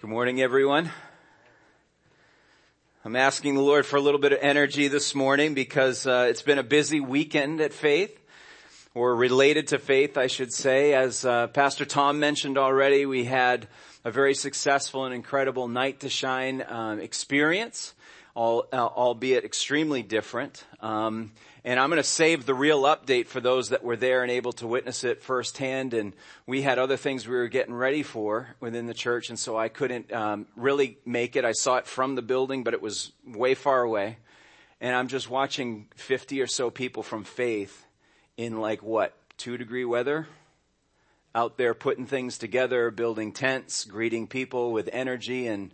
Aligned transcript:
Good 0.00 0.08
morning, 0.08 0.40
everyone. 0.40 0.90
I'm 3.04 3.16
asking 3.16 3.56
the 3.56 3.60
Lord 3.60 3.84
for 3.84 3.96
a 3.96 4.00
little 4.00 4.18
bit 4.18 4.32
of 4.32 4.38
energy 4.40 4.88
this 4.88 5.14
morning 5.14 5.52
because 5.52 6.06
uh, 6.06 6.26
it's 6.30 6.40
been 6.40 6.56
a 6.56 6.62
busy 6.62 7.00
weekend 7.00 7.60
at 7.60 7.74
Faith, 7.74 8.18
or 8.94 9.14
related 9.14 9.66
to 9.66 9.78
Faith, 9.78 10.16
I 10.16 10.26
should 10.26 10.54
say. 10.54 10.94
As 10.94 11.26
uh, 11.26 11.48
Pastor 11.48 11.84
Tom 11.84 12.18
mentioned 12.18 12.56
already, 12.56 13.04
we 13.04 13.26
had 13.26 13.68
a 14.02 14.10
very 14.10 14.32
successful 14.32 15.04
and 15.04 15.14
incredible 15.14 15.68
Night 15.68 16.00
to 16.00 16.08
Shine 16.08 16.64
um, 16.66 16.98
experience, 16.98 17.92
all, 18.34 18.68
uh, 18.72 18.76
albeit 18.76 19.44
extremely 19.44 20.02
different. 20.02 20.64
Um, 20.80 21.32
and 21.64 21.78
I'm 21.78 21.90
going 21.90 21.98
to 21.98 22.02
save 22.02 22.46
the 22.46 22.54
real 22.54 22.82
update 22.82 23.26
for 23.26 23.40
those 23.40 23.68
that 23.68 23.84
were 23.84 23.96
there 23.96 24.22
and 24.22 24.30
able 24.30 24.52
to 24.54 24.66
witness 24.66 25.04
it 25.04 25.22
firsthand. 25.22 25.92
And 25.92 26.14
we 26.46 26.62
had 26.62 26.78
other 26.78 26.96
things 26.96 27.28
we 27.28 27.34
were 27.34 27.48
getting 27.48 27.74
ready 27.74 28.02
for 28.02 28.54
within 28.60 28.86
the 28.86 28.94
church, 28.94 29.28
and 29.28 29.38
so 29.38 29.58
I 29.58 29.68
couldn't 29.68 30.12
um, 30.12 30.46
really 30.56 30.98
make 31.04 31.36
it. 31.36 31.44
I 31.44 31.52
saw 31.52 31.76
it 31.76 31.86
from 31.86 32.14
the 32.14 32.22
building, 32.22 32.64
but 32.64 32.74
it 32.74 32.80
was 32.80 33.12
way 33.26 33.54
far 33.54 33.82
away. 33.82 34.18
And 34.80 34.94
I'm 34.94 35.08
just 35.08 35.28
watching 35.28 35.88
50 35.96 36.40
or 36.40 36.46
so 36.46 36.70
people 36.70 37.02
from 37.02 37.24
Faith 37.24 37.84
in 38.36 38.58
like 38.58 38.82
what 38.82 39.14
two 39.36 39.58
degree 39.58 39.84
weather 39.84 40.26
out 41.34 41.58
there 41.58 41.74
putting 41.74 42.06
things 42.06 42.38
together, 42.38 42.90
building 42.90 43.32
tents, 43.32 43.84
greeting 43.84 44.26
people 44.26 44.72
with 44.72 44.88
energy 44.92 45.46
and 45.46 45.72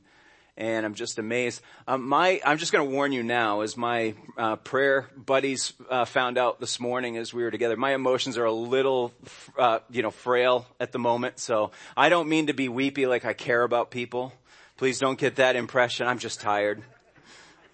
and 0.57 0.87
I'm 0.87 0.95
just 0.95 1.19
amazed. 1.19 1.61
Um, 1.87 2.09
my, 2.09 2.41
I'm 2.45 2.59
just 2.59 2.73
going 2.73 2.89
to 2.89 2.95
warn 2.95 3.13
you 3.13 3.23
now, 3.23 3.61
as 3.61 3.77
my 3.77 4.15
uh, 4.39 4.57
prayer 4.57 5.09
buddies 5.17 5.73
uh, 5.91 6.05
found 6.05 6.39
out 6.39 6.61
this 6.61 6.81
morning 6.81 7.17
as 7.17 7.35
we 7.35 7.43
were 7.43 7.51
together, 7.51 7.77
my 7.77 7.95
emotions 7.95 8.39
are 8.39 8.45
a 8.45 8.53
little, 8.53 9.13
uh, 9.59 9.81
you 9.91 10.03
know, 10.03 10.11
frail 10.11 10.67
at 10.81 10.93
the 10.93 10.99
moment. 10.99 11.39
So 11.39 11.73
I 11.97 12.09
don't 12.09 12.29
mean 12.29 12.47
to 12.47 12.55
be 12.55 12.69
weepy 12.69 13.07
like 13.07 13.25
I 13.25 13.35
care 13.35 13.63
about 13.63 13.91
people. 13.91 14.33
Please 14.77 14.99
don't 14.99 15.19
get 15.19 15.37
that 15.37 15.57
impression. 15.57 16.07
I'm 16.07 16.19
just 16.19 16.41
tired. 16.41 16.83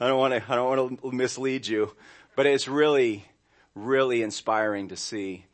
I 0.00 0.08
don't 0.08 0.18
want 0.18 0.34
to, 0.34 0.52
I 0.52 0.56
don't 0.56 0.78
want 0.78 1.02
to 1.02 1.12
mislead 1.12 1.66
you, 1.66 1.94
but 2.34 2.46
it's 2.46 2.66
really, 2.66 3.24
really 3.74 4.22
inspiring 4.22 4.88
to 4.88 4.96
see 4.96 5.46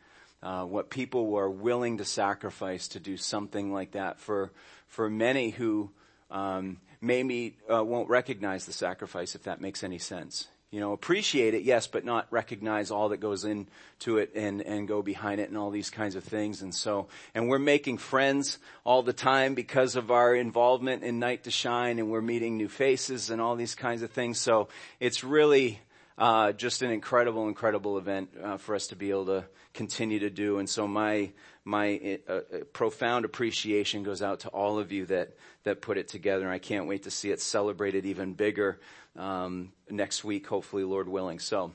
uh, 0.42 0.64
what 0.64 0.88
people 0.88 1.26
were 1.26 1.50
willing 1.50 1.98
to 1.98 2.04
sacrifice 2.04 2.88
to 2.88 3.00
do 3.00 3.16
something 3.16 3.72
like 3.72 3.92
that 3.92 4.18
for 4.18 4.52
for 4.86 5.10
many 5.10 5.50
who 5.50 5.90
um, 6.30 6.78
maybe 7.00 7.56
uh, 7.72 7.84
won't 7.84 8.08
recognize 8.08 8.66
the 8.66 8.72
sacrifice 8.72 9.34
if 9.34 9.44
that 9.44 9.60
makes 9.60 9.82
any 9.84 9.98
sense. 9.98 10.48
You 10.70 10.80
know, 10.80 10.92
appreciate 10.92 11.54
it, 11.54 11.62
yes, 11.62 11.86
but 11.86 12.04
not 12.04 12.26
recognize 12.30 12.90
all 12.90 13.08
that 13.08 13.20
goes 13.20 13.44
into 13.46 14.18
it 14.18 14.32
and, 14.34 14.60
and 14.60 14.86
go 14.86 15.00
behind 15.00 15.40
it 15.40 15.48
and 15.48 15.56
all 15.56 15.70
these 15.70 15.88
kinds 15.88 16.14
of 16.14 16.24
things. 16.24 16.60
And 16.60 16.74
so, 16.74 17.08
and 17.34 17.48
we're 17.48 17.58
making 17.58 17.96
friends 17.96 18.58
all 18.84 19.02
the 19.02 19.14
time 19.14 19.54
because 19.54 19.96
of 19.96 20.10
our 20.10 20.34
involvement 20.34 21.04
in 21.04 21.18
Night 21.18 21.44
to 21.44 21.50
Shine 21.50 21.98
and 21.98 22.10
we're 22.10 22.20
meeting 22.20 22.58
new 22.58 22.68
faces 22.68 23.30
and 23.30 23.40
all 23.40 23.56
these 23.56 23.74
kinds 23.74 24.02
of 24.02 24.10
things. 24.10 24.38
So 24.38 24.68
it's 25.00 25.24
really, 25.24 25.80
uh, 26.18 26.52
just 26.52 26.82
an 26.82 26.90
incredible, 26.90 27.48
incredible 27.48 27.96
event 27.96 28.30
uh, 28.42 28.56
for 28.56 28.74
us 28.74 28.88
to 28.88 28.96
be 28.96 29.10
able 29.10 29.26
to 29.26 29.44
continue 29.72 30.18
to 30.18 30.30
do. 30.30 30.58
And 30.58 30.68
so 30.68 30.86
my 30.86 31.30
my 31.64 32.18
uh, 32.28 32.32
uh, 32.32 32.40
profound 32.72 33.24
appreciation 33.24 34.02
goes 34.02 34.22
out 34.22 34.40
to 34.40 34.48
all 34.48 34.78
of 34.78 34.90
you 34.90 35.06
that 35.06 35.36
that 35.62 35.80
put 35.80 35.96
it 35.96 36.08
together. 36.08 36.44
And 36.44 36.52
I 36.52 36.58
can't 36.58 36.88
wait 36.88 37.04
to 37.04 37.10
see 37.10 37.30
it 37.30 37.40
celebrated 37.40 38.04
even 38.04 38.34
bigger 38.34 38.80
um, 39.16 39.72
next 39.88 40.24
week, 40.24 40.46
hopefully, 40.46 40.84
Lord 40.84 41.08
willing. 41.08 41.38
So. 41.38 41.72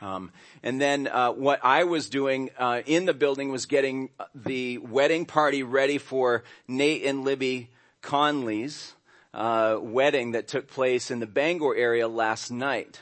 Um, 0.00 0.32
and 0.64 0.80
then 0.80 1.06
uh, 1.06 1.30
what 1.30 1.60
I 1.62 1.84
was 1.84 2.08
doing 2.08 2.50
uh, 2.58 2.82
in 2.84 3.04
the 3.04 3.14
building 3.14 3.52
was 3.52 3.66
getting 3.66 4.10
the 4.34 4.78
wedding 4.78 5.24
party 5.24 5.62
ready 5.62 5.98
for 5.98 6.42
Nate 6.66 7.04
and 7.04 7.24
Libby 7.24 7.70
Conley's 8.02 8.92
uh, 9.32 9.78
wedding 9.80 10.32
that 10.32 10.48
took 10.48 10.66
place 10.66 11.12
in 11.12 11.20
the 11.20 11.26
Bangor 11.26 11.76
area 11.76 12.08
last 12.08 12.50
night. 12.50 13.00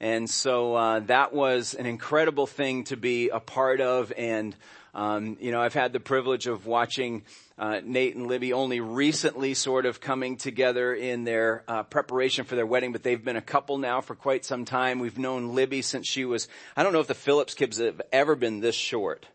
And 0.00 0.28
so 0.28 0.74
uh, 0.74 1.00
that 1.00 1.32
was 1.34 1.74
an 1.74 1.86
incredible 1.86 2.46
thing 2.46 2.84
to 2.84 2.96
be 2.96 3.28
a 3.28 3.40
part 3.40 3.80
of. 3.80 4.12
And 4.16 4.56
um, 4.94 5.36
you 5.40 5.52
know, 5.52 5.60
I've 5.60 5.74
had 5.74 5.92
the 5.92 6.00
privilege 6.00 6.46
of 6.46 6.66
watching 6.66 7.22
uh, 7.58 7.80
Nate 7.84 8.16
and 8.16 8.26
Libby 8.26 8.52
only 8.52 8.80
recently 8.80 9.54
sort 9.54 9.86
of 9.86 10.00
coming 10.00 10.36
together 10.36 10.92
in 10.94 11.24
their 11.24 11.62
uh, 11.68 11.82
preparation 11.84 12.44
for 12.44 12.56
their 12.56 12.66
wedding, 12.66 12.92
but 12.92 13.02
they've 13.02 13.22
been 13.24 13.36
a 13.36 13.42
couple 13.42 13.78
now 13.78 14.00
for 14.00 14.14
quite 14.14 14.44
some 14.44 14.64
time. 14.64 14.98
We've 14.98 15.18
known 15.18 15.54
Libby 15.54 15.82
since 15.82 16.08
she 16.08 16.24
was, 16.24 16.48
I 16.76 16.82
don't 16.82 16.92
know 16.92 17.00
if 17.00 17.06
the 17.06 17.14
Phillips 17.14 17.54
kids 17.54 17.78
have 17.78 18.02
ever 18.12 18.34
been 18.34 18.60
this 18.60 18.74
short 18.74 19.26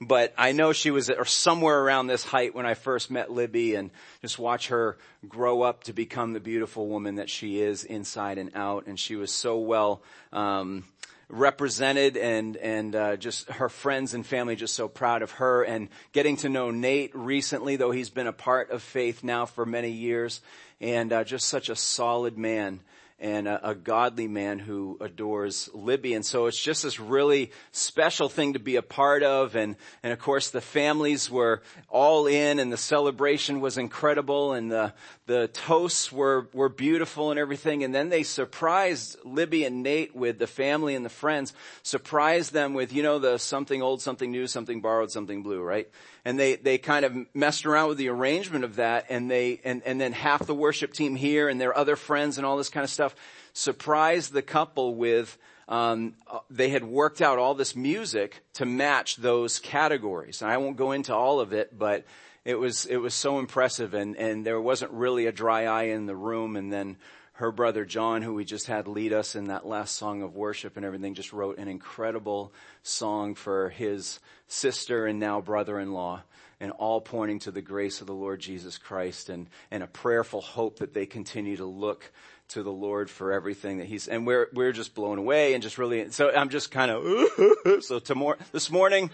but 0.00 0.32
I 0.38 0.52
know 0.52 0.72
she 0.72 0.90
was 0.90 1.10
or 1.10 1.24
somewhere 1.24 1.80
around 1.80 2.06
this 2.06 2.24
height 2.24 2.54
when 2.54 2.66
I 2.66 2.74
first 2.74 3.10
met 3.10 3.30
Libby 3.30 3.74
and 3.74 3.90
just 4.22 4.38
watch 4.38 4.68
her 4.68 4.96
grow 5.28 5.62
up 5.62 5.84
to 5.84 5.92
become 5.92 6.32
the 6.32 6.40
beautiful 6.40 6.86
woman 6.86 7.16
that 7.16 7.28
she 7.28 7.60
is 7.60 7.84
inside 7.84 8.38
and 8.38 8.52
out. 8.54 8.86
And 8.86 8.98
she 8.98 9.16
was 9.16 9.32
so 9.32 9.58
well, 9.58 10.02
um, 10.32 10.84
represented 11.28 12.16
and 12.16 12.56
and 12.56 12.96
uh, 12.96 13.16
just 13.16 13.50
her 13.50 13.68
friends 13.68 14.14
and 14.14 14.24
family 14.24 14.56
just 14.56 14.74
so 14.74 14.88
proud 14.88 15.20
of 15.20 15.32
her 15.32 15.62
and 15.62 15.88
getting 16.12 16.36
to 16.38 16.48
know 16.48 16.70
Nate 16.70 17.14
recently 17.14 17.76
though 17.76 17.90
he's 17.90 18.08
been 18.08 18.26
a 18.26 18.32
part 18.32 18.70
of 18.70 18.82
faith 18.82 19.22
now 19.22 19.44
for 19.44 19.66
many 19.66 19.90
years 19.90 20.40
and 20.80 21.12
uh, 21.12 21.24
just 21.24 21.46
such 21.46 21.68
a 21.68 21.76
solid 21.76 22.38
man 22.38 22.80
and 23.20 23.48
a, 23.48 23.70
a, 23.70 23.74
godly 23.74 24.28
man 24.28 24.60
who 24.60 24.96
adores 25.00 25.68
Libby. 25.74 26.14
And 26.14 26.24
so 26.24 26.46
it's 26.46 26.60
just 26.60 26.84
this 26.84 27.00
really 27.00 27.50
special 27.72 28.28
thing 28.28 28.52
to 28.52 28.60
be 28.60 28.76
a 28.76 28.82
part 28.82 29.24
of. 29.24 29.56
And, 29.56 29.74
and 30.04 30.12
of 30.12 30.20
course 30.20 30.50
the 30.50 30.60
families 30.60 31.28
were 31.28 31.62
all 31.88 32.28
in 32.28 32.60
and 32.60 32.72
the 32.72 32.76
celebration 32.76 33.60
was 33.60 33.76
incredible 33.76 34.52
and 34.52 34.70
the, 34.70 34.94
the 35.26 35.48
toasts 35.48 36.12
were, 36.12 36.48
were 36.52 36.68
beautiful 36.68 37.30
and 37.30 37.40
everything. 37.40 37.82
And 37.82 37.92
then 37.92 38.08
they 38.08 38.22
surprised 38.22 39.16
Libby 39.24 39.64
and 39.64 39.82
Nate 39.82 40.14
with 40.14 40.38
the 40.38 40.46
family 40.46 40.94
and 40.94 41.04
the 41.04 41.10
friends, 41.10 41.54
surprised 41.82 42.52
them 42.52 42.72
with, 42.72 42.92
you 42.92 43.02
know, 43.02 43.18
the 43.18 43.38
something 43.38 43.82
old, 43.82 44.00
something 44.00 44.30
new, 44.30 44.46
something 44.46 44.80
borrowed, 44.80 45.10
something 45.10 45.42
blue, 45.42 45.60
right? 45.60 45.88
And 46.24 46.38
they, 46.38 46.56
they 46.56 46.78
kind 46.78 47.04
of 47.04 47.16
messed 47.34 47.66
around 47.66 47.88
with 47.88 47.98
the 47.98 48.08
arrangement 48.08 48.64
of 48.64 48.76
that 48.76 49.06
and 49.08 49.30
they, 49.30 49.60
and, 49.64 49.82
and 49.84 50.00
then 50.00 50.12
half 50.12 50.46
the 50.46 50.54
worship 50.54 50.92
team 50.92 51.16
here 51.16 51.48
and 51.48 51.60
their 51.60 51.76
other 51.76 51.96
friends 51.96 52.38
and 52.38 52.46
all 52.46 52.56
this 52.56 52.68
kind 52.68 52.84
of 52.84 52.90
stuff 52.90 53.14
surprised 53.52 54.32
the 54.32 54.42
couple 54.42 54.94
with, 54.94 55.38
um, 55.68 56.14
they 56.50 56.70
had 56.70 56.84
worked 56.84 57.20
out 57.20 57.38
all 57.38 57.54
this 57.54 57.76
music 57.76 58.40
to 58.54 58.64
match 58.64 59.16
those 59.16 59.58
categories. 59.58 60.42
And 60.42 60.50
I 60.50 60.56
won't 60.56 60.76
go 60.76 60.92
into 60.92 61.14
all 61.14 61.40
of 61.40 61.52
it, 61.52 61.78
but 61.78 62.04
it 62.44 62.58
was, 62.58 62.86
it 62.86 62.96
was 62.96 63.14
so 63.14 63.38
impressive 63.38 63.94
and, 63.94 64.16
and 64.16 64.44
there 64.44 64.60
wasn't 64.60 64.92
really 64.92 65.26
a 65.26 65.32
dry 65.32 65.66
eye 65.66 65.84
in 65.84 66.06
the 66.06 66.16
room 66.16 66.56
and 66.56 66.72
then 66.72 66.96
her 67.38 67.52
brother 67.52 67.84
John, 67.84 68.22
who 68.22 68.34
we 68.34 68.44
just 68.44 68.66
had 68.66 68.88
lead 68.88 69.12
us 69.12 69.36
in 69.36 69.44
that 69.44 69.64
last 69.64 69.94
song 69.94 70.22
of 70.22 70.34
worship 70.34 70.76
and 70.76 70.84
everything, 70.84 71.14
just 71.14 71.32
wrote 71.32 71.58
an 71.58 71.68
incredible 71.68 72.52
song 72.82 73.36
for 73.36 73.68
his 73.68 74.18
sister 74.48 75.06
and 75.06 75.20
now 75.20 75.40
brother-in-law 75.40 76.20
and 76.58 76.72
all 76.72 77.00
pointing 77.00 77.38
to 77.38 77.52
the 77.52 77.62
grace 77.62 78.00
of 78.00 78.08
the 78.08 78.12
Lord 78.12 78.40
Jesus 78.40 78.76
Christ 78.76 79.28
and, 79.28 79.46
and 79.70 79.84
a 79.84 79.86
prayerful 79.86 80.40
hope 80.40 80.80
that 80.80 80.94
they 80.94 81.06
continue 81.06 81.56
to 81.58 81.64
look 81.64 82.10
to 82.48 82.64
the 82.64 82.72
Lord 82.72 83.08
for 83.08 83.32
everything 83.32 83.78
that 83.78 83.86
he's, 83.86 84.08
and 84.08 84.26
we're, 84.26 84.48
we're 84.52 84.72
just 84.72 84.96
blown 84.96 85.18
away 85.18 85.54
and 85.54 85.62
just 85.62 85.78
really, 85.78 86.10
so 86.10 86.34
I'm 86.34 86.48
just 86.48 86.72
kind 86.72 86.90
of, 86.90 87.84
so 87.84 88.00
tomorrow, 88.00 88.38
this 88.50 88.68
morning, 88.68 89.10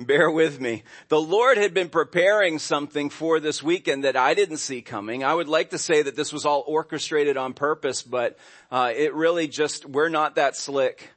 Bear 0.00 0.30
with 0.30 0.60
me. 0.60 0.84
The 1.08 1.20
Lord 1.20 1.58
had 1.58 1.74
been 1.74 1.88
preparing 1.88 2.60
something 2.60 3.10
for 3.10 3.40
this 3.40 3.64
weekend 3.64 4.04
that 4.04 4.16
I 4.16 4.34
didn't 4.34 4.58
see 4.58 4.80
coming. 4.80 5.24
I 5.24 5.34
would 5.34 5.48
like 5.48 5.70
to 5.70 5.78
say 5.78 6.02
that 6.02 6.14
this 6.14 6.32
was 6.32 6.44
all 6.44 6.62
orchestrated 6.68 7.36
on 7.36 7.52
purpose, 7.52 8.04
but 8.04 8.38
uh, 8.70 8.92
it 8.94 9.12
really 9.12 9.48
just 9.48 9.86
we're 9.86 10.08
not 10.08 10.36
that 10.36 10.56
slick. 10.56 11.10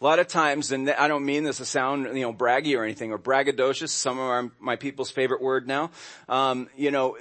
A 0.00 0.04
lot 0.04 0.18
of 0.18 0.28
times, 0.28 0.72
and 0.72 0.88
I 0.88 1.08
don't 1.08 1.26
mean 1.26 1.44
this 1.44 1.58
to 1.58 1.66
sound 1.66 2.04
you 2.16 2.22
know 2.22 2.32
braggy 2.32 2.74
or 2.74 2.84
anything 2.84 3.12
or 3.12 3.18
braggadocious. 3.18 3.90
Some 3.90 4.18
of 4.18 4.24
our, 4.24 4.50
my 4.58 4.76
people's 4.76 5.10
favorite 5.10 5.42
word 5.42 5.68
now. 5.68 5.90
Um, 6.26 6.70
you 6.74 6.90
know, 6.90 7.18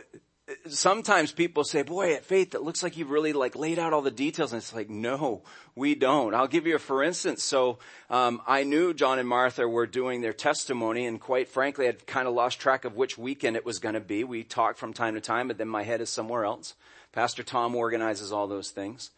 sometimes 0.67 1.31
people 1.31 1.63
say, 1.63 1.81
boy, 1.81 2.13
at 2.13 2.25
faith, 2.25 2.55
it 2.55 2.61
looks 2.61 2.83
like 2.83 2.97
you've 2.97 3.09
really 3.09 3.33
like 3.33 3.55
laid 3.55 3.79
out 3.79 3.93
all 3.93 4.01
the 4.01 4.11
details. 4.11 4.53
And 4.53 4.61
it's 4.61 4.73
like, 4.73 4.89
no, 4.89 5.43
we 5.75 5.95
don't. 5.95 6.33
I'll 6.33 6.47
give 6.47 6.67
you 6.67 6.75
a 6.75 6.79
for 6.79 7.03
instance. 7.03 7.43
So, 7.43 7.79
um, 8.09 8.41
I 8.47 8.63
knew 8.63 8.93
John 8.93 9.19
and 9.19 9.27
Martha 9.27 9.67
were 9.67 9.87
doing 9.87 10.21
their 10.21 10.33
testimony 10.33 11.05
and 11.05 11.19
quite 11.19 11.47
frankly, 11.47 11.87
I'd 11.87 12.05
kind 12.07 12.27
of 12.27 12.33
lost 12.33 12.59
track 12.59 12.85
of 12.85 12.95
which 12.95 13.17
weekend 13.17 13.55
it 13.55 13.65
was 13.65 13.79
going 13.79 13.95
to 13.95 14.01
be. 14.01 14.23
We 14.23 14.43
talk 14.43 14.77
from 14.77 14.93
time 14.93 15.15
to 15.15 15.21
time, 15.21 15.47
but 15.47 15.57
then 15.57 15.67
my 15.67 15.83
head 15.83 16.01
is 16.01 16.09
somewhere 16.09 16.45
else. 16.45 16.75
Pastor 17.11 17.43
Tom 17.43 17.75
organizes 17.75 18.31
all 18.31 18.47
those 18.47 18.71
things. 18.71 19.11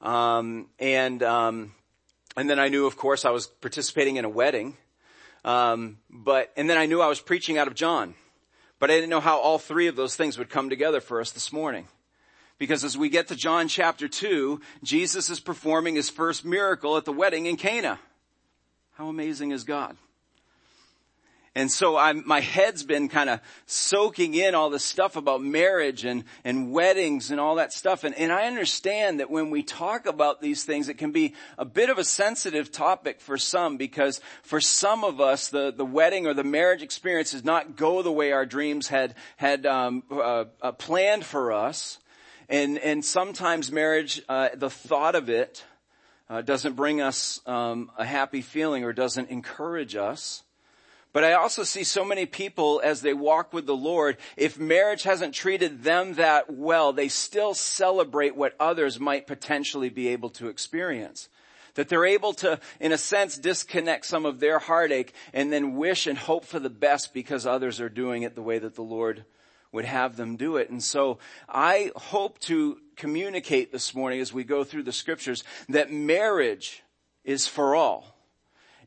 Um, 0.00 0.66
and, 0.78 1.22
um, 1.22 1.74
and 2.36 2.48
then 2.48 2.58
I 2.58 2.68
knew, 2.68 2.86
of 2.86 2.96
course, 2.96 3.24
I 3.24 3.30
was 3.30 3.46
participating 3.46 4.16
in 4.16 4.24
a 4.24 4.28
wedding. 4.28 4.76
Um, 5.44 5.98
but, 6.10 6.52
and 6.56 6.68
then 6.68 6.76
I 6.76 6.86
knew 6.86 7.00
I 7.00 7.08
was 7.08 7.20
preaching 7.20 7.58
out 7.58 7.68
of 7.68 7.74
John. 7.74 8.14
But 8.78 8.90
I 8.90 8.94
didn't 8.94 9.10
know 9.10 9.20
how 9.20 9.38
all 9.38 9.58
three 9.58 9.86
of 9.88 9.96
those 9.96 10.14
things 10.16 10.38
would 10.38 10.50
come 10.50 10.70
together 10.70 11.00
for 11.00 11.20
us 11.20 11.30
this 11.32 11.52
morning. 11.52 11.88
Because 12.58 12.84
as 12.84 12.98
we 12.98 13.08
get 13.08 13.28
to 13.28 13.36
John 13.36 13.68
chapter 13.68 14.08
2, 14.08 14.60
Jesus 14.82 15.30
is 15.30 15.40
performing 15.40 15.94
his 15.94 16.10
first 16.10 16.44
miracle 16.44 16.96
at 16.96 17.04
the 17.04 17.12
wedding 17.12 17.46
in 17.46 17.56
Cana. 17.56 18.00
How 18.94 19.08
amazing 19.08 19.52
is 19.52 19.64
God? 19.64 19.96
And 21.58 21.72
so 21.72 21.96
I'm, 21.96 22.22
my 22.24 22.38
head's 22.38 22.84
been 22.84 23.08
kind 23.08 23.28
of 23.28 23.40
soaking 23.66 24.34
in 24.34 24.54
all 24.54 24.70
this 24.70 24.84
stuff 24.84 25.16
about 25.16 25.42
marriage 25.42 26.04
and, 26.04 26.22
and 26.44 26.70
weddings 26.70 27.32
and 27.32 27.40
all 27.40 27.56
that 27.56 27.72
stuff. 27.72 28.04
And, 28.04 28.14
and 28.14 28.30
I 28.30 28.46
understand 28.46 29.18
that 29.18 29.28
when 29.28 29.50
we 29.50 29.64
talk 29.64 30.06
about 30.06 30.40
these 30.40 30.62
things, 30.62 30.88
it 30.88 30.98
can 30.98 31.10
be 31.10 31.34
a 31.58 31.64
bit 31.64 31.90
of 31.90 31.98
a 31.98 32.04
sensitive 32.04 32.70
topic 32.70 33.20
for 33.20 33.36
some 33.36 33.76
because 33.76 34.20
for 34.44 34.60
some 34.60 35.02
of 35.02 35.20
us, 35.20 35.48
the, 35.48 35.72
the 35.72 35.84
wedding 35.84 36.28
or 36.28 36.32
the 36.32 36.44
marriage 36.44 36.80
experience 36.80 37.32
does 37.32 37.44
not 37.44 37.74
go 37.74 38.02
the 38.02 38.12
way 38.12 38.30
our 38.30 38.46
dreams 38.46 38.86
had, 38.86 39.16
had, 39.36 39.66
um, 39.66 40.04
uh, 40.12 40.44
uh, 40.62 40.70
planned 40.70 41.24
for 41.24 41.50
us. 41.50 41.98
And, 42.48 42.78
and 42.78 43.04
sometimes 43.04 43.72
marriage, 43.72 44.22
uh, 44.28 44.50
the 44.54 44.70
thought 44.70 45.16
of 45.16 45.28
it, 45.28 45.64
uh, 46.30 46.40
doesn't 46.40 46.76
bring 46.76 47.00
us 47.00 47.40
um, 47.46 47.90
a 47.98 48.04
happy 48.04 48.42
feeling 48.42 48.84
or 48.84 48.92
doesn't 48.92 49.28
encourage 49.30 49.96
us. 49.96 50.44
But 51.18 51.24
I 51.24 51.32
also 51.32 51.64
see 51.64 51.82
so 51.82 52.04
many 52.04 52.26
people 52.26 52.80
as 52.84 53.00
they 53.00 53.12
walk 53.12 53.52
with 53.52 53.66
the 53.66 53.74
Lord, 53.74 54.18
if 54.36 54.56
marriage 54.56 55.02
hasn't 55.02 55.34
treated 55.34 55.82
them 55.82 56.14
that 56.14 56.48
well, 56.48 56.92
they 56.92 57.08
still 57.08 57.54
celebrate 57.54 58.36
what 58.36 58.54
others 58.60 59.00
might 59.00 59.26
potentially 59.26 59.88
be 59.88 60.06
able 60.06 60.30
to 60.30 60.46
experience. 60.46 61.28
That 61.74 61.88
they're 61.88 62.06
able 62.06 62.34
to, 62.34 62.60
in 62.78 62.92
a 62.92 62.98
sense, 62.98 63.36
disconnect 63.36 64.06
some 64.06 64.26
of 64.26 64.38
their 64.38 64.60
heartache 64.60 65.12
and 65.32 65.52
then 65.52 65.74
wish 65.74 66.06
and 66.06 66.16
hope 66.16 66.44
for 66.44 66.60
the 66.60 66.70
best 66.70 67.12
because 67.12 67.46
others 67.46 67.80
are 67.80 67.88
doing 67.88 68.22
it 68.22 68.36
the 68.36 68.40
way 68.40 68.60
that 68.60 68.76
the 68.76 68.82
Lord 68.82 69.24
would 69.72 69.86
have 69.86 70.14
them 70.16 70.36
do 70.36 70.56
it. 70.56 70.70
And 70.70 70.80
so 70.80 71.18
I 71.48 71.90
hope 71.96 72.38
to 72.42 72.78
communicate 72.94 73.72
this 73.72 73.92
morning 73.92 74.20
as 74.20 74.32
we 74.32 74.44
go 74.44 74.62
through 74.62 74.84
the 74.84 74.92
scriptures 74.92 75.42
that 75.68 75.90
marriage 75.90 76.84
is 77.24 77.48
for 77.48 77.74
all 77.74 78.17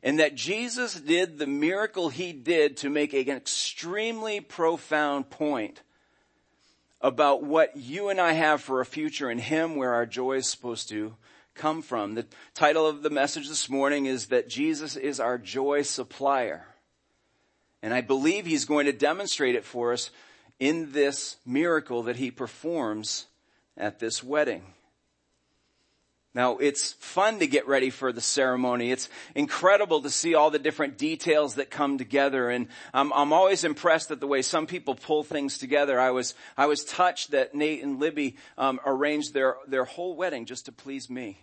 and 0.02 0.18
that 0.18 0.34
Jesus 0.34 0.94
did 0.94 1.38
the 1.38 1.46
miracle 1.46 2.08
he 2.08 2.32
did 2.32 2.76
to 2.78 2.90
make 2.90 3.12
an 3.12 3.28
extremely 3.28 4.40
profound 4.40 5.30
point 5.30 5.82
about 7.00 7.42
what 7.42 7.76
you 7.76 8.08
and 8.08 8.20
I 8.20 8.32
have 8.32 8.60
for 8.60 8.80
a 8.80 8.86
future 8.86 9.30
in 9.30 9.38
him 9.38 9.76
where 9.76 9.94
our 9.94 10.06
joy 10.06 10.34
is 10.34 10.48
supposed 10.48 10.88
to 10.88 11.14
come 11.54 11.82
from. 11.82 12.14
The 12.14 12.26
title 12.54 12.86
of 12.86 13.02
the 13.02 13.10
message 13.10 13.48
this 13.48 13.68
morning 13.68 14.06
is 14.06 14.26
that 14.26 14.48
Jesus 14.48 14.96
is 14.96 15.20
our 15.20 15.38
joy 15.38 15.82
supplier. 15.82 16.66
And 17.82 17.92
I 17.92 18.00
believe 18.00 18.46
he's 18.46 18.64
going 18.64 18.86
to 18.86 18.92
demonstrate 18.92 19.56
it 19.56 19.64
for 19.64 19.92
us 19.92 20.10
in 20.60 20.92
this 20.92 21.36
miracle 21.44 22.04
that 22.04 22.16
he 22.16 22.30
performs 22.30 23.26
at 23.76 23.98
this 23.98 24.22
wedding. 24.22 24.62
Now, 26.34 26.56
it's 26.56 26.92
fun 26.94 27.40
to 27.40 27.46
get 27.46 27.68
ready 27.68 27.90
for 27.90 28.10
the 28.10 28.22
ceremony. 28.22 28.90
It's 28.90 29.10
incredible 29.34 30.00
to 30.00 30.08
see 30.08 30.34
all 30.34 30.50
the 30.50 30.58
different 30.58 30.96
details 30.96 31.56
that 31.56 31.70
come 31.70 31.98
together. 31.98 32.48
And 32.48 32.68
I'm, 32.94 33.12
I'm 33.12 33.34
always 33.34 33.64
impressed 33.64 34.10
at 34.10 34.20
the 34.20 34.26
way 34.26 34.40
some 34.40 34.66
people 34.66 34.94
pull 34.94 35.24
things 35.24 35.58
together. 35.58 36.00
I 36.00 36.10
was, 36.10 36.34
I 36.56 36.66
was 36.66 36.84
touched 36.84 37.32
that 37.32 37.54
Nate 37.54 37.82
and 37.82 38.00
Libby, 38.00 38.36
um, 38.56 38.80
arranged 38.86 39.34
their, 39.34 39.56
their 39.66 39.84
whole 39.84 40.16
wedding 40.16 40.46
just 40.46 40.66
to 40.66 40.72
please 40.72 41.10
me. 41.10 41.38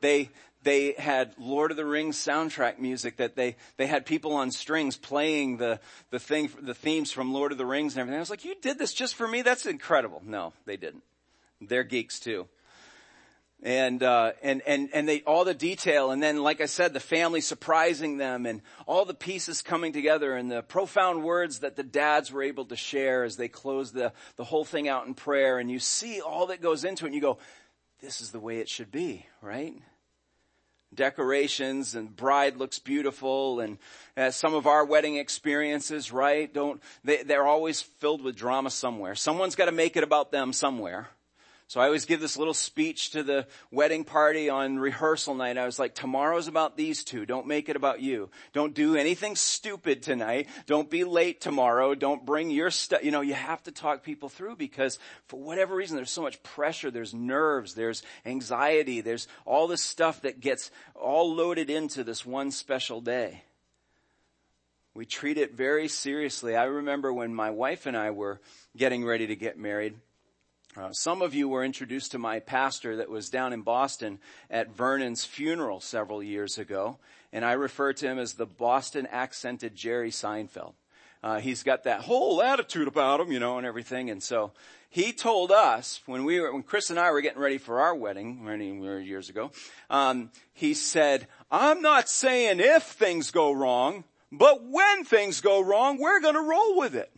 They, 0.00 0.30
they 0.62 0.92
had 0.92 1.34
Lord 1.36 1.70
of 1.70 1.76
the 1.76 1.84
Rings 1.84 2.16
soundtrack 2.16 2.78
music 2.78 3.18
that 3.18 3.36
they, 3.36 3.56
they 3.76 3.86
had 3.86 4.06
people 4.06 4.32
on 4.32 4.50
strings 4.50 4.96
playing 4.96 5.58
the, 5.58 5.78
the 6.10 6.18
thing, 6.18 6.48
the 6.62 6.74
themes 6.74 7.12
from 7.12 7.34
Lord 7.34 7.52
of 7.52 7.58
the 7.58 7.66
Rings 7.66 7.94
and 7.94 8.00
everything. 8.00 8.16
I 8.16 8.20
was 8.20 8.30
like, 8.30 8.46
you 8.46 8.54
did 8.62 8.78
this 8.78 8.94
just 8.94 9.14
for 9.14 9.28
me? 9.28 9.42
That's 9.42 9.66
incredible. 9.66 10.22
No, 10.24 10.54
they 10.64 10.78
didn't. 10.78 11.02
They're 11.60 11.84
geeks 11.84 12.18
too 12.18 12.48
and 13.62 14.02
uh, 14.02 14.32
and 14.42 14.62
and 14.66 14.88
and 14.92 15.08
they 15.08 15.22
all 15.22 15.44
the 15.44 15.54
detail, 15.54 16.10
and 16.10 16.22
then 16.22 16.42
like 16.42 16.60
I 16.60 16.66
said, 16.66 16.92
the 16.92 17.00
family 17.00 17.40
surprising 17.40 18.16
them, 18.16 18.46
and 18.46 18.62
all 18.86 19.04
the 19.04 19.14
pieces 19.14 19.62
coming 19.62 19.92
together, 19.92 20.36
and 20.36 20.50
the 20.50 20.62
profound 20.62 21.24
words 21.24 21.60
that 21.60 21.76
the 21.76 21.82
dads 21.82 22.30
were 22.30 22.42
able 22.42 22.66
to 22.66 22.76
share 22.76 23.24
as 23.24 23.36
they 23.36 23.48
closed 23.48 23.94
the 23.94 24.12
the 24.36 24.44
whole 24.44 24.64
thing 24.64 24.88
out 24.88 25.06
in 25.06 25.14
prayer, 25.14 25.58
and 25.58 25.70
you 25.70 25.80
see 25.80 26.20
all 26.20 26.46
that 26.46 26.62
goes 26.62 26.84
into 26.84 27.04
it, 27.04 27.08
and 27.08 27.14
you 27.14 27.20
go, 27.20 27.38
"This 28.00 28.20
is 28.20 28.30
the 28.30 28.40
way 28.40 28.58
it 28.58 28.68
should 28.68 28.92
be," 28.92 29.26
right? 29.42 29.74
Decorations 30.94 31.94
and 31.96 32.14
bride 32.14 32.56
looks 32.56 32.78
beautiful, 32.78 33.58
and 33.58 33.78
uh, 34.16 34.30
some 34.30 34.54
of 34.54 34.68
our 34.68 34.84
wedding 34.84 35.16
experiences, 35.16 36.12
right? 36.12 36.52
Don't 36.54 36.80
they? 37.02 37.24
They're 37.24 37.46
always 37.46 37.82
filled 37.82 38.22
with 38.22 38.36
drama 38.36 38.70
somewhere. 38.70 39.16
Someone's 39.16 39.56
got 39.56 39.66
to 39.66 39.72
make 39.72 39.96
it 39.96 40.04
about 40.04 40.30
them 40.30 40.52
somewhere 40.52 41.08
so 41.68 41.82
I 41.82 41.84
always 41.84 42.06
give 42.06 42.20
this 42.20 42.38
little 42.38 42.54
speech 42.54 43.10
to 43.10 43.22
the 43.22 43.46
wedding 43.70 44.02
party 44.02 44.48
on 44.48 44.78
rehearsal 44.78 45.34
night. 45.34 45.58
I 45.58 45.66
was 45.66 45.78
like, 45.78 45.94
tomorrow's 45.94 46.48
about 46.48 46.78
these 46.78 47.04
two. 47.04 47.26
Don't 47.26 47.46
make 47.46 47.68
it 47.68 47.76
about 47.76 48.00
you. 48.00 48.30
Don't 48.54 48.72
do 48.72 48.96
anything 48.96 49.36
stupid 49.36 50.02
tonight. 50.02 50.48
Don't 50.64 50.88
be 50.88 51.04
late 51.04 51.42
tomorrow. 51.42 51.94
Don't 51.94 52.24
bring 52.24 52.48
your 52.48 52.70
stuff. 52.70 53.04
You 53.04 53.10
know, 53.10 53.20
you 53.20 53.34
have 53.34 53.62
to 53.64 53.70
talk 53.70 54.02
people 54.02 54.30
through 54.30 54.56
because 54.56 54.98
for 55.26 55.38
whatever 55.38 55.76
reason, 55.76 55.96
there's 55.96 56.10
so 56.10 56.22
much 56.22 56.42
pressure. 56.42 56.90
There's 56.90 57.12
nerves. 57.12 57.74
There's 57.74 58.02
anxiety. 58.24 59.02
There's 59.02 59.28
all 59.44 59.66
this 59.66 59.82
stuff 59.82 60.22
that 60.22 60.40
gets 60.40 60.70
all 60.94 61.34
loaded 61.34 61.68
into 61.68 62.02
this 62.02 62.24
one 62.24 62.50
special 62.50 63.02
day. 63.02 63.42
We 64.94 65.04
treat 65.04 65.36
it 65.36 65.54
very 65.54 65.86
seriously. 65.86 66.56
I 66.56 66.64
remember 66.64 67.12
when 67.12 67.34
my 67.34 67.50
wife 67.50 67.84
and 67.84 67.94
I 67.94 68.10
were 68.12 68.40
getting 68.74 69.04
ready 69.04 69.26
to 69.26 69.36
get 69.36 69.58
married, 69.58 69.96
uh, 70.76 70.92
some 70.92 71.22
of 71.22 71.34
you 71.34 71.48
were 71.48 71.64
introduced 71.64 72.12
to 72.12 72.18
my 72.18 72.40
pastor 72.40 72.96
that 72.96 73.08
was 73.08 73.30
down 73.30 73.52
in 73.52 73.62
Boston 73.62 74.18
at 74.50 74.70
Vernon's 74.74 75.24
funeral 75.24 75.80
several 75.80 76.22
years 76.22 76.58
ago, 76.58 76.98
and 77.32 77.44
I 77.44 77.52
refer 77.52 77.92
to 77.94 78.06
him 78.06 78.18
as 78.18 78.34
the 78.34 78.46
Boston 78.46 79.06
accented 79.10 79.74
Jerry 79.74 80.10
Seinfeld. 80.10 80.74
Uh, 81.22 81.40
he's 81.40 81.62
got 81.62 81.84
that 81.84 82.02
whole 82.02 82.40
attitude 82.42 82.86
about 82.86 83.20
him, 83.20 83.32
you 83.32 83.40
know, 83.40 83.58
and 83.58 83.66
everything. 83.66 84.08
And 84.08 84.22
so 84.22 84.52
he 84.88 85.12
told 85.12 85.50
us 85.50 86.00
when 86.06 86.24
we 86.24 86.40
were, 86.40 86.52
when 86.52 86.62
Chris 86.62 86.90
and 86.90 86.98
I 86.98 87.10
were 87.10 87.20
getting 87.20 87.40
ready 87.40 87.58
for 87.58 87.80
our 87.80 87.94
wedding 87.94 88.44
many 88.44 88.72
years 89.04 89.28
ago, 89.28 89.50
um, 89.90 90.30
he 90.52 90.74
said, 90.74 91.26
"I'm 91.50 91.82
not 91.82 92.08
saying 92.08 92.60
if 92.60 92.84
things 92.84 93.30
go 93.30 93.50
wrong, 93.52 94.04
but 94.30 94.64
when 94.64 95.04
things 95.04 95.40
go 95.40 95.60
wrong, 95.60 95.98
we're 95.98 96.20
going 96.20 96.34
to 96.34 96.40
roll 96.40 96.78
with 96.78 96.94
it." 96.94 97.10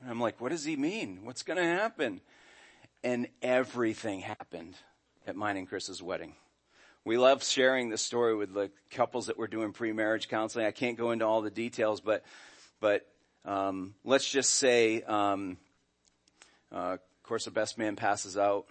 And 0.00 0.10
I'm 0.10 0.20
like, 0.20 0.40
"What 0.40 0.50
does 0.50 0.64
he 0.64 0.76
mean? 0.76 1.20
What's 1.22 1.42
going 1.42 1.58
to 1.58 1.64
happen?" 1.64 2.20
And 3.04 3.28
everything 3.42 4.20
happened 4.20 4.74
at 5.26 5.36
mine 5.36 5.58
and 5.58 5.68
Chris's 5.68 6.02
wedding. 6.02 6.34
We 7.04 7.18
love 7.18 7.44
sharing 7.44 7.90
the 7.90 7.98
story 7.98 8.34
with 8.34 8.54
the 8.54 8.70
couples 8.90 9.26
that 9.26 9.36
were 9.36 9.46
doing 9.46 9.72
pre-marriage 9.72 10.28
counseling. 10.28 10.64
I 10.64 10.70
can't 10.70 10.96
go 10.96 11.10
into 11.10 11.26
all 11.26 11.42
the 11.42 11.50
details, 11.50 12.00
but 12.00 12.24
but 12.80 13.06
um, 13.44 13.94
let's 14.04 14.28
just 14.28 14.54
say, 14.54 15.02
um, 15.02 15.58
uh, 16.72 16.96
of 16.96 17.22
course, 17.22 17.44
the 17.44 17.50
best 17.50 17.76
man 17.76 17.94
passes 17.94 18.38
out. 18.38 18.66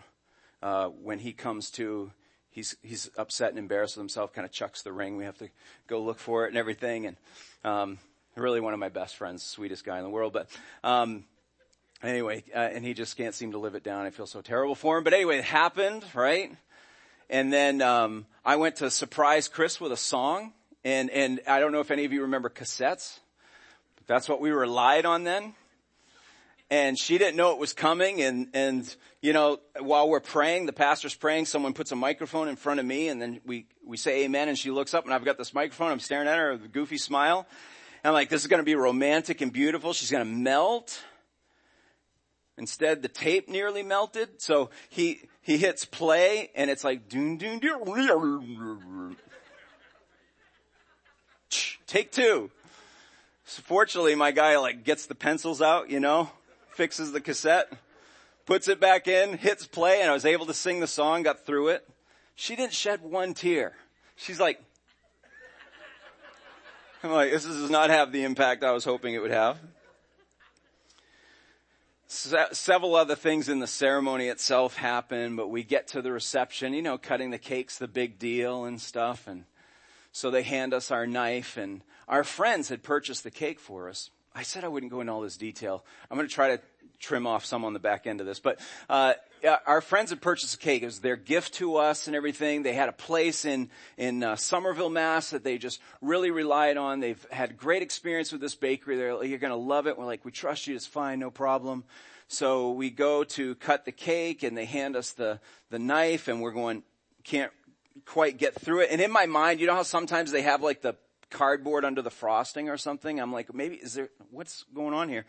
Uh, 0.64 0.88
when 0.88 1.20
he 1.20 1.32
comes 1.32 1.70
to, 1.72 2.12
he's 2.50 2.76
he's 2.82 3.12
upset 3.18 3.50
and 3.50 3.60
embarrassed 3.60 3.98
with 3.98 4.02
himself. 4.02 4.34
Kind 4.34 4.46
of 4.46 4.52
chucks 4.52 4.82
the 4.82 4.92
ring. 4.92 5.16
We 5.16 5.26
have 5.26 5.38
to 5.38 5.50
go 5.86 6.02
look 6.02 6.18
for 6.18 6.46
it 6.46 6.50
and 6.50 6.58
everything. 6.58 7.06
And 7.06 7.18
um, 7.64 8.00
really, 8.36 8.62
one 8.62 8.74
of 8.74 8.80
my 8.80 8.90
best 8.90 9.16
friends, 9.16 9.44
sweetest 9.44 9.86
guy 9.86 9.98
in 9.98 10.04
the 10.04 10.10
world. 10.10 10.34
But 10.34 10.50
um, 10.84 11.26
Anyway, 12.04 12.44
uh, 12.54 12.58
and 12.58 12.84
he 12.84 12.94
just 12.94 13.16
can't 13.16 13.34
seem 13.34 13.54
to 13.54 13.58
live 13.58 13.76
it 13.76 13.84
down. 13.84 14.06
I 14.06 14.10
feel 14.10 14.28
so 14.28 14.42
terrible 14.42 14.76
for 14.76 14.98
him. 14.98 15.06
But 15.06 15.14
anyway, 15.14 15.38
it 15.38 15.46
happened, 15.46 16.04
right? 16.14 16.54
And 17.30 17.52
then 17.52 17.82
um, 17.82 18.26
I 18.44 18.58
went 18.58 18.78
to 18.78 18.92
surprise 18.92 19.48
Chris 19.48 19.80
with 19.80 19.94
a 19.94 19.98
song, 19.98 20.52
and 20.84 21.10
and 21.10 21.40
I 21.48 21.62
don't 21.62 21.72
know 21.72 21.80
if 21.80 21.92
any 21.92 22.04
of 22.04 22.12
you 22.12 22.24
remember 22.24 22.50
cassettes. 22.50 23.20
That's 24.06 24.28
what 24.28 24.42
we 24.42 24.52
relied 24.52 25.06
on 25.06 25.24
then. 25.24 25.54
And 26.70 27.00
she 27.00 27.18
didn't 27.18 27.38
know 27.38 27.54
it 27.54 27.58
was 27.58 27.72
coming, 27.72 28.22
and 28.22 28.50
and 28.54 28.96
you 29.22 29.32
know 29.32 29.62
while 29.80 30.10
we're 30.10 30.20
praying, 30.20 30.66
the 30.66 30.74
pastor's 30.74 31.16
praying. 31.16 31.46
Someone 31.46 31.72
puts 31.72 31.94
a 31.94 31.96
microphone 31.96 32.50
in 32.50 32.58
front 32.58 32.82
of 32.82 32.86
me, 32.86 33.08
and 33.08 33.22
then 33.22 33.40
we 33.46 33.68
we 33.86 33.96
say 33.96 34.26
Amen, 34.26 34.50
and 34.50 34.58
she 34.58 34.72
looks 34.72 34.94
up, 34.94 35.06
and 35.06 35.14
I've 35.14 35.24
got 35.24 35.38
this 35.38 35.54
microphone. 35.54 35.90
I'm 35.90 36.02
staring 36.02 36.28
at 36.28 36.38
her 36.38 36.52
with 36.52 36.66
a 36.66 36.68
goofy 36.68 36.98
smile. 36.98 37.48
And 38.04 38.10
I'm 38.10 38.14
like, 38.14 38.28
this 38.28 38.42
is 38.42 38.48
going 38.48 38.60
to 38.60 38.66
be 38.66 38.76
romantic 38.76 39.40
and 39.40 39.54
beautiful. 39.54 39.94
She's 39.94 40.12
going 40.12 40.26
to 40.26 40.30
melt. 40.30 41.02
Instead, 42.58 43.02
the 43.02 43.08
tape 43.08 43.50
nearly 43.50 43.82
melted, 43.82 44.42
so 44.42 44.70
he, 44.90 45.22
he 45.42 45.58
hits 45.58 45.86
play 45.86 46.52
and 46.56 46.70
it's 46.70 46.84
like, 46.84 47.10
doon, 47.10 47.38
doon, 47.38 47.60
doon. 47.60 49.16
Take 51.88 52.12
two. 52.12 52.52
So 53.46 53.62
fortunately, 53.64 54.16
my 54.16 54.32
guy 54.32 54.58
like 54.58 54.84
gets 54.84 55.08
the 55.08 55.16
pencils 55.16 55.62
out, 55.62 55.90
you 55.90 56.00
know, 56.00 56.30
fixes 56.70 57.12
the 57.12 57.22
cassette, 57.22 57.72
puts 58.46 58.68
it 58.68 58.80
back 58.80 59.08
in, 59.08 59.38
hits 59.38 59.66
play, 59.66 60.02
and 60.02 60.10
I 60.10 60.14
was 60.14 60.26
able 60.26 60.46
to 60.46 60.54
sing 60.54 60.80
the 60.80 60.88
song, 60.88 61.24
got 61.24 61.46
through 61.46 61.70
it. 61.70 61.88
She 62.36 62.56
didn't 62.56 62.74
shed 62.74 63.02
one 63.02 63.34
tear. 63.34 63.74
She's 64.16 64.40
like, 64.40 64.62
I'm 67.04 67.12
like, 67.12 67.32
this 67.32 67.44
does 67.44 67.70
not 67.70 67.90
have 67.90 68.12
the 68.12 68.24
impact 68.24 68.64
I 68.64 68.72
was 68.72 68.86
hoping 68.86 69.14
it 69.14 69.22
would 69.22 69.32
have 69.32 69.58
several 72.14 72.96
other 72.96 73.16
things 73.16 73.50
in 73.50 73.60
the 73.60 73.68
ceremony 73.68 74.28
itself 74.28 74.76
happen, 74.76 75.36
but 75.36 75.50
we 75.50 75.64
get 75.64 75.88
to 75.90 76.02
the 76.02 76.12
reception, 76.12 76.74
you 76.74 76.82
know, 76.82 76.98
cutting 76.98 77.32
the 77.32 77.38
cake's 77.38 77.78
the 77.78 77.88
big 77.88 78.20
deal 78.20 78.66
and 78.66 78.80
stuff. 78.80 79.28
And 79.28 79.46
So 80.12 80.30
they 80.30 80.44
hand 80.44 80.74
us 80.74 80.92
our 80.92 81.08
knife 81.08 81.58
and 81.58 81.82
our 82.08 82.24
friends 82.24 82.70
had 82.70 82.84
purchased 82.84 83.24
the 83.24 83.32
cake 83.32 83.60
for 83.60 83.90
us. 83.90 84.12
I 84.36 84.44
said 84.44 84.64
I 84.64 84.68
wouldn't 84.68 84.92
go 84.92 85.02
into 85.02 85.12
all 85.12 85.22
this 85.22 85.38
detail. 85.38 85.84
I'm 86.10 86.18
going 86.18 86.28
to 86.28 86.34
try 86.34 86.56
to 86.56 86.62
trim 87.00 87.26
off 87.26 87.46
some 87.46 87.66
on 87.66 87.74
the 87.74 87.80
back 87.80 88.08
end 88.08 88.22
of 88.22 88.28
this, 88.28 88.40
but, 88.40 88.60
uh, 88.90 89.14
our 89.66 89.82
friends 89.82 90.10
had 90.10 90.22
purchased 90.22 90.56
a 90.56 90.58
cake. 90.58 90.84
It 90.84 90.86
was 90.86 91.00
their 91.00 91.16
gift 91.16 91.56
to 91.56 91.76
us 91.76 92.08
and 92.08 92.16
everything. 92.16 92.64
They 92.64 92.74
had 92.74 92.90
a 92.90 92.94
place 92.94 93.46
in, 93.46 93.70
in 93.98 94.24
uh, 94.24 94.36
Somerville, 94.36 94.90
Mass 94.90 95.32
that 95.32 95.44
they 95.44 95.58
just 95.58 95.82
really 96.02 96.32
relied 96.32 96.78
on. 96.78 97.00
They've 97.00 97.26
had 97.32 97.58
great 97.58 97.82
experience 97.82 98.32
with 98.32 98.42
this 98.42 98.56
bakery. 98.56 98.96
They're 98.98 99.16
like, 99.16 99.30
you're 99.30 99.40
going 99.40 99.52
to 99.52 99.58
love 99.58 99.88
it. 99.88 99.98
We're 99.98 100.06
like, 100.06 100.24
we 100.24 100.32
trust 100.32 100.68
you. 100.68 100.76
It's 100.76 100.88
fine. 100.88 101.20
No 101.20 101.32
problem. 101.32 101.84
So 102.28 102.72
we 102.72 102.90
go 102.90 103.24
to 103.26 103.56
cut 103.56 103.86
the 103.86 103.92
cake 103.92 104.44
and 104.44 104.58
they 104.58 104.66
hand 104.66 104.96
us 104.96 105.12
the, 105.12 105.40
the 105.70 105.80
knife 105.80 106.28
and 106.28 106.42
we're 106.42 106.52
going, 106.52 106.84
can't 107.24 107.52
quite 108.06 108.38
get 108.38 108.56
through 108.56 108.82
it. 108.82 108.90
And 108.92 109.02
in 109.02 109.12
my 109.12 109.26
mind, 109.26 109.60
you 109.60 109.68
know 109.68 109.76
how 109.76 109.84
sometimes 109.84 110.32
they 110.32 110.42
have 110.42 110.62
like 110.62 110.82
the 110.82 110.96
cardboard 111.30 111.84
under 111.84 112.02
the 112.02 112.10
frosting 112.10 112.70
or 112.70 112.78
something? 112.78 113.20
I'm 113.20 113.34
like, 113.34 113.54
maybe, 113.54 113.76
is 113.76 113.94
there, 113.94 114.10
what's 114.32 114.64
going 114.74 114.94
on 114.94 115.10
here? 115.10 115.26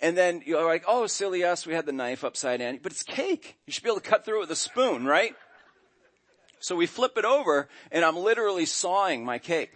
And 0.00 0.16
then 0.16 0.42
you're 0.44 0.64
like, 0.64 0.84
oh, 0.86 1.06
silly 1.06 1.44
us, 1.44 1.66
we 1.66 1.74
had 1.74 1.86
the 1.86 1.92
knife 1.92 2.24
upside 2.24 2.60
down. 2.60 2.80
But 2.82 2.92
it's 2.92 3.02
cake. 3.02 3.56
You 3.66 3.72
should 3.72 3.84
be 3.84 3.90
able 3.90 4.00
to 4.00 4.08
cut 4.08 4.24
through 4.24 4.38
it 4.38 4.40
with 4.40 4.50
a 4.50 4.56
spoon, 4.56 5.04
right? 5.04 5.34
So 6.60 6.76
we 6.76 6.86
flip 6.86 7.16
it 7.16 7.24
over 7.24 7.68
and 7.90 8.04
I'm 8.04 8.16
literally 8.16 8.66
sawing 8.66 9.24
my 9.24 9.38
cake. 9.38 9.72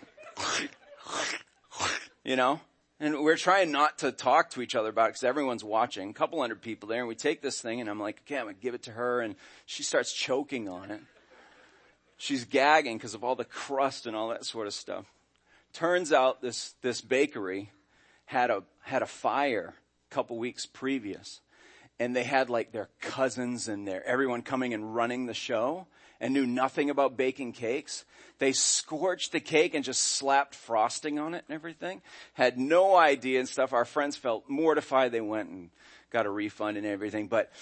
you 2.24 2.36
know? 2.36 2.60
And 2.98 3.22
we're 3.22 3.36
trying 3.36 3.72
not 3.72 3.98
to 3.98 4.10
talk 4.10 4.50
to 4.50 4.62
each 4.62 4.74
other 4.74 4.88
about 4.88 5.06
it 5.06 5.08
because 5.10 5.24
everyone's 5.24 5.64
watching. 5.64 6.08
A 6.10 6.14
couple 6.14 6.40
hundred 6.40 6.62
people 6.62 6.88
there 6.88 7.00
and 7.00 7.08
we 7.08 7.14
take 7.14 7.42
this 7.42 7.60
thing 7.60 7.80
and 7.80 7.90
I'm 7.90 8.00
like, 8.00 8.22
okay, 8.24 8.38
I'm 8.38 8.46
gonna 8.46 8.54
give 8.54 8.74
it 8.74 8.84
to 8.84 8.92
her 8.92 9.20
and 9.20 9.34
she 9.66 9.82
starts 9.82 10.12
choking 10.12 10.68
on 10.68 10.90
it. 10.90 11.00
She's 12.16 12.44
gagging 12.44 12.96
because 12.96 13.14
of 13.14 13.22
all 13.22 13.34
the 13.34 13.44
crust 13.44 14.06
and 14.06 14.16
all 14.16 14.28
that 14.30 14.46
sort 14.46 14.66
of 14.66 14.72
stuff. 14.72 15.04
Turns 15.74 16.12
out 16.12 16.40
this, 16.40 16.74
this 16.80 17.02
bakery 17.02 17.70
had 18.24 18.50
a, 18.50 18.62
had 18.80 19.02
a 19.02 19.06
fire 19.06 19.74
couple 20.16 20.38
weeks 20.38 20.64
previous 20.64 21.42
and 22.00 22.16
they 22.16 22.24
had 22.24 22.48
like 22.48 22.72
their 22.72 22.88
cousins 23.02 23.68
and 23.68 23.86
their, 23.86 24.02
everyone 24.06 24.40
coming 24.40 24.72
and 24.72 24.94
running 24.94 25.26
the 25.26 25.34
show 25.34 25.86
and 26.22 26.32
knew 26.32 26.46
nothing 26.46 26.88
about 26.88 27.18
baking 27.18 27.52
cakes. 27.52 28.06
They 28.38 28.52
scorched 28.52 29.32
the 29.32 29.40
cake 29.40 29.74
and 29.74 29.84
just 29.84 30.02
slapped 30.02 30.54
frosting 30.54 31.18
on 31.18 31.34
it 31.34 31.44
and 31.46 31.54
everything. 31.54 32.00
Had 32.32 32.56
no 32.56 32.96
idea 32.96 33.40
and 33.40 33.46
stuff. 33.46 33.74
Our 33.74 33.84
friends 33.84 34.16
felt 34.16 34.44
mortified. 34.48 35.12
They 35.12 35.20
went 35.20 35.50
and 35.50 35.68
got 36.10 36.24
a 36.24 36.30
refund 36.30 36.78
and 36.78 36.86
everything. 36.86 37.26
But, 37.26 37.52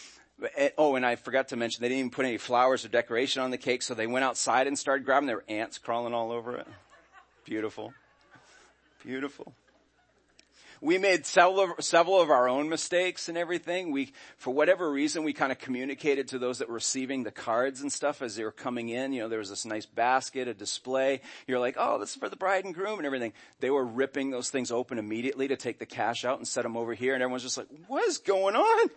eh, 0.56 0.70
oh, 0.78 0.94
and 0.94 1.04
I 1.04 1.16
forgot 1.16 1.48
to 1.48 1.56
mention 1.56 1.82
they 1.82 1.88
didn't 1.88 1.98
even 1.98 2.10
put 2.12 2.24
any 2.24 2.38
flowers 2.38 2.84
or 2.84 2.88
decoration 2.88 3.42
on 3.42 3.50
the 3.50 3.58
cake. 3.58 3.82
So 3.82 3.94
they 3.94 4.06
went 4.06 4.24
outside 4.24 4.68
and 4.68 4.78
started 4.78 5.04
grabbing. 5.04 5.26
There 5.26 5.38
were 5.38 5.44
ants 5.48 5.78
crawling 5.78 6.14
all 6.14 6.30
over 6.30 6.54
it. 6.54 6.68
Beautiful. 7.44 7.92
Beautiful 9.02 9.52
we 10.84 10.98
made 10.98 11.24
several 11.24 11.60
of, 11.60 11.82
several 11.82 12.20
of 12.20 12.28
our 12.28 12.46
own 12.46 12.68
mistakes 12.68 13.30
and 13.30 13.38
everything. 13.38 13.90
We, 13.90 14.12
for 14.36 14.52
whatever 14.52 14.90
reason, 14.90 15.24
we 15.24 15.32
kind 15.32 15.50
of 15.50 15.58
communicated 15.58 16.28
to 16.28 16.38
those 16.38 16.58
that 16.58 16.68
were 16.68 16.74
receiving 16.74 17.22
the 17.22 17.30
cards 17.30 17.80
and 17.80 17.90
stuff 17.90 18.20
as 18.20 18.36
they 18.36 18.44
were 18.44 18.52
coming 18.52 18.90
in. 18.90 19.14
You 19.14 19.22
know, 19.22 19.28
there 19.30 19.38
was 19.38 19.48
this 19.48 19.64
nice 19.64 19.86
basket, 19.86 20.46
a 20.46 20.52
display. 20.52 21.22
You're 21.46 21.58
like, 21.58 21.76
oh, 21.78 21.98
this 21.98 22.10
is 22.10 22.16
for 22.16 22.28
the 22.28 22.36
bride 22.36 22.66
and 22.66 22.74
groom 22.74 22.98
and 22.98 23.06
everything. 23.06 23.32
They 23.60 23.70
were 23.70 23.84
ripping 23.84 24.30
those 24.30 24.50
things 24.50 24.70
open 24.70 24.98
immediately 24.98 25.48
to 25.48 25.56
take 25.56 25.78
the 25.78 25.86
cash 25.86 26.26
out 26.26 26.36
and 26.36 26.46
set 26.46 26.64
them 26.64 26.76
over 26.76 26.92
here. 26.92 27.14
And 27.14 27.22
everyone's 27.22 27.44
just 27.44 27.56
like, 27.56 27.68
what 27.88 28.04
is 28.04 28.18
going 28.18 28.54
on? 28.54 28.90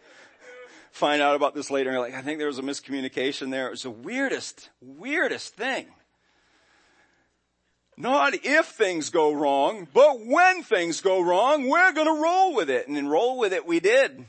Find 0.91 1.21
out 1.21 1.37
about 1.37 1.55
this 1.55 1.71
later. 1.71 1.89
And 1.89 1.95
you're 1.95 2.03
like, 2.03 2.15
I 2.15 2.21
think 2.21 2.39
there 2.39 2.47
was 2.47 2.59
a 2.59 2.63
miscommunication 2.63 3.49
there. 3.49 3.67
It 3.67 3.71
was 3.71 3.83
the 3.83 3.91
weirdest, 3.91 4.71
weirdest 4.81 5.55
thing. 5.55 5.85
Not 7.99 8.35
if 8.45 8.67
things 8.67 9.09
go 9.09 9.33
wrong, 9.33 9.87
but 9.91 10.23
when 10.23 10.61
things 10.61 11.01
go 11.01 11.19
wrong, 11.19 11.67
we're 11.67 11.91
gonna 11.93 12.13
roll 12.13 12.53
with 12.53 12.69
it. 12.69 12.87
And 12.87 13.09
roll 13.09 13.39
with 13.39 13.53
it 13.53 13.65
we 13.65 13.79
did. 13.79 14.25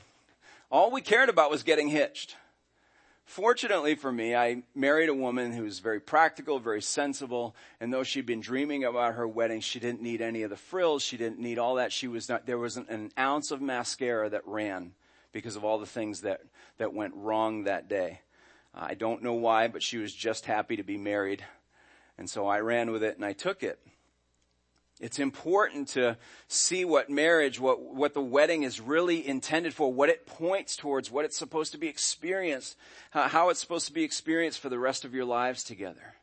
All 0.71 0.89
we 0.89 1.01
cared 1.01 1.29
about 1.29 1.51
was 1.51 1.61
getting 1.61 1.87
hitched. 1.87 2.35
Fortunately 3.25 3.93
for 3.93 4.11
me, 4.11 4.35
I 4.35 4.63
married 4.73 5.07
a 5.07 5.13
woman 5.13 5.51
who 5.53 5.61
was 5.61 5.79
very 5.79 5.99
practical, 5.99 6.57
very 6.57 6.81
sensible, 6.81 7.55
and 7.79 7.93
though 7.93 8.01
she'd 8.01 8.25
been 8.25 8.41
dreaming 8.41 8.83
about 8.83 9.13
her 9.13 9.27
wedding, 9.27 9.61
she 9.61 9.79
didn't 9.79 10.01
need 10.01 10.19
any 10.19 10.41
of 10.41 10.49
the 10.49 10.57
frills, 10.57 11.03
she 11.03 11.15
didn't 11.15 11.37
need 11.37 11.59
all 11.59 11.75
that. 11.75 11.91
She 11.91 12.07
was 12.07 12.27
not, 12.27 12.47
there 12.47 12.57
wasn't 12.57 12.89
an 12.89 13.11
ounce 13.19 13.51
of 13.51 13.61
mascara 13.61 14.31
that 14.31 14.47
ran 14.47 14.93
because 15.31 15.55
of 15.55 15.63
all 15.63 15.77
the 15.77 15.85
things 15.85 16.21
that, 16.21 16.41
that 16.79 16.95
went 16.95 17.13
wrong 17.15 17.65
that 17.65 17.87
day. 17.87 18.21
I 18.73 18.95
don't 18.95 19.21
know 19.21 19.33
why, 19.33 19.67
but 19.67 19.83
she 19.83 19.97
was 19.97 20.11
just 20.11 20.47
happy 20.47 20.77
to 20.77 20.83
be 20.83 20.97
married 20.97 21.43
and 22.19 22.29
so 22.29 22.45
I 22.45 22.59
ran 22.59 22.91
with 22.91 23.01
it 23.01 23.15
and 23.15 23.23
I 23.23 23.31
took 23.31 23.63
it. 23.63 23.79
It's 24.99 25.19
important 25.19 25.87
to 25.89 26.17
see 26.49 26.83
what 26.83 27.09
marriage, 27.09 27.61
what, 27.61 27.81
what 27.81 28.13
the 28.13 28.21
wedding 28.21 28.63
is 28.63 28.81
really 28.81 29.25
intended 29.25 29.73
for, 29.73 29.91
what 29.91 30.09
it 30.09 30.27
points 30.27 30.75
towards, 30.75 31.09
what 31.09 31.23
it's 31.23 31.37
supposed 31.37 31.71
to 31.71 31.77
be 31.77 31.87
experienced, 31.87 32.75
how 33.11 33.47
it's 33.47 33.61
supposed 33.61 33.87
to 33.87 33.93
be 33.93 34.03
experienced 34.03 34.59
for 34.59 34.67
the 34.67 34.77
rest 34.77 35.05
of 35.05 35.13
your 35.13 35.23
lives 35.23 35.63
together. 35.63 36.15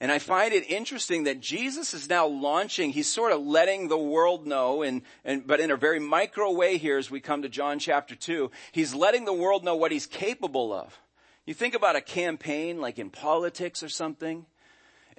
And 0.00 0.10
I 0.10 0.18
find 0.18 0.54
it 0.54 0.70
interesting 0.70 1.24
that 1.24 1.40
Jesus 1.40 1.92
is 1.92 2.08
now 2.08 2.26
launching, 2.26 2.88
he's 2.88 3.06
sort 3.06 3.32
of 3.32 3.42
letting 3.42 3.88
the 3.88 3.98
world 3.98 4.46
know, 4.46 4.80
and, 4.80 5.02
and, 5.26 5.46
but 5.46 5.60
in 5.60 5.70
a 5.70 5.76
very 5.76 6.00
micro 6.00 6.50
way 6.52 6.78
here 6.78 6.96
as 6.96 7.10
we 7.10 7.20
come 7.20 7.42
to 7.42 7.50
John 7.50 7.78
chapter 7.78 8.14
2, 8.14 8.50
he's 8.72 8.94
letting 8.94 9.26
the 9.26 9.34
world 9.34 9.62
know 9.62 9.76
what 9.76 9.92
he's 9.92 10.06
capable 10.06 10.72
of. 10.72 10.98
You 11.44 11.52
think 11.52 11.74
about 11.74 11.96
a 11.96 12.00
campaign 12.00 12.80
like 12.80 12.98
in 12.98 13.10
politics 13.10 13.82
or 13.82 13.90
something, 13.90 14.46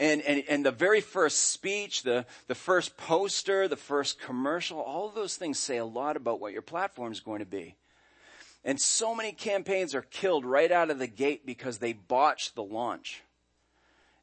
and, 0.01 0.21
and, 0.23 0.43
and 0.49 0.65
the 0.65 0.71
very 0.71 0.99
first 0.99 1.51
speech, 1.51 2.01
the, 2.01 2.25
the 2.47 2.55
first 2.55 2.97
poster, 2.97 3.67
the 3.67 3.75
first 3.75 4.19
commercial, 4.19 4.79
all 4.79 5.07
of 5.07 5.13
those 5.13 5.35
things 5.35 5.59
say 5.59 5.77
a 5.77 5.85
lot 5.85 6.17
about 6.17 6.39
what 6.39 6.53
your 6.53 6.63
platform 6.63 7.11
is 7.11 7.19
going 7.19 7.37
to 7.37 7.45
be. 7.45 7.75
And 8.65 8.81
so 8.81 9.13
many 9.13 9.31
campaigns 9.31 9.93
are 9.93 10.01
killed 10.01 10.43
right 10.43 10.71
out 10.71 10.89
of 10.89 10.97
the 10.97 11.05
gate 11.05 11.45
because 11.45 11.77
they 11.77 11.93
botch 11.93 12.55
the 12.55 12.63
launch. 12.63 13.21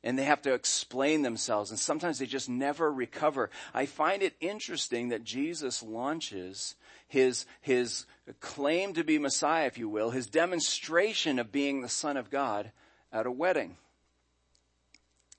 And 0.02 0.18
they 0.18 0.25
have 0.25 0.42
to 0.42 0.52
explain 0.52 1.23
themselves 1.23 1.70
and 1.70 1.78
sometimes 1.78 2.18
they 2.18 2.26
just 2.26 2.49
never 2.49 2.92
recover. 2.92 3.49
I 3.73 3.87
find 3.87 4.20
it 4.20 4.35
interesting 4.40 5.11
that 5.11 5.23
Jesus 5.23 5.80
launches 5.80 6.75
his, 7.06 7.47
his 7.61 8.04
claim 8.40 8.94
to 8.94 9.04
be 9.04 9.20
Messiah, 9.20 9.66
if 9.66 9.78
you 9.78 9.88
will, 9.88 10.11
his 10.11 10.26
demonstration 10.26 11.38
of 11.38 11.52
being 11.52 11.82
the 11.82 11.88
Son 11.88 12.16
of 12.16 12.30
God 12.30 12.73
at 13.12 13.26
a 13.26 13.30
wedding 13.30 13.76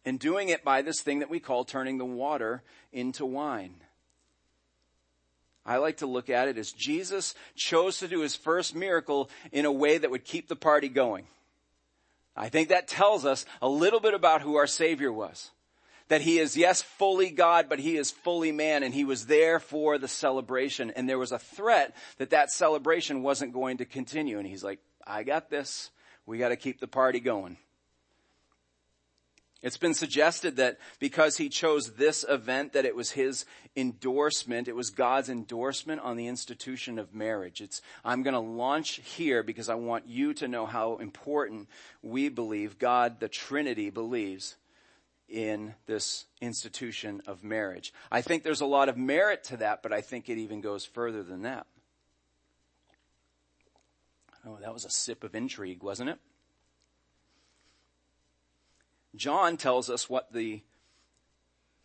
and 0.09 0.19
doing 0.19 0.49
it 0.49 0.63
by 0.63 0.81
this 0.81 1.01
thing 1.01 1.19
that 1.19 1.29
we 1.29 1.39
call 1.39 1.63
turning 1.63 1.99
the 1.99 2.05
water 2.05 2.63
into 2.91 3.23
wine. 3.27 3.75
I 5.63 5.77
like 5.77 5.97
to 5.97 6.07
look 6.07 6.31
at 6.31 6.47
it 6.47 6.57
as 6.57 6.71
Jesus 6.71 7.35
chose 7.55 7.99
to 7.99 8.07
do 8.07 8.21
his 8.21 8.35
first 8.35 8.73
miracle 8.73 9.29
in 9.51 9.65
a 9.65 9.71
way 9.71 9.99
that 9.99 10.09
would 10.09 10.25
keep 10.25 10.47
the 10.47 10.55
party 10.55 10.89
going. 10.89 11.27
I 12.35 12.49
think 12.49 12.69
that 12.69 12.87
tells 12.87 13.23
us 13.23 13.45
a 13.61 13.69
little 13.69 13.99
bit 13.99 14.15
about 14.15 14.41
who 14.41 14.55
our 14.55 14.65
Savior 14.65 15.13
was. 15.13 15.51
That 16.07 16.21
he 16.21 16.39
is, 16.39 16.57
yes, 16.57 16.81
fully 16.81 17.29
God, 17.29 17.67
but 17.69 17.77
he 17.77 17.95
is 17.95 18.09
fully 18.09 18.51
man 18.51 18.81
and 18.81 18.95
he 18.95 19.05
was 19.05 19.27
there 19.27 19.59
for 19.59 19.99
the 19.99 20.07
celebration. 20.07 20.89
And 20.89 21.07
there 21.07 21.19
was 21.19 21.31
a 21.31 21.37
threat 21.37 21.95
that 22.17 22.31
that 22.31 22.49
celebration 22.49 23.21
wasn't 23.21 23.53
going 23.53 23.77
to 23.77 23.85
continue. 23.85 24.39
And 24.39 24.47
he's 24.47 24.63
like, 24.63 24.79
I 25.05 25.21
got 25.21 25.51
this. 25.51 25.91
We 26.25 26.39
got 26.39 26.49
to 26.49 26.55
keep 26.55 26.79
the 26.79 26.87
party 26.87 27.19
going. 27.19 27.57
It's 29.61 29.77
been 29.77 29.93
suggested 29.93 30.55
that 30.55 30.79
because 30.99 31.35
he 31.35 31.49
chose 31.49 31.91
this 31.91 32.23
event 32.27 32.73
that 32.73 32.85
it 32.85 32.95
was 32.95 33.11
his 33.11 33.45
endorsement, 33.75 34.69
it 34.69 34.75
was 34.75 34.89
God's 34.89 35.27
endorsement 35.27 35.99
on 36.01 36.15
the 36.15 36.27
institution 36.27 36.97
of 36.97 37.13
marriage. 37.13 37.59
It's, 37.59 37.81
I'm 38.05 38.23
gonna 38.23 38.39
launch 38.39 39.01
here 39.03 39.43
because 39.43 39.67
I 39.67 39.75
want 39.75 40.07
you 40.07 40.33
to 40.35 40.47
know 40.47 40.65
how 40.65 40.97
important 40.97 41.67
we 42.01 42.29
believe, 42.29 42.79
God, 42.79 43.19
the 43.19 43.27
Trinity 43.27 43.89
believes 43.89 44.55
in 45.27 45.75
this 45.85 46.25
institution 46.41 47.21
of 47.27 47.43
marriage. 47.43 47.93
I 48.09 48.21
think 48.21 48.43
there's 48.43 48.61
a 48.61 48.65
lot 48.65 48.87
of 48.87 48.97
merit 48.97 49.43
to 49.45 49.57
that, 49.57 49.83
but 49.83 49.91
I 49.91 50.01
think 50.01 50.29
it 50.29 50.37
even 50.37 50.61
goes 50.61 50.85
further 50.85 51.21
than 51.21 51.41
that. 51.43 51.67
Oh, 54.45 54.57
that 54.61 54.73
was 54.73 54.85
a 54.85 54.89
sip 54.89 55.25
of 55.25 55.35
intrigue, 55.35 55.83
wasn't 55.83 56.11
it? 56.11 56.19
John 59.15 59.57
tells 59.57 59.89
us 59.89 60.09
what 60.09 60.31
the 60.31 60.61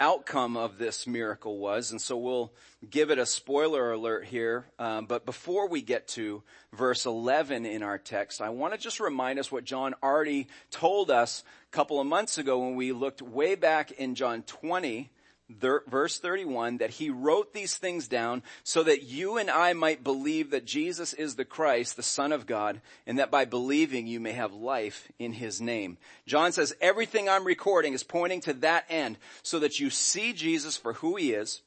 outcome 0.00 0.56
of 0.56 0.76
this 0.78 1.06
miracle 1.06 1.58
was, 1.58 1.90
and 1.90 2.00
so 2.00 2.16
we'll 2.16 2.52
give 2.88 3.10
it 3.10 3.18
a 3.18 3.26
spoiler 3.26 3.92
alert 3.92 4.26
here. 4.26 4.66
Um, 4.78 5.06
but 5.06 5.24
before 5.24 5.68
we 5.68 5.82
get 5.82 6.08
to 6.08 6.42
verse 6.72 7.06
11 7.06 7.64
in 7.64 7.82
our 7.82 7.98
text, 7.98 8.42
I 8.42 8.50
want 8.50 8.74
to 8.74 8.78
just 8.78 9.00
remind 9.00 9.38
us 9.38 9.50
what 9.50 9.64
John 9.64 9.94
already 10.02 10.48
told 10.70 11.10
us 11.10 11.44
a 11.72 11.74
couple 11.74 12.00
of 12.00 12.06
months 12.06 12.38
ago 12.38 12.58
when 12.58 12.74
we 12.74 12.92
looked 12.92 13.22
way 13.22 13.54
back 13.54 13.92
in 13.92 14.14
John 14.14 14.42
20, 14.42 15.10
verse 15.50 16.18
31, 16.18 16.78
that 16.78 16.90
he 16.90 17.10
wrote 17.10 17.52
these 17.52 17.76
things 17.76 18.08
down 18.08 18.42
so 18.62 18.82
that 18.82 19.02
you 19.02 19.36
and 19.36 19.50
I 19.50 19.72
might 19.72 20.02
believe 20.02 20.50
that 20.50 20.64
Jesus 20.64 21.12
is 21.12 21.36
the 21.36 21.44
Christ, 21.44 21.96
the 21.96 22.02
Son 22.02 22.32
of 22.32 22.46
God, 22.46 22.80
and 23.06 23.18
that 23.18 23.30
by 23.30 23.44
believing 23.44 24.06
you 24.06 24.20
may 24.20 24.32
have 24.32 24.52
life 24.52 25.10
in 25.18 25.34
his 25.34 25.60
name. 25.60 25.98
John 26.26 26.52
says 26.52 26.74
everything 26.80 27.28
I'm 27.28 27.44
recording 27.44 27.92
is 27.92 28.02
pointing 28.02 28.40
to 28.42 28.54
that 28.54 28.86
end 28.88 29.18
so 29.42 29.58
that 29.58 29.80
you 29.80 29.90
see 29.90 30.32
Jesus 30.32 30.76
for 30.76 30.94
who 30.94 31.16
he 31.16 31.32
is, 31.32 31.60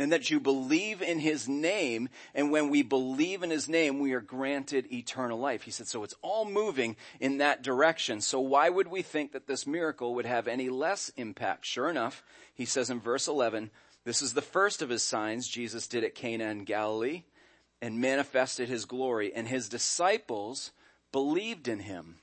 and 0.00 0.12
that 0.12 0.30
you 0.30 0.40
believe 0.40 1.02
in 1.02 1.18
his 1.18 1.46
name. 1.46 2.08
And 2.34 2.50
when 2.50 2.70
we 2.70 2.82
believe 2.82 3.42
in 3.42 3.50
his 3.50 3.68
name, 3.68 4.00
we 4.00 4.14
are 4.14 4.20
granted 4.20 4.90
eternal 4.90 5.38
life. 5.38 5.62
He 5.62 5.70
said, 5.70 5.88
so 5.88 6.02
it's 6.02 6.14
all 6.22 6.46
moving 6.46 6.96
in 7.20 7.38
that 7.38 7.62
direction. 7.62 8.22
So 8.22 8.40
why 8.40 8.70
would 8.70 8.88
we 8.88 9.02
think 9.02 9.32
that 9.32 9.46
this 9.46 9.66
miracle 9.66 10.14
would 10.14 10.24
have 10.24 10.48
any 10.48 10.70
less 10.70 11.10
impact? 11.16 11.66
Sure 11.66 11.90
enough, 11.90 12.24
he 12.54 12.64
says 12.64 12.88
in 12.88 12.98
verse 12.98 13.28
11, 13.28 13.70
this 14.04 14.22
is 14.22 14.32
the 14.32 14.40
first 14.40 14.80
of 14.80 14.88
his 14.88 15.02
signs 15.02 15.46
Jesus 15.46 15.86
did 15.86 16.02
at 16.02 16.14
Cana 16.14 16.46
in 16.46 16.64
Galilee 16.64 17.24
and 17.82 18.00
manifested 18.00 18.70
his 18.70 18.86
glory 18.86 19.34
and 19.34 19.48
his 19.48 19.68
disciples 19.68 20.70
believed 21.12 21.68
in 21.68 21.80
him. 21.80 22.16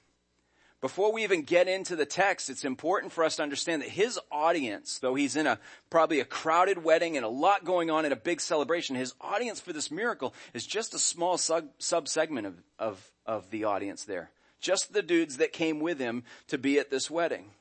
Before 0.79 1.12
we 1.12 1.24
even 1.24 1.41
get 1.41 1.67
into 1.67 1.96
the 1.96 2.05
text, 2.05 2.51
it's 2.51 2.63
important 2.63 3.12
for 3.12 3.24
us 3.24 3.38
to 3.38 3.43
understand 3.43 3.81
that 3.81 3.89
his 3.89 4.19
audience, 4.31 5.00
though 5.00 5.15
he's 5.15 5.36
in 5.36 5.48
a, 5.48 5.60
probably 5.89 6.19
a 6.19 6.25
crowded 6.25 6.84
wedding 6.84 7.17
and 7.17 7.25
a 7.25 7.29
lot 7.29 7.65
going 7.65 7.89
on 7.89 8.05
in 8.05 8.12
a 8.12 8.15
big 8.15 8.39
celebration, 8.39 8.96
his 8.96 9.15
audience 9.19 9.60
for 9.60 9.74
this 9.74 9.89
miracle 9.89 10.36
is 10.53 10.67
just 10.67 10.93
a 10.93 11.00
small 11.00 11.39
sub, 11.39 11.67
segment 11.79 12.46
of, 12.46 12.62
of, 12.77 13.12
of 13.25 13.50
the 13.50 13.63
audience 13.63 14.03
there. 14.03 14.29
Just 14.60 14.93
the 14.93 15.01
dudes 15.01 15.38
that 15.38 15.51
came 15.51 15.79
with 15.79 16.00
him 16.00 16.24
to 16.48 16.60
be 16.60 16.77
at 16.77 16.91
this 16.91 17.10
wedding. 17.10 17.51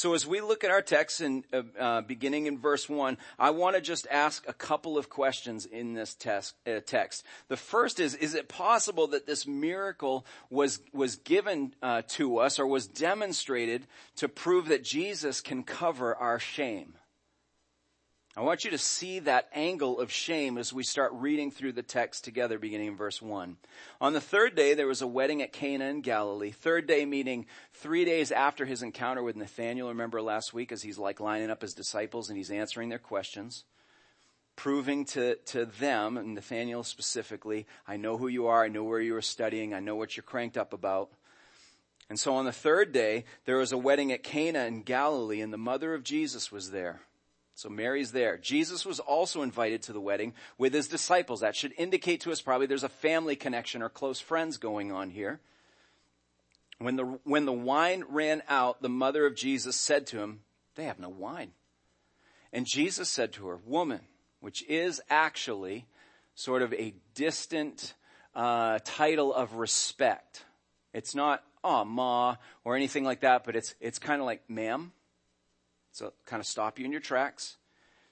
So 0.00 0.14
as 0.14 0.26
we 0.26 0.40
look 0.40 0.64
at 0.64 0.70
our 0.70 0.80
text 0.80 1.20
in, 1.20 1.44
uh, 1.52 1.60
uh, 1.78 2.00
beginning 2.00 2.46
in 2.46 2.58
verse 2.58 2.88
one, 2.88 3.18
I 3.38 3.50
want 3.50 3.76
to 3.76 3.82
just 3.82 4.06
ask 4.10 4.48
a 4.48 4.54
couple 4.54 4.96
of 4.96 5.10
questions 5.10 5.66
in 5.66 5.92
this 5.92 6.14
text, 6.14 6.54
uh, 6.66 6.80
text. 6.86 7.22
The 7.48 7.58
first 7.58 8.00
is, 8.00 8.14
is 8.14 8.34
it 8.34 8.48
possible 8.48 9.08
that 9.08 9.26
this 9.26 9.46
miracle 9.46 10.24
was, 10.48 10.80
was 10.94 11.16
given 11.16 11.74
uh, 11.82 12.00
to 12.16 12.38
us 12.38 12.58
or 12.58 12.66
was 12.66 12.86
demonstrated 12.86 13.86
to 14.16 14.26
prove 14.26 14.68
that 14.68 14.84
Jesus 14.84 15.42
can 15.42 15.64
cover 15.64 16.14
our 16.14 16.38
shame? 16.38 16.94
I 18.40 18.42
want 18.42 18.64
you 18.64 18.70
to 18.70 18.78
see 18.78 19.18
that 19.18 19.50
angle 19.52 20.00
of 20.00 20.10
shame 20.10 20.56
as 20.56 20.72
we 20.72 20.82
start 20.82 21.12
reading 21.12 21.50
through 21.50 21.72
the 21.72 21.82
text 21.82 22.24
together 22.24 22.58
beginning 22.58 22.86
in 22.86 22.96
verse 22.96 23.20
1. 23.20 23.58
On 24.00 24.12
the 24.14 24.20
third 24.22 24.54
day, 24.54 24.72
there 24.72 24.86
was 24.86 25.02
a 25.02 25.06
wedding 25.06 25.42
at 25.42 25.52
Cana 25.52 25.84
in 25.84 26.00
Galilee. 26.00 26.50
Third 26.50 26.86
day 26.86 27.04
meaning 27.04 27.44
three 27.74 28.06
days 28.06 28.32
after 28.32 28.64
his 28.64 28.82
encounter 28.82 29.22
with 29.22 29.36
Nathanael. 29.36 29.88
Remember 29.88 30.22
last 30.22 30.54
week 30.54 30.72
as 30.72 30.80
he's 30.80 30.96
like 30.96 31.20
lining 31.20 31.50
up 31.50 31.60
his 31.60 31.74
disciples 31.74 32.30
and 32.30 32.38
he's 32.38 32.50
answering 32.50 32.88
their 32.88 32.98
questions. 32.98 33.64
Proving 34.56 35.04
to, 35.04 35.34
to 35.34 35.66
them, 35.66 36.16
and 36.16 36.34
Nathanael 36.34 36.82
specifically, 36.82 37.66
I 37.86 37.98
know 37.98 38.16
who 38.16 38.28
you 38.28 38.46
are, 38.46 38.64
I 38.64 38.68
know 38.68 38.84
where 38.84 39.02
you 39.02 39.16
are 39.16 39.20
studying, 39.20 39.74
I 39.74 39.80
know 39.80 39.96
what 39.96 40.16
you're 40.16 40.24
cranked 40.24 40.56
up 40.56 40.72
about. 40.72 41.10
And 42.08 42.18
so 42.18 42.34
on 42.36 42.46
the 42.46 42.52
third 42.52 42.90
day, 42.92 43.26
there 43.44 43.58
was 43.58 43.72
a 43.72 43.76
wedding 43.76 44.10
at 44.12 44.22
Cana 44.22 44.60
in 44.60 44.80
Galilee 44.80 45.42
and 45.42 45.52
the 45.52 45.58
mother 45.58 45.92
of 45.92 46.04
Jesus 46.04 46.50
was 46.50 46.70
there. 46.70 47.02
So 47.60 47.68
Mary's 47.68 48.12
there. 48.12 48.38
Jesus 48.38 48.86
was 48.86 49.00
also 49.00 49.42
invited 49.42 49.82
to 49.82 49.92
the 49.92 50.00
wedding 50.00 50.32
with 50.56 50.72
his 50.72 50.88
disciples. 50.88 51.40
That 51.40 51.54
should 51.54 51.74
indicate 51.76 52.22
to 52.22 52.32
us 52.32 52.40
probably 52.40 52.66
there's 52.66 52.84
a 52.84 52.88
family 52.88 53.36
connection 53.36 53.82
or 53.82 53.90
close 53.90 54.18
friends 54.18 54.56
going 54.56 54.92
on 54.92 55.10
here. 55.10 55.40
When 56.78 56.96
the, 56.96 57.04
when 57.24 57.44
the 57.44 57.52
wine 57.52 58.04
ran 58.08 58.42
out, 58.48 58.80
the 58.80 58.88
mother 58.88 59.26
of 59.26 59.34
Jesus 59.34 59.76
said 59.76 60.06
to 60.06 60.20
him, 60.20 60.40
they 60.74 60.84
have 60.84 60.98
no 60.98 61.10
wine. 61.10 61.50
And 62.50 62.64
Jesus 62.64 63.10
said 63.10 63.34
to 63.34 63.48
her, 63.48 63.58
woman, 63.66 64.00
which 64.40 64.64
is 64.66 65.02
actually 65.10 65.84
sort 66.34 66.62
of 66.62 66.72
a 66.72 66.94
distant 67.14 67.92
uh, 68.34 68.78
title 68.84 69.34
of 69.34 69.56
respect. 69.56 70.46
It's 70.94 71.14
not, 71.14 71.44
oh, 71.62 71.84
ma, 71.84 72.36
or 72.64 72.74
anything 72.74 73.04
like 73.04 73.20
that, 73.20 73.44
but 73.44 73.54
it's, 73.54 73.74
it's 73.80 73.98
kind 73.98 74.22
of 74.22 74.24
like, 74.24 74.48
ma'am, 74.48 74.92
so 76.00 76.14
kind 76.24 76.40
of 76.40 76.46
stop 76.46 76.78
you 76.78 76.86
in 76.86 76.92
your 76.92 77.00
tracks. 77.02 77.58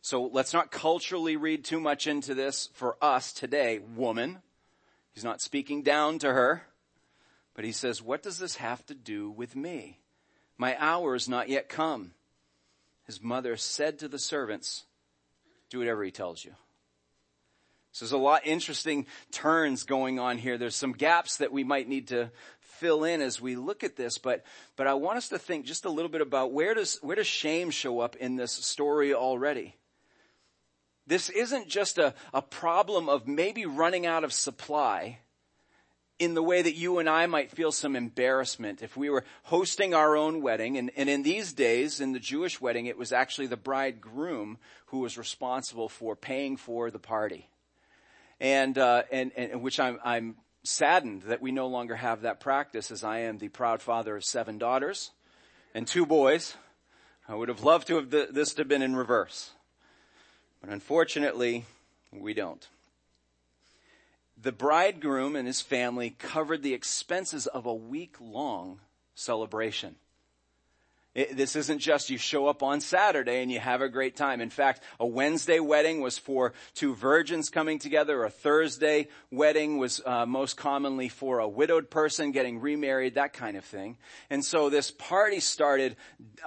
So 0.03 0.25
let's 0.31 0.53
not 0.53 0.71
culturally 0.71 1.37
read 1.37 1.65
too 1.65 1.81
much 1.81 2.07
into 2.07 2.35
this 2.35 2.69
for 2.75 2.99
us 3.01 3.33
today. 3.33 3.79
Woman. 3.79 4.43
He's 5.15 5.25
not 5.25 5.41
speaking 5.41 5.83
down 5.83 6.19
to 6.19 6.31
her, 6.31 6.65
but 7.55 7.65
he 7.65 7.73
says, 7.73 8.03
what 8.03 8.23
does 8.23 8.39
this 8.39 8.57
have 8.57 8.85
to 8.87 8.95
do 8.95 9.31
with 9.31 9.57
me? 9.57 10.01
My 10.59 10.77
hour 10.79 11.15
is 11.15 11.31
not 11.31 11.49
yet 11.49 11.71
come. 11.71 12.13
His 13.07 13.23
mother 13.23 13.57
said 13.57 14.01
to 14.01 14.09
the 14.09 14.19
servants, 14.19 14.85
do 15.71 15.79
whatever 15.79 16.05
he 16.05 16.11
tells 16.11 16.45
you. 16.45 16.53
So 17.93 18.05
there's 18.05 18.13
a 18.13 18.19
lot 18.19 18.47
interesting 18.47 19.07
turns 19.33 19.85
going 19.85 20.19
on 20.19 20.37
here. 20.37 20.59
There's 20.59 20.77
some 20.77 20.93
gaps 20.93 21.39
that 21.39 21.53
we 21.53 21.65
might 21.65 21.89
need 21.89 22.09
to 22.09 22.31
fill 22.79 23.05
in 23.05 23.21
as 23.21 23.41
we 23.41 23.57
look 23.57 23.85
at 23.85 23.97
this, 23.97 24.19
but, 24.19 24.45
but 24.77 24.87
I 24.87 24.95
want 24.95 25.19
us 25.19 25.29
to 25.29 25.39
think 25.39 25.67
just 25.67 25.85
a 25.85 25.91
little 25.91 26.11
bit 26.11 26.21
about 26.21 26.53
where 26.53 26.75
does, 26.75 26.99
where 27.03 27.17
does 27.17 27.27
shame 27.27 27.71
show 27.71 28.01
up 28.01 28.17
in 28.17 28.37
this 28.37 28.53
story 28.53 29.15
already? 29.15 29.77
This 31.07 31.31
isn't 31.31 31.69
just 31.69 31.99
a, 31.99 32.15
a 32.35 32.43
problem 32.43 33.09
of 33.09 33.27
maybe 33.27 33.65
running 33.67 34.07
out 34.07 34.25
of 34.25 34.33
supply 34.33 35.19
in 36.19 36.35
the 36.35 36.43
way 36.43 36.61
that 36.61 36.75
you 36.75 36.99
and 36.99 37.09
I 37.09 37.27
might 37.27 37.51
feel 37.51 37.71
some 37.71 37.95
embarrassment 37.95 38.83
if 38.83 38.97
we 38.97 39.09
were 39.09 39.25
hosting 39.45 39.95
our 39.95 40.17
own 40.17 40.43
wedding. 40.43 40.77
And, 40.77 40.91
and 40.97 41.09
in 41.09 41.23
these 41.23 41.53
days, 41.53 42.01
in 42.01 42.13
the 42.13 42.19
Jewish 42.19 42.61
wedding, 42.61 42.87
it 42.87 42.99
was 42.99 43.13
actually 43.13 43.47
the 43.47 43.57
bridegroom 43.57 44.59
who 44.87 44.99
was 44.99 45.17
responsible 45.17 45.89
for 45.89 46.17
paying 46.17 46.57
for 46.57 46.91
the 46.91 46.99
party. 46.99 47.49
And, 48.41 48.77
uh, 48.77 49.05
and, 49.13 49.33
and 49.37 49.63
which 49.63 49.81
I'm, 49.81 49.99
I'm 50.05 50.37
saddened 50.63 51.23
that 51.23 51.41
we 51.43 51.53
no 51.53 51.67
longer 51.67 51.97
have 51.97 52.23
that 52.23 52.41
practice 52.41 52.91
as 52.91 53.05
I 53.05 53.21
am 53.21 53.39
the 53.39 53.49
proud 53.49 53.83
father 53.83 54.17
of 54.17 54.25
seven 54.25 54.59
daughters 54.59 55.13
and 55.75 55.87
two 55.87 56.07
boys. 56.07 56.57
I 57.29 57.35
would 57.35 57.49
have 57.49 57.63
loved 57.63 57.87
to 57.89 57.97
have 57.97 58.11
th- 58.11 58.31
this 58.31 58.55
to 58.55 58.63
have 58.63 58.69
been 58.69 58.83
in 58.83 58.97
reverse. 58.97 59.53
But 60.61 60.71
unfortunately, 60.71 61.67
we 62.13 62.35
don't. 62.35 62.67
The 64.41 64.53
bridegroom 64.53 65.37
and 65.37 65.47
his 65.47 65.61
family 65.61 66.11
covered 66.11 66.63
the 66.63 66.75
expenses 66.75 67.47
of 67.47 67.67
a 67.67 67.75
week 67.75 68.17
long 68.21 68.81
celebration. 69.15 69.97
It, 71.19 71.37
this 71.37 71.57
isn't 71.57 71.81
just 71.81 72.11
you 72.11 72.17
show 72.17 72.47
up 72.47 72.63
on 72.63 72.81
Saturday 72.81 73.43
and 73.43 73.51
you 73.51 73.59
have 73.59 73.83
a 73.83 73.89
great 73.89 74.15
time. 74.15 74.41
In 74.41 74.51
fact, 74.51 74.85
a 75.01 75.07
Wednesday 75.07 75.59
wedding 75.59 76.01
was 76.01 76.17
for 76.17 76.53
two 76.75 76.95
virgins 76.95 77.51
coming 77.51 77.81
together. 77.81 78.23
A 78.23 78.31
Thursday 78.31 79.09
wedding 79.29 79.79
was 79.79 80.01
uh, 80.07 80.27
most 80.27 80.57
commonly 80.57 81.09
for 81.09 81.41
a 81.41 81.49
widowed 81.49 81.91
person 81.91 82.31
getting 82.31 82.61
remarried, 82.61 83.17
that 83.17 83.33
kind 83.33 83.57
of 83.57 83.65
thing. 83.65 83.99
And 84.31 84.45
so 84.45 84.71
this 84.71 84.93
party 84.93 85.41
started 85.41 85.97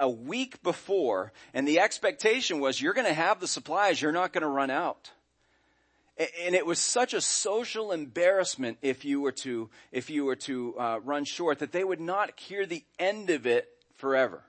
a 0.00 0.08
week 0.08 0.62
before, 0.62 1.34
and 1.52 1.68
the 1.68 1.80
expectation 1.80 2.58
was 2.58 2.80
you're 2.80 2.94
going 2.94 3.06
to 3.06 3.12
have 3.12 3.40
the 3.40 3.48
supplies, 3.48 4.00
you're 4.00 4.10
not 4.10 4.32
going 4.32 4.40
to 4.40 4.48
run 4.48 4.70
out. 4.70 5.10
And 6.16 6.54
it 6.54 6.64
was 6.64 6.78
such 6.78 7.12
a 7.12 7.20
social 7.20 7.92
embarrassment 7.92 8.78
if 8.80 9.04
you 9.04 9.20
were 9.20 9.32
to, 9.32 9.68
if 9.90 10.08
you 10.08 10.24
were 10.24 10.36
to 10.36 10.74
uh, 10.78 11.00
run 11.04 11.26
short 11.26 11.58
that 11.58 11.72
they 11.72 11.84
would 11.84 12.00
not 12.00 12.40
hear 12.40 12.64
the 12.64 12.84
end 12.98 13.28
of 13.28 13.46
it 13.46 13.68
forever. 13.96 14.42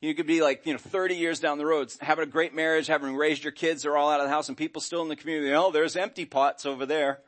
You 0.00 0.14
could 0.14 0.26
be 0.26 0.42
like, 0.42 0.64
you 0.64 0.72
know, 0.72 0.78
30 0.78 1.16
years 1.16 1.40
down 1.40 1.58
the 1.58 1.66
road, 1.66 1.92
having 2.00 2.22
a 2.22 2.30
great 2.30 2.54
marriage, 2.54 2.86
having 2.86 3.16
raised 3.16 3.42
your 3.42 3.52
kids, 3.52 3.82
they're 3.82 3.96
all 3.96 4.10
out 4.10 4.20
of 4.20 4.26
the 4.26 4.32
house 4.32 4.48
and 4.48 4.56
people 4.56 4.80
still 4.80 5.02
in 5.02 5.08
the 5.08 5.16
community, 5.16 5.52
oh, 5.52 5.72
there's 5.72 5.96
empty 5.96 6.24
pots 6.24 6.64
over 6.64 6.86
there. 6.86 7.20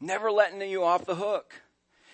Never 0.00 0.30
letting 0.30 0.60
you 0.68 0.82
off 0.82 1.06
the 1.06 1.14
hook. 1.14 1.54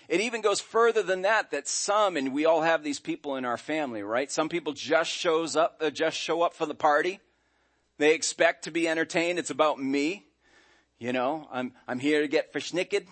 It 0.08 0.20
even 0.20 0.42
goes 0.42 0.61
further 0.61 1.02
than 1.02 1.22
that, 1.22 1.52
that 1.52 1.66
some, 1.66 2.18
and 2.18 2.35
we 2.35 2.44
all 2.44 2.61
have 2.61 2.85
these 2.85 3.00
people 3.00 3.37
in 3.37 3.46
our 3.46 3.56
family, 3.56 4.02
right? 4.02 4.30
Some 4.30 4.50
people 4.50 4.74
just 4.74 5.11
shows 5.11 5.56
up, 5.56 5.78
uh, 5.80 5.88
just 5.88 6.18
show 6.18 6.42
up 6.42 6.52
for 6.52 6.66
the 6.66 6.74
party. 6.74 7.20
They 7.96 8.14
expect 8.14 8.64
to 8.64 8.70
be 8.70 8.87
entertained. 8.87 9.38
It's 9.38 9.50
about 9.50 9.80
me. 9.80 10.26
You 10.98 11.14
know, 11.14 11.48
I'm, 11.50 11.72
I'm 11.88 11.98
here 11.98 12.20
to 12.20 12.28
get 12.28 12.52
fish 12.52 12.74
naked. 12.74 13.06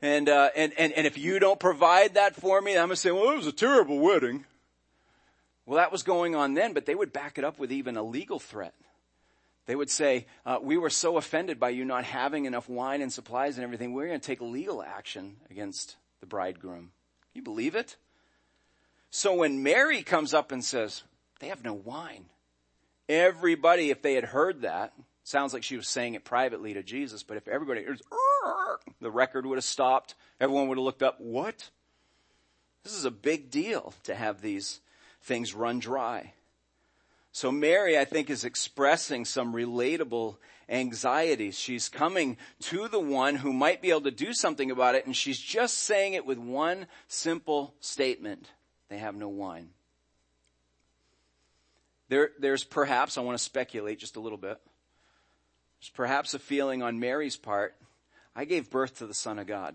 And, 0.00 0.28
uh, 0.28 0.50
and, 0.54 0.72
and, 0.78 0.92
and 0.92 1.06
if 1.06 1.18
you 1.18 1.40
don't 1.40 1.58
provide 1.58 2.14
that 2.14 2.36
for 2.36 2.60
me, 2.60 2.78
I'm 2.78 2.88
to 2.90 2.96
say, 2.96 3.10
well, 3.10 3.30
it 3.30 3.36
was 3.36 3.46
a 3.46 3.52
terrible 3.52 3.98
wedding. 3.98 4.44
Well, 5.66 5.76
that 5.76 5.92
was 5.92 6.02
going 6.02 6.34
on 6.34 6.54
then, 6.54 6.72
but 6.72 6.86
they 6.86 6.94
would 6.94 7.12
back 7.12 7.38
it 7.38 7.44
up 7.44 7.58
with 7.58 7.70
even 7.70 7.96
a 7.96 8.02
legal 8.02 8.38
threat. 8.38 8.74
They 9.66 9.76
would 9.76 9.90
say, 9.90 10.26
uh, 10.44 10.58
we 10.60 10.76
were 10.76 10.90
so 10.90 11.16
offended 11.16 11.60
by 11.60 11.70
you 11.70 11.84
not 11.84 12.04
having 12.04 12.46
enough 12.46 12.68
wine 12.68 13.00
and 13.00 13.12
supplies 13.12 13.56
and 13.56 13.64
everything, 13.64 13.92
we're 13.92 14.08
going 14.08 14.18
to 14.18 14.26
take 14.26 14.40
legal 14.40 14.82
action 14.82 15.36
against 15.50 15.96
the 16.20 16.26
bridegroom. 16.26 16.90
You 17.32 17.42
believe 17.42 17.76
it? 17.76 17.96
So 19.10 19.34
when 19.34 19.62
Mary 19.62 20.02
comes 20.02 20.34
up 20.34 20.50
and 20.50 20.64
says, 20.64 21.04
they 21.38 21.48
have 21.48 21.62
no 21.62 21.74
wine, 21.74 22.26
everybody, 23.08 23.90
if 23.90 24.02
they 24.02 24.14
had 24.14 24.24
heard 24.24 24.62
that, 24.62 24.94
sounds 25.22 25.52
like 25.52 25.62
she 25.62 25.76
was 25.76 25.86
saying 25.86 26.14
it 26.14 26.24
privately 26.24 26.74
to 26.74 26.82
Jesus, 26.82 27.22
but 27.22 27.36
if 27.36 27.46
everybody 27.46 27.82
hears, 27.82 28.02
the 29.00 29.10
record 29.10 29.46
would 29.46 29.56
have 29.56 29.64
stopped. 29.64 30.14
Everyone 30.40 30.68
would 30.68 30.78
have 30.78 30.84
looked 30.84 31.02
up, 31.02 31.20
what? 31.20 31.70
This 32.82 32.94
is 32.94 33.04
a 33.04 33.10
big 33.12 33.50
deal 33.50 33.94
to 34.04 34.14
have 34.14 34.40
these 34.40 34.80
things 35.22 35.54
run 35.54 35.78
dry. 35.78 36.32
So 37.32 37.50
Mary, 37.50 37.98
I 37.98 38.04
think, 38.04 38.28
is 38.28 38.44
expressing 38.44 39.24
some 39.24 39.54
relatable 39.54 40.36
anxieties. 40.68 41.58
She's 41.58 41.88
coming 41.88 42.36
to 42.60 42.88
the 42.88 43.00
one 43.00 43.36
who 43.36 43.52
might 43.52 43.80
be 43.80 43.90
able 43.90 44.02
to 44.02 44.10
do 44.10 44.34
something 44.34 44.70
about 44.70 44.94
it, 44.94 45.06
and 45.06 45.16
she's 45.16 45.38
just 45.38 45.78
saying 45.78 46.12
it 46.14 46.26
with 46.26 46.38
one 46.38 46.86
simple 47.08 47.74
statement. 47.80 48.50
They 48.88 48.98
have 48.98 49.14
no 49.14 49.28
wine. 49.28 49.70
There, 52.08 52.30
there's 52.38 52.64
perhaps, 52.64 53.16
I 53.16 53.22
want 53.22 53.38
to 53.38 53.42
speculate 53.42 53.98
just 53.98 54.16
a 54.16 54.20
little 54.20 54.38
bit, 54.38 54.58
there's 55.80 55.90
perhaps 55.94 56.34
a 56.34 56.38
feeling 56.38 56.82
on 56.82 57.00
Mary's 57.00 57.36
part, 57.36 57.74
I 58.36 58.44
gave 58.44 58.70
birth 58.70 58.98
to 58.98 59.06
the 59.06 59.14
Son 59.14 59.38
of 59.38 59.46
God. 59.46 59.74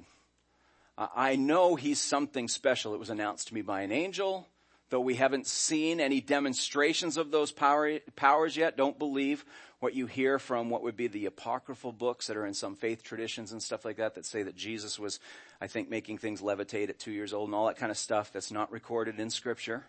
I 0.98 1.36
know 1.36 1.76
he's 1.76 2.02
something 2.02 2.48
special. 2.48 2.96
It 2.96 3.00
was 3.00 3.12
announced 3.12 3.50
to 3.50 3.54
me 3.54 3.62
by 3.62 3.82
an 3.82 3.92
angel. 3.92 4.48
Though 4.90 5.02
we 5.02 5.16
haven't 5.16 5.48
seen 5.48 6.00
any 6.00 6.22
demonstrations 6.22 7.18
of 7.18 7.30
those 7.30 7.52
power, 7.52 8.00
powers 8.16 8.56
yet, 8.56 8.78
don't 8.78 8.98
believe 8.98 9.44
what 9.80 9.94
you 9.94 10.08
hear 10.08 10.40
from 10.40 10.70
what 10.70 10.82
would 10.82 10.96
be 10.96 11.08
the 11.08 11.26
apocryphal 11.26 11.92
books 11.92 12.28
that 12.28 12.38
are 12.38 12.46
in 12.46 12.54
some 12.54 12.76
faith 12.76 13.04
traditions 13.04 13.52
and 13.52 13.62
stuff 13.62 13.86
like 13.86 13.98
that 13.98 14.16
that 14.16 14.26
say 14.26 14.44
that 14.44 14.56
Jesus 14.56 14.98
was, 14.98 15.20
I 15.60 15.68
think, 15.68 15.90
making 15.90 16.18
things 16.18 16.42
levitate 16.42 16.90
at 16.90 17.00
two 17.00 17.12
years 17.12 17.34
old 17.34 17.50
and 17.50 17.56
all 17.56 17.68
that 17.68 17.78
kind 17.78 17.92
of 17.92 17.98
stuff 17.98 18.32
that's 18.32 18.52
not 18.52 18.72
recorded 18.72 19.20
in 19.20 19.30
scripture. 19.30 19.84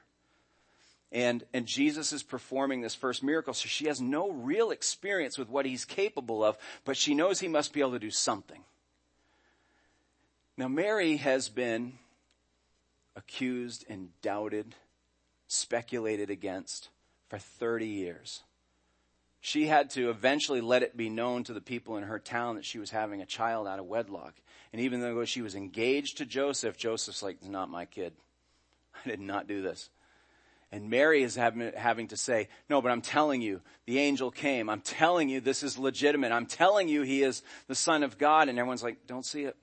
And, 1.10 1.44
and 1.54 1.64
Jesus 1.64 2.12
is 2.12 2.22
performing 2.22 2.82
this 2.82 2.94
first 2.94 3.22
miracle, 3.22 3.54
so 3.54 3.66
she 3.66 3.86
has 3.86 4.00
no 4.00 4.30
real 4.30 4.70
experience 4.70 5.38
with 5.38 5.48
what 5.48 5.64
he's 5.64 5.86
capable 5.86 6.44
of, 6.44 6.58
but 6.84 6.98
she 6.98 7.14
knows 7.14 7.40
he 7.40 7.48
must 7.48 7.72
be 7.72 7.80
able 7.80 7.92
to 7.92 7.98
do 7.98 8.10
something. 8.10 8.62
Now 10.58 10.68
Mary 10.68 11.16
has 11.16 11.48
been 11.48 11.94
accused 13.16 13.86
and 13.88 14.10
doubted 14.20 14.74
speculated 15.48 16.30
against 16.30 16.90
for 17.28 17.38
30 17.38 17.86
years. 17.86 18.42
She 19.40 19.66
had 19.66 19.90
to 19.90 20.10
eventually 20.10 20.60
let 20.60 20.82
it 20.82 20.96
be 20.96 21.08
known 21.08 21.44
to 21.44 21.52
the 21.52 21.60
people 21.60 21.96
in 21.96 22.04
her 22.04 22.18
town 22.18 22.56
that 22.56 22.64
she 22.64 22.78
was 22.78 22.90
having 22.90 23.22
a 23.22 23.26
child 23.26 23.66
out 23.66 23.78
of 23.78 23.86
wedlock. 23.86 24.34
And 24.72 24.82
even 24.82 25.00
though 25.00 25.24
she 25.24 25.42
was 25.42 25.54
engaged 25.54 26.18
to 26.18 26.26
Joseph, 26.26 26.76
Joseph's 26.76 27.22
like, 27.22 27.42
not 27.42 27.70
my 27.70 27.84
kid. 27.84 28.12
I 29.04 29.08
did 29.08 29.20
not 29.20 29.46
do 29.46 29.62
this. 29.62 29.90
And 30.70 30.90
Mary 30.90 31.22
is 31.22 31.34
having, 31.34 31.72
having 31.74 32.08
to 32.08 32.16
say, 32.16 32.48
no, 32.68 32.82
but 32.82 32.90
I'm 32.90 33.00
telling 33.00 33.40
you, 33.40 33.62
the 33.86 33.98
angel 34.00 34.30
came. 34.30 34.68
I'm 34.68 34.82
telling 34.82 35.30
you 35.30 35.40
this 35.40 35.62
is 35.62 35.78
legitimate. 35.78 36.30
I'm 36.30 36.44
telling 36.44 36.88
you 36.88 37.02
he 37.02 37.22
is 37.22 37.42
the 37.68 37.74
son 37.74 38.02
of 38.02 38.18
God. 38.18 38.48
And 38.48 38.58
everyone's 38.58 38.82
like, 38.82 39.06
don't 39.06 39.24
see 39.24 39.44
it. 39.44 39.56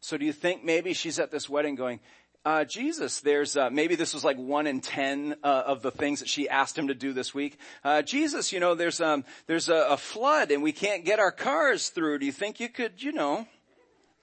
So 0.00 0.16
do 0.16 0.24
you 0.24 0.32
think 0.32 0.64
maybe 0.64 0.94
she's 0.94 1.20
at 1.20 1.30
this 1.30 1.48
wedding 1.48 1.74
going, 1.74 2.00
uh, 2.44 2.64
Jesus, 2.64 3.20
there's 3.20 3.56
uh, 3.56 3.68
maybe 3.70 3.96
this 3.96 4.14
was 4.14 4.24
like 4.24 4.38
one 4.38 4.66
in 4.66 4.80
ten 4.80 5.36
uh, 5.44 5.62
of 5.66 5.82
the 5.82 5.90
things 5.90 6.20
that 6.20 6.28
she 6.28 6.48
asked 6.48 6.76
him 6.76 6.88
to 6.88 6.94
do 6.94 7.12
this 7.12 7.34
week. 7.34 7.58
Uh, 7.84 8.00
Jesus, 8.00 8.52
you 8.52 8.60
know, 8.60 8.74
there's 8.74 9.00
um, 9.00 9.24
there's 9.46 9.68
a, 9.68 9.88
a, 9.90 9.96
flood 9.98 10.50
and 10.50 10.62
we 10.62 10.72
can't 10.72 11.04
get 11.04 11.18
our 11.18 11.32
cars 11.32 11.90
through. 11.90 12.18
Do 12.18 12.26
you 12.26 12.32
think 12.32 12.58
you 12.58 12.70
could, 12.70 13.02
you 13.02 13.12
know, 13.12 13.46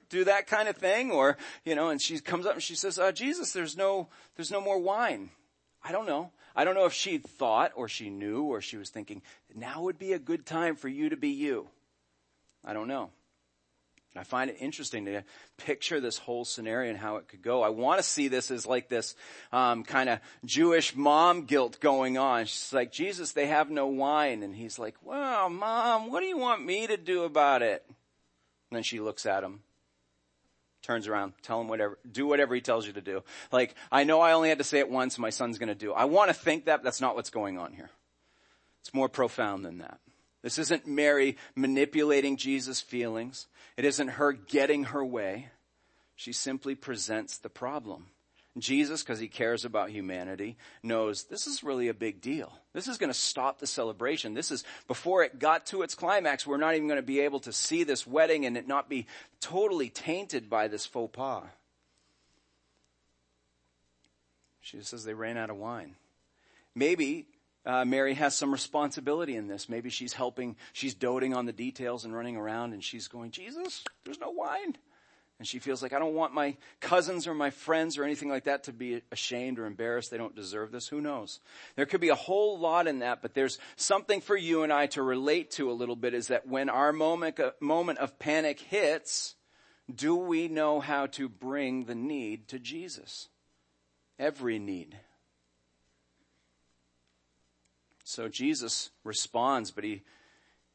do 0.10 0.24
that 0.24 0.48
kind 0.48 0.68
of 0.68 0.78
thing? 0.78 1.12
Or 1.12 1.38
you 1.64 1.76
know, 1.76 1.90
and 1.90 2.02
she 2.02 2.20
comes 2.20 2.48
up 2.48 2.54
and 2.54 2.64
she 2.64 2.74
says, 2.74 2.98
uh, 2.98 3.12
Jesus, 3.12 3.52
there's 3.52 3.78
no 3.78 4.08
there's 4.36 4.52
no 4.52 4.62
more 4.62 4.80
wine. 4.80 5.30
I 5.84 5.92
don't 5.92 6.08
know. 6.08 6.32
I 6.56 6.64
don't 6.64 6.74
know 6.74 6.86
if 6.86 6.94
she 6.94 7.20
thought 7.20 7.72
or 7.76 7.88
she 7.88 8.10
knew 8.10 8.46
or 8.46 8.62
she 8.62 8.78
was 8.78 8.90
thinking 8.90 9.22
now 9.54 9.84
would 9.84 10.00
be 10.00 10.14
a 10.14 10.20
good 10.20 10.44
time 10.44 10.76
for 10.76 10.88
you 10.88 11.10
to 11.10 11.18
be 11.18 11.30
you. 11.30 11.68
I 12.66 12.74
don't 12.74 12.88
know. 12.88 13.12
I 14.18 14.24
find 14.24 14.50
it 14.50 14.58
interesting 14.60 15.06
to 15.06 15.24
picture 15.58 16.00
this 16.00 16.18
whole 16.18 16.46
scenario 16.46 16.90
and 16.90 17.00
how 17.00 17.18
it 17.18 17.28
could 17.28 17.42
go. 17.42 17.62
I 17.62 17.70
want 17.70 18.00
to 18.00 18.04
see 18.04 18.28
this 18.28 18.52
as 18.52 18.66
like 18.66 18.90
this 18.90 19.16
um, 19.52 19.84
kind 19.84 20.10
of 20.10 20.20
Jewish 20.46 20.96
mom 20.96 21.44
guilt 21.46 21.80
going 21.80 22.18
on. 22.18 22.46
She's 22.46 22.74
like, 22.74 22.92
Jesus, 22.92 23.32
they 23.32 23.48
have 23.48 23.70
no 23.70 23.88
wine, 23.88 24.44
and 24.44 24.56
he's 24.56 24.80
like, 24.80 24.96
Well, 25.04 25.50
mom, 25.50 26.12
what 26.12 26.22
do 26.22 26.26
you 26.28 26.38
want 26.38 26.66
me 26.66 26.88
to 26.88 26.98
do 26.98 27.24
about 27.24 27.62
it? 27.62 27.84
And 27.88 28.76
then 28.76 28.84
she 28.84 29.00
looks 29.00 29.26
at 29.26 29.44
him, 29.44 29.62
turns 30.82 31.08
around, 31.08 31.34
tell 31.42 31.62
him 31.62 31.68
whatever, 31.68 31.98
do 32.10 32.28
whatever 32.28 32.54
he 32.54 32.62
tells 32.62 32.86
you 32.86 32.94
to 32.94 33.02
do. 33.02 33.24
Like, 33.52 33.76
I 33.92 34.04
know 34.04 34.20
I 34.20 34.34
only 34.34 34.50
had 34.50 34.58
to 34.58 34.64
say 34.64 34.80
it 34.80 34.90
once, 34.90 35.18
my 35.18 35.30
son's 35.30 35.58
going 35.58 35.70
to 35.70 35.76
do. 35.76 35.94
I 35.94 36.06
want 36.06 36.30
to 36.30 36.34
think 36.34 36.66
that, 36.66 36.84
that's 36.84 37.02
not 37.02 37.16
what's 37.16 37.30
going 37.30 37.58
on 37.58 37.74
here. 37.74 37.90
It's 38.82 38.94
more 38.94 39.10
profound 39.10 39.66
than 39.66 39.80
that. 39.80 40.00
This 40.48 40.60
isn't 40.60 40.88
Mary 40.88 41.36
manipulating 41.56 42.38
Jesus' 42.38 42.80
feelings. 42.80 43.48
It 43.76 43.84
isn't 43.84 44.08
her 44.08 44.32
getting 44.32 44.86
her 44.86 45.04
way. 45.04 45.50
She 46.16 46.32
simply 46.32 46.74
presents 46.74 47.38
the 47.38 47.50
problem. 47.50 48.06
Jesus, 48.58 49.04
because 49.04 49.20
he 49.20 49.28
cares 49.28 49.66
about 49.66 49.90
humanity, 49.90 50.56
knows 50.82 51.26
this 51.26 51.48
is 51.48 51.66
really 51.66 51.90
a 51.90 51.94
big 51.94 52.22
deal. 52.22 52.54
This 52.72 52.88
is 52.88 52.98
going 52.98 53.12
to 53.12 53.20
stop 53.20 53.60
the 53.60 53.68
celebration. 53.68 54.36
This 54.36 54.50
is, 54.50 54.64
before 54.88 55.22
it 55.22 55.38
got 55.38 55.66
to 55.66 55.82
its 55.82 55.96
climax, 55.96 56.48
we're 56.48 56.56
not 56.56 56.76
even 56.76 56.88
going 56.88 56.96
to 56.96 57.06
be 57.06 57.20
able 57.20 57.42
to 57.42 57.52
see 57.52 57.84
this 57.84 58.08
wedding 58.08 58.46
and 58.46 58.56
it 58.56 58.70
not 58.70 58.88
be 58.88 59.06
totally 59.42 59.90
tainted 59.90 60.50
by 60.50 60.70
this 60.70 60.86
faux 60.86 61.14
pas. 61.14 61.44
She 64.62 64.80
says 64.80 65.04
they 65.04 65.14
ran 65.14 65.36
out 65.36 65.50
of 65.50 65.58
wine. 65.58 65.96
Maybe 66.74 67.28
uh, 67.68 67.84
Mary 67.84 68.14
has 68.14 68.36
some 68.36 68.52
responsibility 68.52 69.36
in 69.36 69.48
this. 69.48 69.68
Maybe 69.68 69.90
she's 69.90 70.14
helping, 70.14 70.56
she's 70.72 70.94
doting 70.94 71.34
on 71.36 71.46
the 71.46 71.52
details 71.52 72.06
and 72.06 72.16
running 72.16 72.38
around 72.38 72.72
and 72.72 72.82
she's 72.82 73.10
going, 73.10 73.32
Jesus, 73.32 73.84
there's 74.06 74.22
no 74.22 74.30
wine. 74.30 74.78
And 75.38 75.46
she 75.46 75.60
feels 75.60 75.84
like, 75.84 75.92
I 75.92 76.00
don't 76.00 76.16
want 76.16 76.34
my 76.34 76.56
cousins 76.80 77.28
or 77.28 77.34
my 77.34 77.50
friends 77.50 77.98
or 77.98 78.06
anything 78.06 78.30
like 78.30 78.46
that 78.46 78.64
to 78.64 78.74
be 78.74 79.02
ashamed 79.12 79.60
or 79.60 79.66
embarrassed. 79.66 80.10
They 80.10 80.18
don't 80.18 80.34
deserve 80.34 80.72
this. 80.72 80.88
Who 80.88 81.02
knows? 81.02 81.42
There 81.76 81.86
could 81.86 82.00
be 82.00 82.08
a 82.10 82.16
whole 82.16 82.58
lot 82.58 82.88
in 82.88 83.00
that, 83.00 83.22
but 83.22 83.34
there's 83.34 83.60
something 83.76 84.22
for 84.22 84.38
you 84.38 84.64
and 84.64 84.72
I 84.72 84.88
to 84.88 85.04
relate 85.04 85.52
to 85.52 85.70
a 85.70 85.74
little 85.74 85.98
bit 85.98 86.14
is 86.14 86.30
that 86.30 86.48
when 86.48 86.70
our 86.70 86.94
moment, 86.94 87.38
uh, 87.38 87.52
moment 87.60 88.00
of 88.00 88.18
panic 88.18 88.62
hits, 88.62 89.36
do 89.94 90.16
we 90.16 90.48
know 90.48 90.80
how 90.80 91.06
to 91.08 91.28
bring 91.28 91.84
the 91.84 91.96
need 91.96 92.48
to 92.48 92.60
Jesus? 92.60 93.28
Every 94.18 94.58
need. 94.58 94.98
So 98.08 98.30
Jesus 98.30 98.90
responds, 99.04 99.70
but 99.70 99.84
he, 99.84 100.02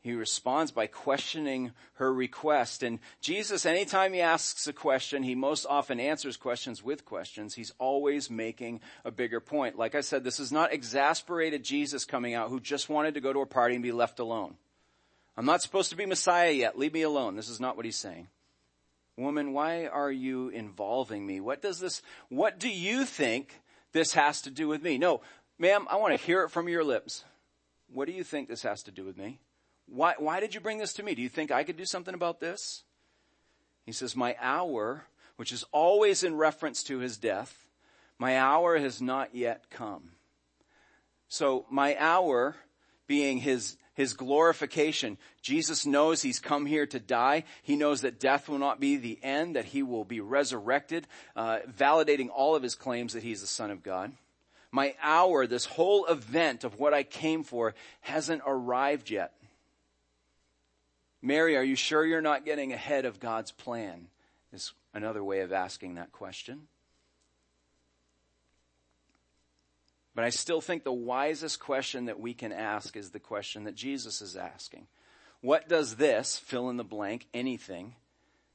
he 0.03 0.13
responds 0.13 0.71
by 0.71 0.87
questioning 0.87 1.73
her 1.95 2.13
request. 2.13 2.83
And 2.83 2.99
Jesus, 3.23 3.65
anytime 3.65 4.13
he 4.13 4.21
asks 4.21 4.67
a 4.67 4.73
question, 4.75 5.23
he 5.23 5.35
most 5.35 5.65
often 5.65 5.99
answers 5.99 6.37
questions 6.37 6.85
with 6.85 7.07
questions. 7.07 7.55
He's 7.55 7.73
always 7.79 8.31
making 8.31 8.83
a 9.03 9.11
bigger 9.11 9.41
point. 9.41 9.79
Like 9.79 9.95
I 9.95 10.03
said, 10.03 10.25
this 10.25 10.39
is 10.39 10.53
not 10.53 10.75
exasperated 10.75 11.65
Jesus 11.65 12.05
coming 12.05 12.35
out 12.35 12.51
who 12.51 12.61
just 12.61 12.91
wanted 12.91 13.15
to 13.15 13.23
go 13.23 13.33
to 13.33 13.41
a 13.41 13.47
party 13.47 13.77
and 13.77 13.83
be 13.83 13.93
left 13.93 14.19
alone. 14.19 14.57
I'm 15.35 15.47
not 15.47 15.63
supposed 15.63 15.89
to 15.89 15.97
be 15.97 16.05
Messiah 16.05 16.51
yet. 16.51 16.79
Leave 16.79 16.93
me 16.93 17.01
alone. 17.01 17.35
This 17.35 17.49
is 17.49 17.61
not 17.61 17.77
what 17.77 17.87
he's 17.87 17.97
saying. 17.97 18.29
Woman, 19.17 19.55
why 19.55 19.87
are 19.87 20.13
you 20.13 20.51
involving 20.51 21.27
me? 21.27 21.41
What 21.41 21.63
does 21.63 21.81
this, 21.81 22.03
what 22.29 22.61
do 22.61 22.69
you 22.69 23.07
think 23.07 23.63
this 23.93 24.13
has 24.13 24.43
to 24.43 24.51
do 24.51 24.69
with 24.69 24.83
me? 24.83 24.99
No, 24.99 25.23
Ma'am, 25.63 25.87
I 25.89 25.95
want 25.95 26.13
to 26.19 26.27
hear 26.27 26.43
it 26.43 26.49
from 26.49 26.69
your 26.69 26.83
lips. 26.83 27.23
What 27.87 28.07
do 28.07 28.13
you 28.13 28.25
think 28.25 28.49
this 28.49 28.65
has 28.65 28.83
to 28.83 28.91
do 28.91 29.05
with 29.05 29.17
me? 29.17 29.39
Why, 29.87 30.15
why 30.19 30.41
did 30.41 30.57
you 30.57 30.61
bring 30.61 30.79
this 30.79 30.93
to 30.95 31.05
me? 31.05 31.15
Do 31.15 31.23
you 31.23 31.29
think 31.29 31.53
I 31.53 31.63
could 31.63 31.77
do 31.77 31.85
something 31.85 32.15
about 32.15 32.41
this? 32.41 32.83
He 33.87 33.93
says, 33.93 34.17
my 34.17 34.35
hour, 34.41 35.05
which 35.37 35.53
is 35.53 35.65
always 35.71 36.25
in 36.25 36.35
reference 36.35 36.83
to 36.85 36.99
his 36.99 37.17
death, 37.17 37.69
my 38.19 38.41
hour 38.41 38.77
has 38.77 39.01
not 39.01 39.37
yet 39.37 39.71
come. 39.71 40.11
So 41.29 41.65
my 41.71 41.97
hour 41.97 42.57
being 43.07 43.39
his, 43.39 43.77
his 43.95 44.15
glorification. 44.15 45.17
Jesus 45.43 45.87
knows 45.87 46.23
he's 46.23 46.41
come 46.41 46.67
here 46.67 46.87
to 46.87 46.99
die. 46.99 47.45
He 47.63 47.77
knows 47.77 48.01
that 48.01 48.19
death 48.19 48.49
will 48.49 48.59
not 48.59 48.81
be 48.81 48.97
the 48.97 49.21
end, 49.23 49.55
that 49.55 49.67
he 49.67 49.85
will 49.85 50.05
be 50.05 50.19
resurrected, 50.19 51.07
uh, 51.37 51.59
validating 51.71 52.31
all 52.35 52.57
of 52.57 52.65
his 52.65 52.75
claims 52.75 53.13
that 53.13 53.23
he's 53.23 53.43
the 53.43 53.47
son 53.47 53.71
of 53.71 53.85
God 53.85 54.11
my 54.73 54.95
hour, 55.03 55.47
this 55.47 55.67
whole 55.67 56.07
event 56.07 56.65
of 56.65 56.79
what 56.81 56.95
I 56.95 57.03
came 57.03 57.45
for 57.45 57.75
hasn't 58.01 58.43
arrived 58.47 59.11
yet. 59.11 59.35
Mary, 61.21 61.57
are 61.57 61.63
you 61.63 61.77
sure 61.77 62.05
you're 62.05 62.23
not 62.23 62.45
getting 62.45 62.73
ahead 62.73 63.05
of 63.05 63.21
God's 63.21 63.53
plan? 63.53 64.09
Is 64.53 64.73
another 64.95 65.23
way 65.23 65.41
of 65.41 65.53
asking 65.53 65.95
that 65.95 66.11
question. 66.11 66.63
But 70.15 70.25
I 70.25 70.31
still 70.31 70.61
think 70.61 70.85
the 70.85 70.93
wisest 70.93 71.61
question 71.61 72.07
that 72.07 72.21
we 72.21 72.35
can 72.35 72.53
ask 72.53 72.97
is 72.97 73.11
the 73.11 73.21
question 73.21 73.65
that 73.65 73.75
Jesus 73.75 74.21
is 74.21 74.37
asking. 74.37 74.87
What 75.41 75.69
does 75.69 75.97
this, 75.97 76.39
fill 76.39 76.69
in 76.69 76.77
the 76.77 76.85
blank, 76.85 77.27
anything, 77.33 77.95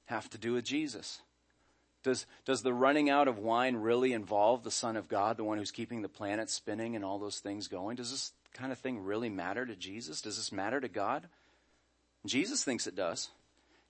have 0.06 0.30
to 0.30 0.38
do 0.38 0.53
with 0.53 0.65
Jesus? 0.65 1.21
Does, 2.03 2.25
does 2.45 2.62
the 2.62 2.73
running 2.73 3.10
out 3.10 3.27
of 3.27 3.39
wine 3.39 3.75
really 3.75 4.13
involve 4.13 4.63
the 4.63 4.71
Son 4.71 4.95
of 4.95 5.10
God, 5.10 5.38
the 5.38 5.43
one 5.43 5.57
who's 5.57 5.71
keeping 5.71 6.01
the 6.01 6.10
planet 6.10 6.49
spinning 6.49 6.95
and 6.95 7.03
all 7.03 7.19
those 7.19 7.39
things 7.39 7.67
going? 7.67 7.95
Does 7.95 8.12
this 8.12 8.31
kind 8.53 8.71
of 8.71 8.77
thing 8.77 9.03
really 9.03 9.29
matter 9.29 9.65
to 9.65 9.75
Jesus? 9.75 10.21
Does 10.21 10.38
this 10.38 10.51
matter 10.51 10.79
to 10.79 10.88
God? 10.88 11.27
Jesus 12.25 12.63
thinks 12.63 12.88
it 12.88 12.95
does. 12.95 13.29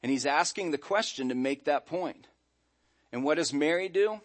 And 0.04 0.12
he's 0.12 0.26
asking 0.26 0.72
the 0.72 0.78
question 0.78 1.30
to 1.30 1.36
make 1.36 1.66
that 1.66 1.86
point. 1.86 2.28
And 3.12 3.24
what 3.24 3.36
does 3.36 3.54
Mary 3.54 3.90
do? 3.90 4.20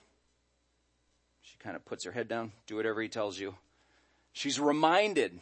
She 1.42 1.56
kind 1.58 1.76
of 1.76 1.84
puts 1.84 2.04
her 2.04 2.12
head 2.12 2.28
down, 2.28 2.52
do 2.66 2.76
whatever 2.76 3.02
he 3.02 3.08
tells 3.08 3.38
you. 3.38 3.54
She's 4.32 4.58
reminded 4.60 5.40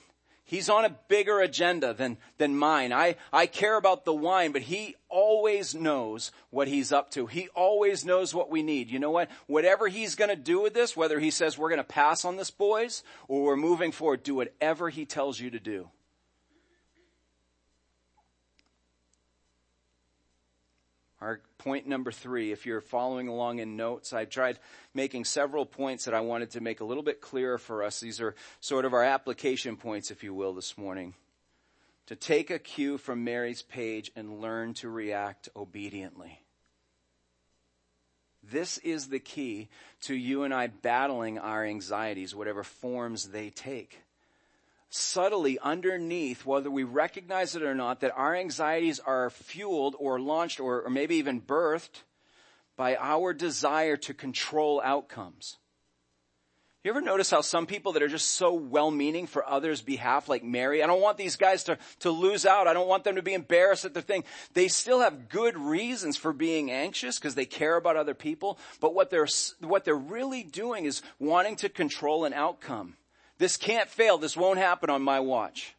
He's 0.50 0.68
on 0.68 0.84
a 0.84 0.96
bigger 1.06 1.38
agenda 1.38 1.94
than, 1.94 2.16
than 2.38 2.56
mine. 2.56 2.92
I, 2.92 3.14
I 3.32 3.46
care 3.46 3.76
about 3.76 4.04
the 4.04 4.12
wine, 4.12 4.50
but 4.50 4.62
he 4.62 4.96
always 5.08 5.76
knows 5.76 6.32
what 6.50 6.66
he's 6.66 6.90
up 6.90 7.12
to. 7.12 7.28
He 7.28 7.46
always 7.54 8.04
knows 8.04 8.34
what 8.34 8.50
we 8.50 8.64
need. 8.64 8.90
You 8.90 8.98
know 8.98 9.12
what? 9.12 9.30
Whatever 9.46 9.86
he's 9.86 10.16
gonna 10.16 10.34
do 10.34 10.60
with 10.60 10.74
this, 10.74 10.96
whether 10.96 11.20
he 11.20 11.30
says 11.30 11.56
we're 11.56 11.70
gonna 11.70 11.84
pass 11.84 12.24
on 12.24 12.36
this 12.36 12.50
boys 12.50 13.04
or 13.28 13.44
we're 13.44 13.54
moving 13.54 13.92
forward, 13.92 14.24
do 14.24 14.34
whatever 14.34 14.88
he 14.88 15.04
tells 15.06 15.38
you 15.38 15.50
to 15.50 15.60
do. 15.60 15.88
Our 21.20 21.40
point 21.61 21.87
number 21.87 22.11
three, 22.11 22.53
if 22.53 22.64
you're 22.64 22.81
following 22.81 23.29
along 23.29 23.59
in 23.59 23.77
notes, 23.77 24.14
I've 24.14 24.31
tried 24.31 24.59
making 24.94 25.27
several 25.27 25.66
points 25.66 26.07
that 26.07 26.14
I 26.14 26.20
wanted 26.20 26.51
to 26.53 26.61
make 26.62 26.81
a 26.81 26.85
little 26.85 27.03
bit 27.03 27.20
clearer 27.20 27.59
for 27.59 27.85
us. 27.85 28.01
These 28.01 28.20
are 28.20 28.35
sort 28.61 28.87
of 28.87 28.94
our 28.94 29.05
application 29.05 29.77
points, 29.77 30.11
if 30.11 30.25
you 30.25 30.33
will, 30.33 30.55
this 30.55 30.79
morning. 30.79 31.14
To 32.07 32.16
take 32.16 32.51
a 32.51 32.59
cue 32.59 32.96
from 32.96 33.25
Mary's 33.25 33.61
page 33.61 34.11
and 34.16 34.40
learn 34.40 34.73
to 34.75 34.88
react 34.88 35.51
obediently. 35.55 36.40
This 38.42 38.79
is 38.79 39.09
the 39.09 39.20
key 39.20 39.68
to 40.03 40.14
you 40.14 40.44
and 40.44 40.55
I 40.55 40.68
battling 40.68 41.38
our 41.38 41.62
anxieties, 41.64 42.35
whatever 42.35 42.64
forms 42.64 43.29
they 43.29 43.51
take 43.51 44.01
subtly 44.90 45.59
underneath, 45.61 46.44
whether 46.44 46.70
we 46.70 46.83
recognize 46.83 47.57
it 47.57 47.62
or 47.62 47.74
not, 47.74 48.00
that 48.00 48.12
our 48.16 48.35
anxieties 48.35 49.00
are 49.00 49.31
fueled 49.31 49.94
or 49.98 50.20
launched 50.20 50.61
or, 50.61 50.83
or 50.83 50.90
maybe 50.90 51.16
even 51.16 51.40
birthed 51.40 52.03
by 52.76 52.96
our 52.96 53.33
desire 53.33 53.96
to 53.96 54.12
control 54.12 54.81
outcomes. 54.85 55.59
You 56.83 56.90
ever 56.90 57.03
notice 57.03 57.31
how 57.31 57.42
some 57.42 57.66
people 57.66 57.92
that 57.92 58.03
are 58.03 58.09
just 58.09 58.31
so 58.31 58.55
well-meaning 58.55 59.26
for 59.26 59.46
others' 59.46 59.83
behalf, 59.83 60.31
like 60.31 60.42
Mary, 60.42 60.83
I 60.83 60.87
don't 60.87 61.03
want 61.03 61.18
these 61.18 61.37
guys 61.37 61.64
to, 61.64 61.76
to 61.98 62.11
lose 62.11 62.46
out. 62.46 62.66
I 62.66 62.72
don't 62.72 62.88
want 62.88 63.05
them 63.05 63.16
to 63.16 63.22
be 63.22 63.35
embarrassed 63.35 63.85
at 63.85 63.92
their 63.92 64.03
thing. 64.03 64.24
They 64.55 64.68
still 64.68 65.00
have 65.00 65.29
good 65.29 65.59
reasons 65.59 66.16
for 66.16 66.33
being 66.33 66.70
anxious 66.70 67.18
because 67.18 67.35
they 67.35 67.44
care 67.44 67.76
about 67.76 67.96
other 67.96 68.14
people. 68.14 68.59
But 68.81 68.94
what 68.94 69.11
they're, 69.11 69.29
what 69.61 69.85
they're 69.85 69.94
really 69.94 70.42
doing 70.42 70.87
is 70.87 71.03
wanting 71.18 71.57
to 71.57 71.68
control 71.68 72.24
an 72.24 72.33
outcome. 72.33 72.96
This 73.40 73.57
can't 73.57 73.88
fail. 73.88 74.18
This 74.18 74.37
won't 74.37 74.59
happen 74.59 74.90
on 74.90 75.00
my 75.00 75.20
watch. 75.20 75.74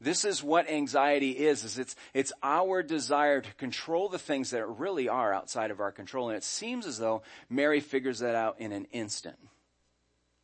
This 0.00 0.24
is 0.24 0.42
what 0.42 0.68
anxiety 0.68 1.30
is, 1.30 1.62
is 1.62 1.78
it's, 1.78 1.94
it's 2.12 2.32
our 2.42 2.82
desire 2.82 3.40
to 3.40 3.54
control 3.54 4.08
the 4.08 4.18
things 4.18 4.50
that 4.50 4.66
really 4.66 5.08
are 5.08 5.32
outside 5.32 5.70
of 5.70 5.78
our 5.78 5.92
control. 5.92 6.30
And 6.30 6.36
it 6.36 6.42
seems 6.42 6.86
as 6.86 6.98
though 6.98 7.22
Mary 7.48 7.78
figures 7.78 8.18
that 8.18 8.34
out 8.34 8.58
in 8.58 8.72
an 8.72 8.86
instant. 8.86 9.36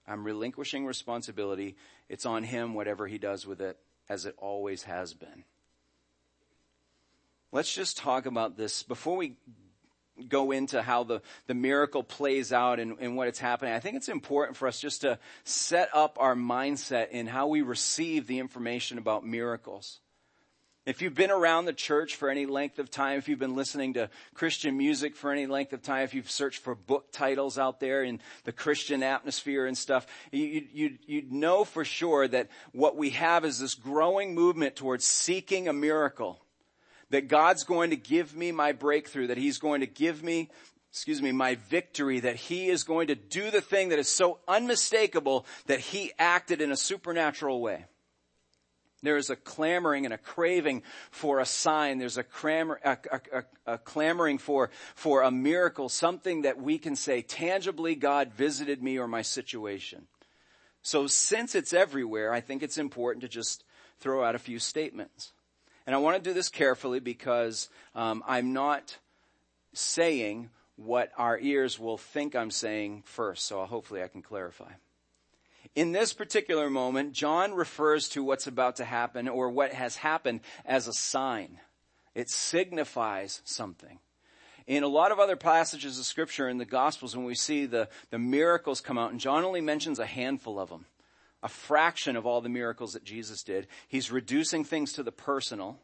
I'm 0.07 0.23
relinquishing 0.23 0.87
responsibility. 0.87 1.75
It's 2.09 2.25
on 2.25 2.45
him, 2.45 2.75
whatever 2.75 3.09
he 3.09 3.19
does 3.19 3.45
with 3.45 3.61
it, 3.61 3.77
as 4.09 4.27
it 4.27 4.37
always 4.39 4.85
has 4.85 5.13
been. 5.13 5.43
Let's 7.51 7.75
just 7.75 7.97
talk 7.99 8.27
about 8.27 8.57
this 8.57 8.85
before 8.85 9.17
we 9.17 9.35
go 10.29 10.51
into 10.51 10.83
how 10.83 11.05
the, 11.05 11.23
the 11.47 11.55
miracle 11.55 12.03
plays 12.03 12.53
out 12.53 12.81
and, 12.81 12.97
and 13.01 13.17
what 13.17 13.29
it's 13.29 13.39
happening, 13.39 13.73
I 13.73 13.81
think 13.81 13.97
it's 13.97 14.09
important 14.09 14.57
for 14.57 14.69
us 14.69 14.81
just 14.81 15.03
to 15.03 15.19
set 15.45 15.89
up 15.95 16.17
our 16.21 16.35
mindset 16.35 17.11
in 17.11 17.27
how 17.27 17.49
we 17.49 17.63
receive 17.63 18.27
the 18.27 18.39
information 18.39 18.99
about 18.99 19.25
miracles. 19.25 20.01
If 20.87 21.03
you've 21.03 21.15
been 21.15 21.31
around 21.31 21.67
the 21.67 21.75
church 21.75 22.17
for 22.17 22.31
any 22.31 22.47
length 22.47 22.79
of 22.79 22.91
time, 22.91 23.19
if 23.19 23.29
you've 23.29 23.39
been 23.39 23.55
listening 23.55 23.95
to 23.95 24.09
Christian 24.33 24.79
music 24.79 25.15
for 25.15 25.31
any 25.31 25.47
length 25.47 25.75
of 25.75 25.83
time, 25.83 26.05
if 26.05 26.15
you've 26.15 26.31
searched 26.31 26.63
for 26.63 26.75
book 26.75 27.13
titles 27.13 27.59
out 27.59 27.81
there 27.81 28.03
in 28.03 28.19
the 28.45 28.53
Christian 28.53 29.03
atmosphere 29.03 29.67
and 29.67 29.77
stuff, 29.77 30.07
you, 30.33 30.67
you, 30.73 30.99
you'd 31.07 31.33
know 31.33 31.65
for 31.65 31.85
sure 31.85 32.27
that 32.27 32.49
what 32.73 32.97
we 32.97 33.11
have 33.11 33.45
is 33.45 33.59
this 33.59 33.75
growing 33.75 34.35
movement 34.35 34.75
towards 34.75 35.05
seeking 35.05 35.69
a 35.69 35.73
miracle 35.73 36.41
that 37.11 37.29
God's 37.29 37.65
going 37.65 37.91
to 37.91 37.97
give 37.97 38.35
me 38.35 38.53
my 38.53 38.73
breakthrough, 38.73 39.29
that 39.29 39.39
He's 39.39 39.59
going 39.59 39.81
to 39.81 39.87
give 39.87 40.23
me, 40.23 40.49
excuse 40.91 41.21
me, 41.21 41.33
my 41.33 41.57
victory, 41.69 42.21
that 42.21 42.37
He 42.37 42.69
is 42.69 42.85
going 42.85 43.09
to 43.09 43.15
do 43.15 43.51
the 43.51 43.61
thing 43.61 43.91
that 43.91 43.99
is 43.99 44.09
so 44.09 44.39
unmistakable 44.49 45.47
that 45.67 45.81
He 45.81 46.13
acted 46.19 46.61
in 46.61 46.73
a 46.73 46.77
supernatural 46.77 47.61
way. 47.61 47.85
There 49.03 49.17
is 49.17 49.31
a 49.31 49.37
clamoring 49.37 50.05
and 50.05 50.13
a 50.13 50.19
craving 50.19 50.83
for 51.11 51.41
a 51.41 51.47
sign. 51.47 51.99
There's 51.99 52.19
a, 52.19 52.25
a, 52.45 52.99
a, 53.11 53.45
a, 53.67 53.79
clamoring 53.79 54.39
for, 54.39 54.71
for 54.95 55.23
a 55.23 55.31
miracle, 55.31 55.89
something 55.89 56.43
that 56.43 56.61
we 56.61 56.79
can 56.79 56.97
say 56.97 57.23
tangibly 57.23 57.95
God 57.95 58.35
visited 58.35 58.83
me 58.83 58.99
or 58.99 59.09
my 59.09 59.23
situation. 59.23 60.07
So 60.83 61.07
since 61.07 61.55
it's 61.55 61.73
everywhere, 61.73 62.33
I 62.33 62.41
think 62.41 62.63
it's 62.63 62.79
important 62.79 63.23
to 63.23 63.29
just 63.29 63.65
throw 64.01 64.23
out 64.23 64.35
a 64.35 64.39
few 64.39 64.59
statements. 64.59 65.33
And 65.91 65.97
I 65.97 65.99
want 65.99 66.23
to 66.23 66.31
do 66.31 66.33
this 66.33 66.49
carefully 66.49 67.01
because 67.01 67.69
um, 67.97 68.23
I'm 68.25 68.53
not 68.53 68.97
saying 69.73 70.51
what 70.77 71.11
our 71.19 71.37
ears 71.37 71.81
will 71.81 71.99
think 71.99 72.37
I'm 72.37 72.53
saying 72.53 73.03
first. 73.07 73.45
So 73.47 73.65
hopefully 73.67 74.01
I 74.01 74.07
can 74.07 74.23
clarify. 74.23 74.71
In 75.75 75.91
this 75.91 76.13
particular 76.13 76.71
moment, 76.71 77.13
John 77.13 77.55
refers 77.55 78.09
to 78.11 78.23
what's 78.23 78.47
about 78.47 78.77
to 78.77 78.85
happen 78.85 79.27
or 79.27 79.51
what 79.51 79.73
has 79.73 79.97
happened 79.97 80.43
as 80.65 80.87
a 80.87 80.93
sign. 80.93 81.59
It 82.15 82.31
signifies 82.31 83.43
something. 83.45 83.99
In 84.69 84.85
a 84.85 84.87
lot 84.87 85.11
of 85.11 85.19
other 85.19 85.35
passages 85.35 85.99
of 85.99 86.07
scripture 86.07 86.49
in 86.49 86.59
the 86.59 86.65
gospels, 86.65 87.17
when 87.17 87.27
we 87.27 87.35
see 87.35 87.67
the, 87.67 87.89
the 88.11 88.19
miracles 88.21 88.81
come 88.81 88.97
out, 88.97 89.11
and 89.11 89.19
John 89.19 89.43
only 89.43 89.61
mentions 89.61 89.99
a 89.99 90.07
handful 90.07 90.61
of 90.61 90.69
them 90.69 90.87
a 91.43 91.49
fraction 91.49 92.17
of 92.17 92.27
all 92.27 92.41
the 92.41 92.49
miracles 92.49 92.93
that 92.93 93.05
Jesus 93.05 93.43
did. 93.43 93.67
He's 93.89 94.11
reducing 94.11 94.65
things 94.65 94.93
to 94.95 95.03
the 95.03 95.13
personal. 95.13 95.79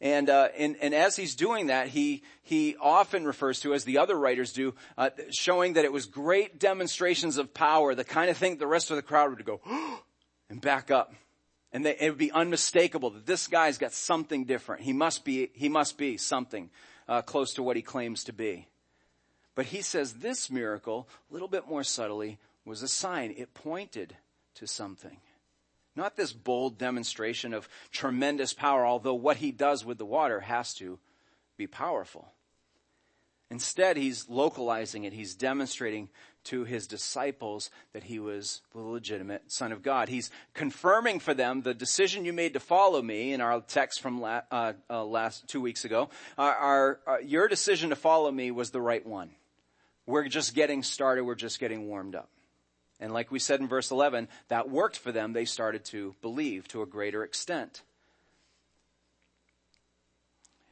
And, 0.00 0.30
uh, 0.30 0.48
and, 0.56 0.76
and 0.80 0.94
as 0.94 1.16
he's 1.16 1.34
doing 1.34 1.68
that, 1.68 1.88
he, 1.88 2.22
he 2.42 2.76
often 2.80 3.24
refers 3.24 3.60
to, 3.60 3.74
as 3.74 3.84
the 3.84 3.98
other 3.98 4.16
writers 4.16 4.52
do, 4.52 4.74
uh, 4.96 5.10
showing 5.30 5.72
that 5.72 5.84
it 5.84 5.92
was 5.92 6.06
great 6.06 6.58
demonstrations 6.60 7.36
of 7.36 7.52
power, 7.52 7.94
the 7.94 8.04
kind 8.04 8.30
of 8.30 8.36
thing 8.36 8.58
the 8.58 8.66
rest 8.66 8.90
of 8.90 8.96
the 8.96 9.02
crowd 9.02 9.30
would 9.30 9.44
go, 9.44 9.60
and 10.50 10.60
back 10.60 10.90
up. 10.90 11.14
And 11.72 11.84
they, 11.84 11.96
it 11.98 12.10
would 12.10 12.18
be 12.18 12.32
unmistakable 12.32 13.10
that 13.10 13.26
this 13.26 13.48
guy's 13.48 13.76
got 13.78 13.92
something 13.92 14.44
different. 14.44 14.82
He 14.82 14.92
must 14.92 15.24
be, 15.24 15.50
he 15.52 15.68
must 15.68 15.98
be 15.98 16.16
something, 16.16 16.70
uh, 17.08 17.22
close 17.22 17.54
to 17.54 17.62
what 17.62 17.76
he 17.76 17.82
claims 17.82 18.24
to 18.24 18.32
be. 18.32 18.68
But 19.54 19.66
he 19.66 19.82
says 19.82 20.14
this 20.14 20.50
miracle, 20.50 21.08
a 21.28 21.32
little 21.32 21.48
bit 21.48 21.68
more 21.68 21.82
subtly, 21.82 22.38
was 22.64 22.82
a 22.82 22.88
sign. 22.88 23.34
It 23.36 23.54
pointed 23.54 24.16
to 24.58 24.66
something. 24.66 25.18
Not 25.96 26.16
this 26.16 26.32
bold 26.32 26.78
demonstration 26.78 27.52
of 27.52 27.68
tremendous 27.90 28.52
power, 28.52 28.86
although 28.86 29.14
what 29.14 29.38
he 29.38 29.50
does 29.50 29.84
with 29.84 29.98
the 29.98 30.06
water 30.06 30.40
has 30.40 30.72
to 30.74 30.98
be 31.56 31.66
powerful. 31.66 32.32
Instead, 33.50 33.96
he's 33.96 34.28
localizing 34.28 35.04
it. 35.04 35.12
He's 35.12 35.34
demonstrating 35.34 36.10
to 36.44 36.64
his 36.64 36.86
disciples 36.86 37.70
that 37.92 38.04
he 38.04 38.18
was 38.18 38.60
the 38.72 38.80
legitimate 38.80 39.50
son 39.50 39.72
of 39.72 39.82
God. 39.82 40.08
He's 40.08 40.30
confirming 40.54 41.18
for 41.18 41.34
them 41.34 41.62
the 41.62 41.74
decision 41.74 42.24
you 42.24 42.32
made 42.32 42.52
to 42.54 42.60
follow 42.60 43.02
me 43.02 43.32
in 43.32 43.40
our 43.40 43.60
text 43.60 44.00
from 44.00 44.20
la- 44.20 44.42
uh, 44.50 44.74
uh, 44.88 45.04
last 45.04 45.48
two 45.48 45.60
weeks 45.60 45.84
ago. 45.84 46.10
Our, 46.36 46.54
our, 46.54 47.00
uh, 47.06 47.18
your 47.18 47.48
decision 47.48 47.90
to 47.90 47.96
follow 47.96 48.30
me 48.30 48.50
was 48.50 48.70
the 48.70 48.80
right 48.80 49.04
one. 49.04 49.30
We're 50.06 50.28
just 50.28 50.54
getting 50.54 50.82
started. 50.82 51.24
We're 51.24 51.34
just 51.34 51.58
getting 51.58 51.88
warmed 51.88 52.14
up. 52.14 52.28
And 53.00 53.12
like 53.12 53.30
we 53.30 53.38
said 53.38 53.60
in 53.60 53.68
verse 53.68 53.90
11, 53.90 54.28
that 54.48 54.70
worked 54.70 54.98
for 54.98 55.12
them. 55.12 55.32
They 55.32 55.44
started 55.44 55.84
to 55.86 56.14
believe 56.20 56.66
to 56.68 56.82
a 56.82 56.86
greater 56.86 57.22
extent. 57.22 57.82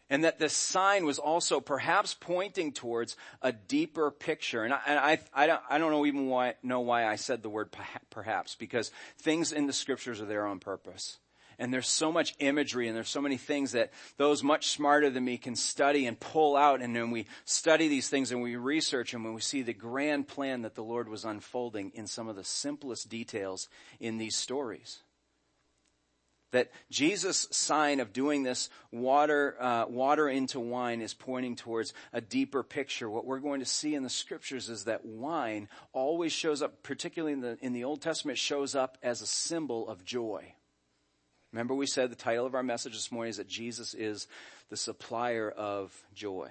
And 0.08 0.24
that 0.24 0.38
this 0.38 0.52
sign 0.52 1.04
was 1.04 1.18
also 1.18 1.60
perhaps 1.60 2.14
pointing 2.14 2.72
towards 2.72 3.16
a 3.42 3.52
deeper 3.52 4.10
picture. 4.10 4.62
And 4.62 4.72
I, 4.72 4.80
and 4.86 4.98
I, 4.98 5.18
I, 5.34 5.46
don't, 5.46 5.60
I 5.68 5.78
don't 5.78 5.90
know 5.90 6.06
even 6.06 6.28
why, 6.28 6.54
know 6.62 6.80
why 6.80 7.06
I 7.06 7.16
said 7.16 7.42
the 7.42 7.48
word 7.48 7.74
perhaps, 8.10 8.54
because 8.54 8.92
things 9.18 9.52
in 9.52 9.66
the 9.66 9.72
scriptures 9.72 10.20
are 10.20 10.26
there 10.26 10.46
on 10.46 10.60
purpose. 10.60 11.18
And 11.58 11.72
there's 11.72 11.88
so 11.88 12.12
much 12.12 12.34
imagery 12.38 12.86
and 12.86 12.96
there's 12.96 13.08
so 13.08 13.22
many 13.22 13.38
things 13.38 13.72
that 13.72 13.90
those 14.18 14.42
much 14.42 14.68
smarter 14.68 15.08
than 15.08 15.24
me 15.24 15.38
can 15.38 15.56
study 15.56 16.06
and 16.06 16.20
pull 16.20 16.54
out. 16.54 16.82
And 16.82 16.94
when 16.94 17.10
we 17.10 17.26
study 17.46 17.88
these 17.88 18.08
things 18.08 18.30
and 18.30 18.42
we 18.42 18.56
research 18.56 19.12
them, 19.12 19.24
when 19.24 19.34
we 19.34 19.40
see 19.40 19.62
the 19.62 19.72
grand 19.72 20.28
plan 20.28 20.62
that 20.62 20.74
the 20.74 20.84
Lord 20.84 21.08
was 21.08 21.24
unfolding 21.24 21.92
in 21.94 22.06
some 22.06 22.28
of 22.28 22.36
the 22.36 22.44
simplest 22.44 23.08
details 23.08 23.68
in 24.00 24.18
these 24.18 24.36
stories. 24.36 25.00
That 26.52 26.70
Jesus' 26.90 27.48
sign 27.50 28.00
of 28.00 28.12
doing 28.12 28.42
this 28.42 28.70
water, 28.92 29.56
uh, 29.60 29.86
water 29.88 30.28
into 30.28 30.60
wine 30.60 31.00
is 31.00 31.12
pointing 31.12 31.56
towards 31.56 31.92
a 32.12 32.20
deeper 32.20 32.62
picture. 32.62 33.10
What 33.10 33.26
we're 33.26 33.40
going 33.40 33.60
to 33.60 33.66
see 33.66 33.94
in 33.94 34.02
the 34.02 34.08
scriptures 34.08 34.68
is 34.68 34.84
that 34.84 35.04
wine 35.04 35.68
always 35.92 36.32
shows 36.32 36.62
up, 36.62 36.82
particularly 36.82 37.32
in 37.32 37.40
the, 37.40 37.58
in 37.62 37.72
the 37.72 37.84
Old 37.84 38.00
Testament, 38.00 38.38
shows 38.38 38.74
up 38.74 38.96
as 39.02 39.22
a 39.22 39.26
symbol 39.26 39.88
of 39.88 40.04
joy. 40.04 40.52
Remember 41.52 41.74
we 41.74 41.86
said 41.86 42.10
the 42.10 42.16
title 42.16 42.46
of 42.46 42.54
our 42.54 42.62
message 42.62 42.92
this 42.92 43.12
morning 43.12 43.30
is 43.30 43.36
that 43.36 43.48
Jesus 43.48 43.94
is 43.94 44.26
the 44.68 44.76
supplier 44.76 45.50
of 45.50 45.92
joy. 46.14 46.50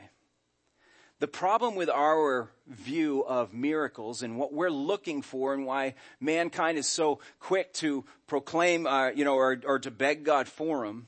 The 1.20 1.28
problem 1.28 1.76
with 1.76 1.90
our 1.90 2.50
view 2.68 3.24
of 3.24 3.54
miracles 3.54 4.22
and 4.22 4.38
what 4.38 4.52
we're 4.52 4.70
looking 4.70 5.22
for 5.22 5.54
and 5.54 5.66
why 5.66 5.96
mankind 6.20 6.78
is 6.78 6.88
so 6.88 7.20
quick 7.40 7.74
to 7.76 8.04
proclaim, 8.28 8.86
uh, 8.86 9.12
you 9.12 9.24
know, 9.24 9.36
or, 9.36 9.58
or 9.66 9.80
to 9.80 9.92
beg 9.92 10.26
God 10.26 10.48
for 10.48 10.86
them 10.86 11.08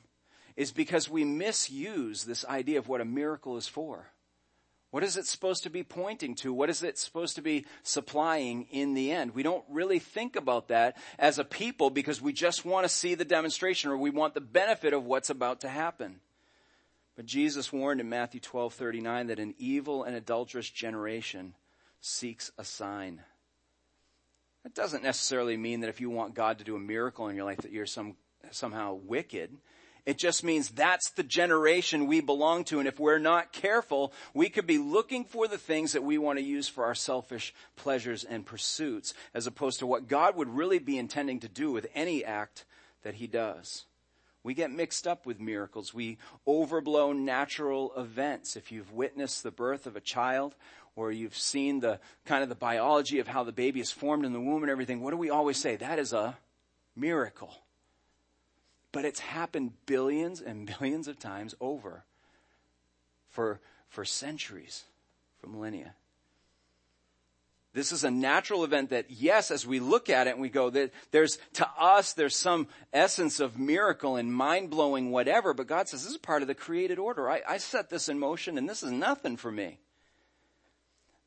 is 0.56 0.71
because 0.71 1.10
we 1.10 1.26
misuse 1.26 2.23
this 2.23 2.45
idea 2.45 2.80
of 2.80 2.88
what 2.88 3.02
a 3.02 3.06
miracle 3.06 3.58
is 3.58 3.67
for. 3.67 4.08
What 4.89 5.04
is 5.04 5.17
it 5.17 5.26
supposed 5.26 5.63
to 5.63 5.69
be 5.69 5.84
pointing 5.84 6.36
to? 6.36 6.54
What 6.54 6.69
is 6.69 6.82
it 6.82 6.97
supposed 6.97 7.36
to 7.36 7.41
be 7.41 7.65
supplying 7.84 8.67
in 8.71 8.93
the 8.93 9.12
end? 9.12 9.36
We 9.36 9.43
don't 9.43 9.65
really 9.69 10.00
think 10.00 10.36
about 10.36 10.69
that 10.69 10.95
as 11.19 11.39
a 11.39 11.43
people 11.43 11.89
because 11.89 12.21
we 12.21 12.32
just 12.32 12.63
want 12.63 12.86
to 12.86 12.89
see 12.89 13.13
the 13.13 13.26
demonstration 13.26 13.91
or 13.91 13.97
we 13.97 14.10
want 14.10 14.34
the 14.34 14.41
benefit 14.41 14.93
of 14.93 15.06
what's 15.06 15.30
about 15.30 15.62
to 15.62 15.69
happen. 15.69 16.21
But 17.17 17.26
Jesus 17.26 17.73
warned 17.73 18.00
in 18.00 18.08
Matthew 18.08 18.39
12:39 18.39 19.28
that 19.28 19.39
an 19.39 19.56
evil 19.58 20.04
and 20.04 20.15
adulterous 20.15 20.69
generation 20.69 21.56
seeks 22.00 22.52
a 22.58 22.63
sign. 22.63 23.23
That 24.63 24.76
doesn't 24.76 25.04
necessarily 25.04 25.58
mean 25.58 25.82
that 25.82 25.89
if 25.89 26.00
you 26.00 26.10
want 26.10 26.36
God 26.36 26.60
to 26.60 26.63
do 26.63 26.76
a 26.76 26.80
miracle 26.80 27.28
in 27.28 27.36
your 27.36 27.45
life 27.45 27.60
that 27.60 27.71
you're 27.71 27.86
some, 27.86 28.17
somehow 28.52 28.93
wicked. 28.93 29.58
It 30.08 30.17
just 30.17 30.41
means 30.41 30.70
that's 30.70 31.10
the 31.10 31.22
generation 31.22 32.08
we 32.08 32.22
belong 32.22 32.63
to. 32.65 32.80
And 32.80 32.88
if 32.88 32.98
we're 32.98 33.20
not 33.20 33.52
careful, 33.52 34.13
we 34.34 34.48
could 34.48 34.65
be 34.65 34.78
looking 34.78 35.26
for 35.26 35.50
the 35.50 35.58
things 35.58 35.91
that 35.91 36.02
we 36.02 36.17
want 36.17 36.39
to 36.39 36.46
use 36.46 36.70
for 36.70 36.86
our 36.86 36.96
selfish 36.96 37.54
pleasures 37.76 38.24
and 38.24 38.46
pursuits, 38.46 39.13
as 39.34 39.48
opposed 39.48 39.80
to 39.80 39.86
what 39.86 40.08
God 40.08 40.38
would 40.38 40.48
really 40.48 40.80
be 40.80 40.98
intending 40.98 41.41
to 41.41 41.50
do 41.50 41.74
with 41.74 41.88
any 41.93 42.24
act 42.24 42.63
that 43.04 43.15
He 43.15 43.28
does. 43.28 43.84
We 44.43 44.54
get 44.54 44.72
mixed 44.72 45.08
up 45.08 45.26
with 45.26 45.41
miracles. 45.41 45.93
We 45.93 46.20
overblow 46.48 47.13
natural 47.13 47.91
events. 47.98 48.56
If 48.56 48.72
you've 48.72 48.93
witnessed 48.93 49.43
the 49.43 49.52
birth 49.52 49.86
of 49.86 49.98
a 49.98 50.02
child 50.02 50.56
or 50.96 51.12
you've 51.12 51.36
seen 51.36 51.82
the 51.82 52.00
kind 52.24 52.43
of 52.43 52.48
the 52.48 52.56
biology 52.56 53.20
of 53.20 53.28
how 53.28 53.43
the 53.43 53.52
baby 53.52 53.82
is 53.82 53.91
formed 53.91 54.24
in 54.24 54.32
the 54.32 54.39
womb 54.39 54.63
and 54.63 54.72
everything, 54.72 55.02
what 55.02 55.12
do 55.12 55.17
we 55.17 55.30
always 55.30 55.58
say? 55.58 55.76
That 55.76 56.00
is 56.00 56.13
a 56.13 56.38
miracle. 56.96 57.54
But 58.98 59.06
it's 59.06 59.20
happened 59.20 59.74
billions 59.86 60.42
and 60.42 60.66
billions 60.80 61.08
of 61.08 61.20
times 61.20 61.54
over 61.62 62.04
for, 63.30 63.60
for 63.90 64.04
centuries, 64.04 64.86
for 65.40 65.46
millennia. 65.46 65.94
This 67.76 67.92
is 67.92 68.04
a 68.04 68.10
natural 68.10 68.64
event 68.64 68.90
that, 68.90 69.12
yes, 69.12 69.52
as 69.52 69.68
we 69.68 69.80
look 69.80 70.10
at 70.10 70.26
it 70.26 70.32
and 70.32 70.42
we 70.42 70.50
go, 70.50 70.72
that 70.72 70.94
there's, 71.12 71.38
to 71.54 71.70
us, 71.80 72.14
there's 72.14 72.36
some 72.36 72.70
essence 72.92 73.40
of 73.40 73.60
miracle 73.60 74.16
and 74.16 74.34
mind 74.34 74.72
blowing 74.72 75.12
whatever, 75.12 75.54
but 75.54 75.68
God 75.68 75.88
says 75.88 76.02
this 76.02 76.14
is 76.14 76.18
part 76.18 76.42
of 76.42 76.48
the 76.48 76.56
created 76.56 76.98
order. 76.98 77.30
I, 77.30 77.44
I 77.48 77.58
set 77.58 77.92
this 77.92 78.10
in 78.10 78.18
motion 78.18 78.58
and 78.58 78.68
this 78.68 78.82
is 78.82 78.92
nothing 78.92 79.38
for 79.38 79.52
me. 79.52 79.78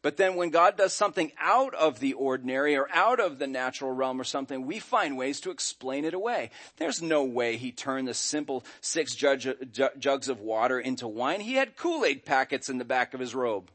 But 0.03 0.17
then 0.17 0.37
when 0.37 0.49
God 0.49 0.79
does 0.79 0.95
something 0.95 1.31
out 1.39 1.75
of 1.75 2.01
the 2.01 2.15
ordinary 2.15 2.75
or 2.75 2.89
out 2.91 3.21
of 3.21 3.39
the 3.39 3.47
natural 3.47 3.93
realm 3.93 4.19
or 4.19 4.25
something, 4.25 4.65
we 4.65 4.79
find 4.79 5.19
ways 5.19 5.41
to 5.41 5.51
explain 5.51 6.07
it 6.07 6.15
away. 6.15 6.51
There's 6.79 7.03
no 7.03 7.23
way 7.25 7.59
he 7.59 7.71
turned 7.71 8.09
the 8.09 8.15
simple 8.15 8.65
six 8.81 9.15
jugs 9.15 10.29
of 10.29 10.41
water 10.41 10.81
into 10.81 11.07
wine. 11.07 11.41
He 11.41 11.55
had 11.55 11.77
Kool-Aid 11.77 12.25
packets 12.25 12.71
in 12.71 12.79
the 12.79 12.85
back 12.85 13.13
of 13.13 13.21
his 13.21 13.35
robe. 13.35 13.71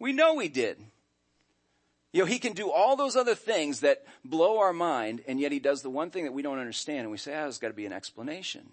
We 0.00 0.12
know 0.12 0.40
he 0.40 0.48
did. 0.48 0.78
You 2.12 2.22
know, 2.22 2.26
he 2.26 2.40
can 2.40 2.54
do 2.54 2.70
all 2.70 2.96
those 2.96 3.14
other 3.14 3.36
things 3.36 3.80
that 3.80 4.04
blow 4.24 4.58
our 4.58 4.72
mind, 4.72 5.22
and 5.28 5.38
yet 5.38 5.52
he 5.52 5.60
does 5.60 5.82
the 5.82 5.90
one 5.90 6.10
thing 6.10 6.24
that 6.24 6.32
we 6.32 6.42
don't 6.42 6.58
understand, 6.58 7.02
and 7.02 7.10
we 7.12 7.18
say, 7.18 7.32
ah, 7.34 7.42
there's 7.42 7.58
got 7.58 7.68
to 7.68 7.74
be 7.74 7.86
an 7.86 7.92
explanation. 7.92 8.68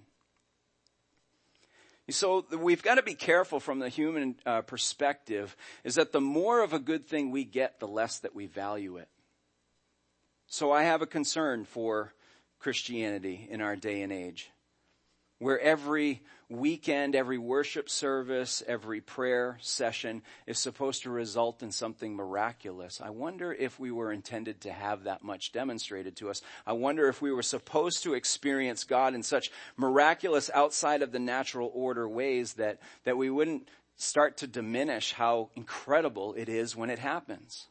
So 2.12 2.46
we've 2.52 2.82
got 2.82 2.96
to 2.96 3.04
be 3.04 3.14
careful 3.14 3.60
from 3.60 3.80
the 3.80 3.90
human 3.90 4.36
uh, 4.46 4.62
perspective 4.62 5.56
is 5.84 5.96
that 5.96 6.12
the 6.12 6.22
more 6.22 6.64
of 6.64 6.74
a 6.74 6.80
good 6.80 7.08
thing 7.08 7.32
we 7.32 7.44
get, 7.44 7.80
the 7.80 7.88
less 7.88 8.20
that 8.20 8.36
we 8.36 8.46
value 8.46 8.98
it. 8.98 9.08
So 10.48 10.72
I 10.72 10.84
have 10.84 11.02
a 11.02 11.08
concern 11.08 11.66
for 11.66 12.14
Christianity 12.60 13.48
in 13.50 13.62
our 13.62 13.76
day 13.76 14.02
and 14.02 14.12
age 14.12 14.50
where 15.40 15.60
every 15.60 16.22
weekend, 16.50 17.16
every 17.16 17.38
worship 17.38 17.90
service, 17.90 18.62
every 18.68 19.00
prayer 19.00 19.58
session 19.62 20.22
is 20.46 20.60
supposed 20.60 21.04
to 21.04 21.10
result 21.10 21.64
in 21.64 21.72
something 21.72 22.16
miraculous. 22.16 23.00
I 23.02 23.10
wonder 23.10 23.54
if 23.54 23.80
we 23.80 23.92
were 23.92 24.12
intended 24.12 24.62
to 24.62 24.72
have 24.72 25.04
that 25.04 25.24
much 25.24 25.52
demonstrated 25.52 26.16
to 26.18 26.30
us. 26.30 26.42
I 26.68 26.74
wonder 26.74 27.08
if 27.08 27.22
we 27.22 27.32
were 27.32 27.44
supposed 27.44 28.04
to 28.04 28.16
experience 28.16 28.84
God 28.84 29.14
in 29.14 29.24
such 29.24 29.52
miraculous 29.78 30.52
outside 30.54 31.02
of 31.02 31.12
the 31.12 31.20
natural 31.20 31.72
order 31.74 32.08
ways 32.08 32.54
that, 32.54 32.80
that 33.06 33.18
we 33.18 33.30
wouldn't 33.30 33.70
start 33.96 34.38
to 34.38 34.48
diminish 34.48 35.14
how 35.14 35.50
incredible 35.56 36.34
it 36.34 36.50
is 36.50 36.76
when 36.76 36.90
it 36.90 37.00
happens. 37.00 37.69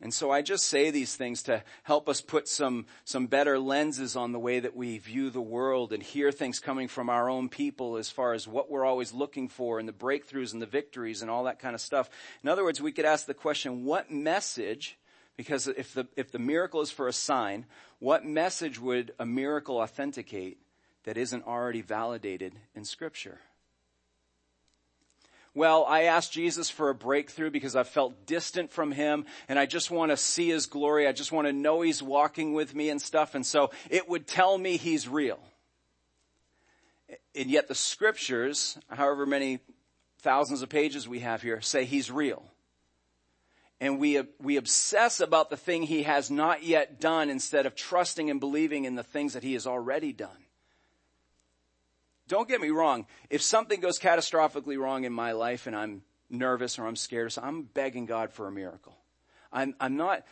And 0.00 0.14
so 0.14 0.30
I 0.30 0.42
just 0.42 0.66
say 0.66 0.90
these 0.90 1.16
things 1.16 1.42
to 1.44 1.64
help 1.82 2.08
us 2.08 2.20
put 2.20 2.46
some, 2.46 2.86
some 3.04 3.26
better 3.26 3.58
lenses 3.58 4.14
on 4.14 4.30
the 4.30 4.38
way 4.38 4.60
that 4.60 4.76
we 4.76 4.98
view 4.98 5.28
the 5.28 5.40
world 5.40 5.92
and 5.92 6.00
hear 6.00 6.30
things 6.30 6.60
coming 6.60 6.86
from 6.86 7.10
our 7.10 7.28
own 7.28 7.48
people 7.48 7.96
as 7.96 8.08
far 8.08 8.32
as 8.32 8.46
what 8.46 8.70
we're 8.70 8.84
always 8.84 9.12
looking 9.12 9.48
for 9.48 9.80
and 9.80 9.88
the 9.88 9.92
breakthroughs 9.92 10.52
and 10.52 10.62
the 10.62 10.66
victories 10.66 11.20
and 11.20 11.28
all 11.28 11.44
that 11.44 11.58
kind 11.58 11.74
of 11.74 11.80
stuff. 11.80 12.08
In 12.44 12.48
other 12.48 12.62
words, 12.62 12.80
we 12.80 12.92
could 12.92 13.04
ask 13.04 13.26
the 13.26 13.34
question, 13.34 13.84
what 13.84 14.08
message, 14.08 14.96
because 15.36 15.66
if 15.66 15.94
the, 15.94 16.06
if 16.14 16.30
the 16.30 16.38
miracle 16.38 16.80
is 16.80 16.92
for 16.92 17.08
a 17.08 17.12
sign, 17.12 17.66
what 17.98 18.24
message 18.24 18.80
would 18.80 19.12
a 19.18 19.26
miracle 19.26 19.78
authenticate 19.78 20.58
that 21.02 21.16
isn't 21.16 21.44
already 21.44 21.82
validated 21.82 22.54
in 22.76 22.84
scripture? 22.84 23.40
Well, 25.54 25.84
I 25.88 26.02
asked 26.02 26.32
Jesus 26.32 26.70
for 26.70 26.90
a 26.90 26.94
breakthrough 26.94 27.50
because 27.50 27.74
I 27.74 27.82
felt 27.82 28.26
distant 28.26 28.70
from 28.70 28.92
him 28.92 29.24
and 29.48 29.58
I 29.58 29.66
just 29.66 29.90
want 29.90 30.10
to 30.12 30.16
see 30.16 30.48
his 30.48 30.66
glory. 30.66 31.06
I 31.06 31.12
just 31.12 31.32
want 31.32 31.46
to 31.46 31.52
know 31.52 31.80
he's 31.80 32.02
walking 32.02 32.52
with 32.52 32.74
me 32.74 32.90
and 32.90 33.00
stuff. 33.00 33.34
And 33.34 33.44
so 33.44 33.70
it 33.90 34.08
would 34.08 34.26
tell 34.26 34.56
me 34.56 34.76
he's 34.76 35.08
real. 35.08 35.40
And 37.34 37.50
yet 37.50 37.68
the 37.68 37.74
scriptures, 37.74 38.78
however 38.88 39.26
many 39.26 39.60
thousands 40.20 40.62
of 40.62 40.68
pages 40.68 41.08
we 41.08 41.20
have 41.20 41.42
here, 41.42 41.60
say 41.60 41.84
he's 41.84 42.10
real. 42.10 42.42
And 43.80 43.98
we, 43.98 44.20
we 44.40 44.56
obsess 44.56 45.20
about 45.20 45.50
the 45.50 45.56
thing 45.56 45.84
he 45.84 46.02
has 46.02 46.30
not 46.30 46.64
yet 46.64 47.00
done 47.00 47.30
instead 47.30 47.64
of 47.64 47.76
trusting 47.76 48.28
and 48.28 48.40
believing 48.40 48.84
in 48.84 48.96
the 48.96 49.04
things 49.04 49.34
that 49.34 49.44
he 49.44 49.52
has 49.52 49.66
already 49.66 50.12
done. 50.12 50.47
Don't 52.28 52.48
get 52.48 52.60
me 52.60 52.70
wrong. 52.70 53.06
If 53.30 53.42
something 53.42 53.80
goes 53.80 53.98
catastrophically 53.98 54.78
wrong 54.78 55.04
in 55.04 55.12
my 55.12 55.32
life 55.32 55.66
and 55.66 55.74
I'm 55.74 56.02
nervous 56.30 56.78
or 56.78 56.86
I'm 56.86 56.96
scared, 56.96 57.32
so 57.32 57.42
I'm 57.42 57.62
begging 57.62 58.06
God 58.06 58.32
for 58.32 58.46
a 58.46 58.52
miracle. 58.52 58.96
I'm, 59.50 59.74
I'm 59.80 59.96
not, 59.96 60.24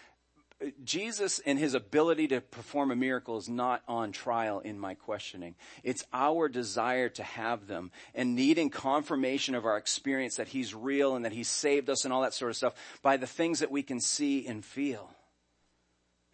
Jesus 0.85 1.41
and 1.45 1.59
his 1.59 1.75
ability 1.75 2.29
to 2.29 2.41
perform 2.41 2.91
a 2.91 2.97
miracle 2.97 3.39
is 3.39 3.49
not 3.49 3.83
on 3.89 4.13
trial 4.13 4.61
in 4.61 4.79
my 4.79 4.95
questioning. 4.95 5.55
It's 5.83 6.05
our 6.13 6.49
desire 6.49 7.09
to 7.11 7.23
have 7.23 7.67
them 7.67 7.91
and 8.15 8.37
needing 8.37 8.71
confirmation 8.71 9.55
of 9.55 9.65
our 9.65 9.79
experience 9.79 10.37
that 10.37 10.49
he's 10.49 10.75
real 10.75 11.17
and 11.17 11.25
that 11.25 11.33
he's 11.33 11.49
saved 11.49 11.89
us 11.89 12.05
and 12.05 12.13
all 12.13 12.23
that 12.23 12.35
sort 12.35 12.51
of 12.51 12.57
stuff 12.57 12.75
by 13.03 13.17
the 13.17 13.27
things 13.27 13.61
that 13.61 13.71
we 13.71 13.83
can 13.83 14.01
see 14.01 14.47
and 14.47 14.65
feel. 14.65 15.11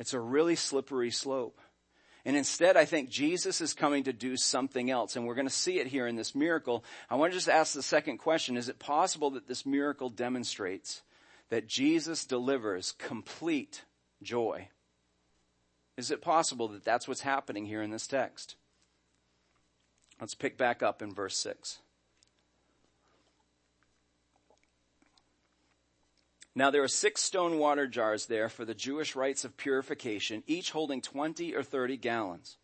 It's 0.01 0.15
a 0.15 0.21
really 0.21 0.57
slippery 0.57 1.13
slope. 1.13 1.61
And 2.25 2.37
instead, 2.37 2.77
I 2.77 2.85
think 2.85 3.11
Jesus 3.11 3.61
is 3.61 3.75
coming 3.75 4.05
to 4.05 4.13
do 4.13 4.37
something 4.37 4.91
else. 4.91 5.17
And 5.17 5.27
we're 5.27 5.35
going 5.35 5.49
to 5.49 5.53
see 5.53 5.81
it 5.81 5.89
here 5.89 6.07
in 6.07 6.15
this 6.15 6.35
miracle. 6.35 6.85
I 7.11 7.17
want 7.17 7.33
to 7.33 7.37
just 7.37 7.49
ask 7.49 7.75
the 7.75 7.83
second 7.83 8.19
question. 8.19 8.57
Is 8.57 8.69
it 8.69 8.79
possible 8.79 9.31
that 9.31 9.49
this 9.49 9.67
miracle 9.67 10.09
demonstrates 10.09 11.03
that 11.51 11.67
Jesus 11.67 12.25
delivers 12.25 12.93
complete 12.93 13.85
joy? 14.23 14.69
Is 15.97 16.11
it 16.11 16.23
possible 16.23 16.69
that 16.69 16.85
that's 16.85 17.09
what's 17.09 17.23
happening 17.23 17.67
here 17.67 17.83
in 17.83 17.91
this 17.91 18.07
text? 18.07 18.57
Let's 20.21 20.35
pick 20.35 20.57
back 20.57 20.83
up 20.83 21.03
in 21.03 21.13
verse 21.13 21.37
6. 21.37 21.81
Now 26.55 26.71
there 26.71 26.83
are 26.83 26.89
six 26.89 27.23
stone 27.23 27.59
water 27.59 27.87
jars 27.87 28.27
there 28.27 28.49
for 28.49 28.65
the 28.65 28.75
Jewish 28.75 29.17
rites 29.17 29.45
of 29.45 29.57
purification, 29.57 30.43
each 30.47 30.71
holding 30.71 31.01
20 31.01 31.55
or 31.55 31.63
30 31.63 31.97
gallons. 31.97 32.59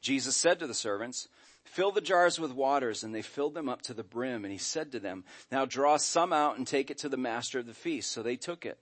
Jesus 0.00 0.36
said 0.36 0.58
to 0.60 0.66
the 0.66 0.74
servants, 0.74 1.28
fill 1.64 1.92
the 1.92 2.00
jars 2.00 2.38
with 2.38 2.52
waters, 2.52 3.02
and 3.02 3.14
they 3.14 3.22
filled 3.22 3.54
them 3.54 3.68
up 3.68 3.82
to 3.82 3.94
the 3.94 4.02
brim. 4.02 4.44
And 4.44 4.52
he 4.52 4.58
said 4.58 4.92
to 4.92 5.00
them, 5.00 5.24
now 5.50 5.64
draw 5.64 5.96
some 5.96 6.32
out 6.32 6.56
and 6.56 6.66
take 6.66 6.90
it 6.90 6.98
to 6.98 7.08
the 7.08 7.16
master 7.16 7.58
of 7.58 7.66
the 7.66 7.74
feast. 7.74 8.12
So 8.12 8.22
they 8.22 8.36
took 8.36 8.64
it. 8.64 8.78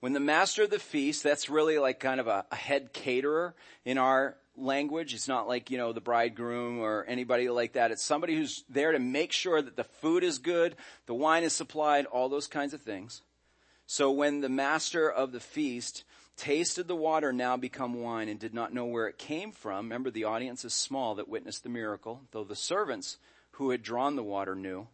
When 0.00 0.12
the 0.12 0.20
master 0.20 0.64
of 0.64 0.70
the 0.70 0.78
feast, 0.78 1.22
that's 1.22 1.48
really 1.48 1.78
like 1.78 1.98
kind 1.98 2.20
of 2.20 2.26
a, 2.26 2.44
a 2.50 2.56
head 2.56 2.92
caterer 2.92 3.54
in 3.86 3.96
our 3.96 4.36
language. 4.56 5.14
It's 5.14 5.28
not 5.28 5.48
like, 5.48 5.70
you 5.70 5.78
know, 5.78 5.94
the 5.94 6.00
bridegroom 6.02 6.80
or 6.80 7.04
anybody 7.08 7.48
like 7.48 7.72
that. 7.72 7.90
It's 7.90 8.02
somebody 8.02 8.36
who's 8.36 8.64
there 8.68 8.92
to 8.92 8.98
make 8.98 9.32
sure 9.32 9.62
that 9.62 9.76
the 9.76 9.84
food 9.84 10.22
is 10.22 10.38
good, 10.38 10.76
the 11.06 11.14
wine 11.14 11.42
is 11.42 11.54
supplied, 11.54 12.04
all 12.06 12.28
those 12.28 12.46
kinds 12.46 12.74
of 12.74 12.82
things. 12.82 13.22
So 13.86 14.10
when 14.10 14.40
the 14.40 14.48
master 14.48 15.10
of 15.10 15.32
the 15.32 15.40
feast 15.40 16.04
tasted 16.36 16.88
the 16.88 16.96
water 16.96 17.32
now 17.32 17.56
become 17.56 18.00
wine 18.00 18.28
and 18.28 18.40
did 18.40 18.54
not 18.54 18.74
know 18.74 18.86
where 18.86 19.06
it 19.06 19.18
came 19.18 19.52
from, 19.52 19.86
remember 19.86 20.10
the 20.10 20.24
audience 20.24 20.64
is 20.64 20.74
small 20.74 21.14
that 21.14 21.28
witnessed 21.28 21.62
the 21.62 21.68
miracle, 21.68 22.22
though 22.32 22.44
the 22.44 22.56
servants 22.56 23.18
who 23.52 23.70
had 23.70 23.82
drawn 23.82 24.16
the 24.16 24.22
water 24.22 24.54
knew. 24.56 24.88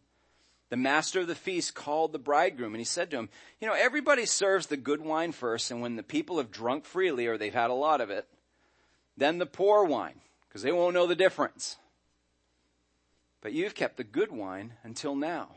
the 0.70 0.76
master 0.76 1.20
of 1.20 1.26
the 1.26 1.34
feast 1.34 1.74
called 1.74 2.12
the 2.12 2.18
bridegroom 2.18 2.72
and 2.72 2.80
he 2.80 2.84
said 2.84 3.10
to 3.10 3.18
him, 3.18 3.28
you 3.60 3.66
know, 3.66 3.74
everybody 3.74 4.24
serves 4.24 4.68
the 4.68 4.76
good 4.76 5.02
wine 5.02 5.32
first 5.32 5.70
and 5.70 5.82
when 5.82 5.96
the 5.96 6.02
people 6.02 6.38
have 6.38 6.50
drunk 6.50 6.84
freely 6.84 7.26
or 7.26 7.36
they've 7.36 7.52
had 7.52 7.70
a 7.70 7.74
lot 7.74 8.00
of 8.00 8.08
it, 8.08 8.26
then 9.16 9.38
the 9.38 9.46
poor 9.46 9.84
wine, 9.84 10.20
because 10.48 10.62
they 10.62 10.72
won't 10.72 10.94
know 10.94 11.06
the 11.06 11.16
difference. 11.16 11.76
But 13.42 13.52
you've 13.52 13.74
kept 13.74 13.96
the 13.96 14.04
good 14.04 14.30
wine 14.30 14.74
until 14.84 15.14
now. 15.16 15.56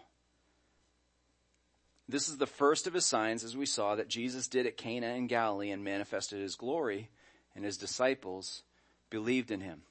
This 2.07 2.27
is 2.27 2.37
the 2.37 2.47
first 2.47 2.85
of 2.85 2.93
his 2.93 3.05
signs, 3.05 3.43
as 3.43 3.55
we 3.55 3.65
saw, 3.65 3.95
that 3.95 4.09
Jesus 4.09 4.47
did 4.47 4.65
at 4.65 4.77
Cana 4.77 5.07
in 5.07 5.27
Galilee 5.27 5.71
and 5.71 5.83
manifested 5.83 6.41
his 6.41 6.55
glory, 6.55 7.09
and 7.55 7.63
his 7.63 7.77
disciples 7.77 8.63
believed 9.09 9.51
in 9.51 9.61
him. 9.61 9.83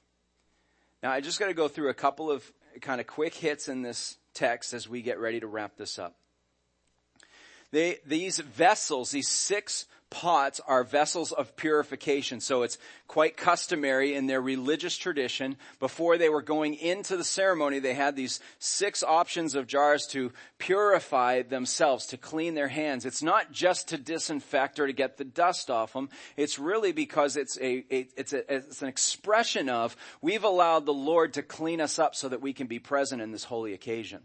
Now, 1.01 1.11
I 1.11 1.21
just 1.21 1.39
got 1.39 1.47
to 1.47 1.53
go 1.53 1.67
through 1.67 1.89
a 1.89 1.93
couple 1.95 2.31
of 2.31 2.49
kind 2.81 3.01
of 3.01 3.07
quick 3.07 3.33
hits 3.33 3.67
in 3.67 3.81
this 3.81 4.17
text 4.33 4.73
as 4.73 4.87
we 4.87 5.01
get 5.01 5.19
ready 5.19 5.39
to 5.39 5.47
wrap 5.47 5.75
this 5.75 5.99
up. 5.99 6.15
They, 7.71 7.97
these 8.05 8.39
vessels, 8.39 9.11
these 9.11 9.27
six 9.27 9.87
pots 10.13 10.61
are 10.67 10.83
vessels 10.83 11.31
of 11.31 11.55
purification. 11.55 12.39
So 12.39 12.61
it's 12.61 12.77
quite 13.07 13.35
customary 13.35 14.13
in 14.13 14.27
their 14.27 14.41
religious 14.41 14.95
tradition. 14.95 15.57
Before 15.79 16.19
they 16.19 16.29
were 16.29 16.43
going 16.43 16.75
into 16.75 17.17
the 17.17 17.23
ceremony, 17.23 17.79
they 17.79 17.95
had 17.95 18.15
these 18.15 18.39
six 18.59 19.01
options 19.01 19.55
of 19.55 19.65
jars 19.65 20.05
to 20.11 20.31
purify 20.59 21.41
themselves, 21.41 22.05
to 22.07 22.17
clean 22.17 22.53
their 22.53 22.67
hands. 22.67 23.05
It's 23.05 23.23
not 23.23 23.51
just 23.51 23.89
to 23.89 23.97
disinfect 23.97 24.79
or 24.79 24.85
to 24.85 24.93
get 24.93 25.17
the 25.17 25.25
dust 25.25 25.71
off 25.71 25.93
them. 25.93 26.09
It's 26.37 26.59
really 26.59 26.91
because 26.91 27.35
it's 27.35 27.57
a, 27.59 27.83
it's 27.89 28.33
a, 28.33 28.53
it's 28.53 28.83
an 28.83 28.89
expression 28.89 29.67
of 29.67 29.97
we've 30.21 30.43
allowed 30.43 30.85
the 30.85 30.93
Lord 30.93 31.33
to 31.33 31.41
clean 31.41 31.81
us 31.81 31.97
up 31.97 32.13
so 32.13 32.29
that 32.29 32.41
we 32.41 32.53
can 32.53 32.67
be 32.67 32.77
present 32.77 33.19
in 33.19 33.31
this 33.31 33.45
holy 33.45 33.73
occasion. 33.73 34.21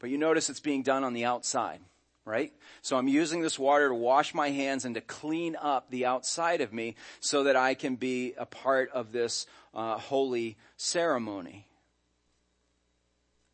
But 0.00 0.10
you 0.10 0.18
notice 0.18 0.50
it's 0.50 0.60
being 0.60 0.82
done 0.82 1.02
on 1.02 1.14
the 1.14 1.24
outside 1.24 1.80
right? 2.24 2.52
So 2.82 2.96
I'm 2.96 3.08
using 3.08 3.42
this 3.42 3.58
water 3.58 3.88
to 3.88 3.94
wash 3.94 4.34
my 4.34 4.50
hands 4.50 4.84
and 4.84 4.94
to 4.94 5.00
clean 5.00 5.56
up 5.60 5.90
the 5.90 6.06
outside 6.06 6.60
of 6.60 6.72
me 6.72 6.94
so 7.20 7.44
that 7.44 7.56
I 7.56 7.74
can 7.74 7.96
be 7.96 8.34
a 8.36 8.46
part 8.46 8.90
of 8.90 9.12
this 9.12 9.46
uh, 9.74 9.98
holy 9.98 10.56
ceremony. 10.76 11.66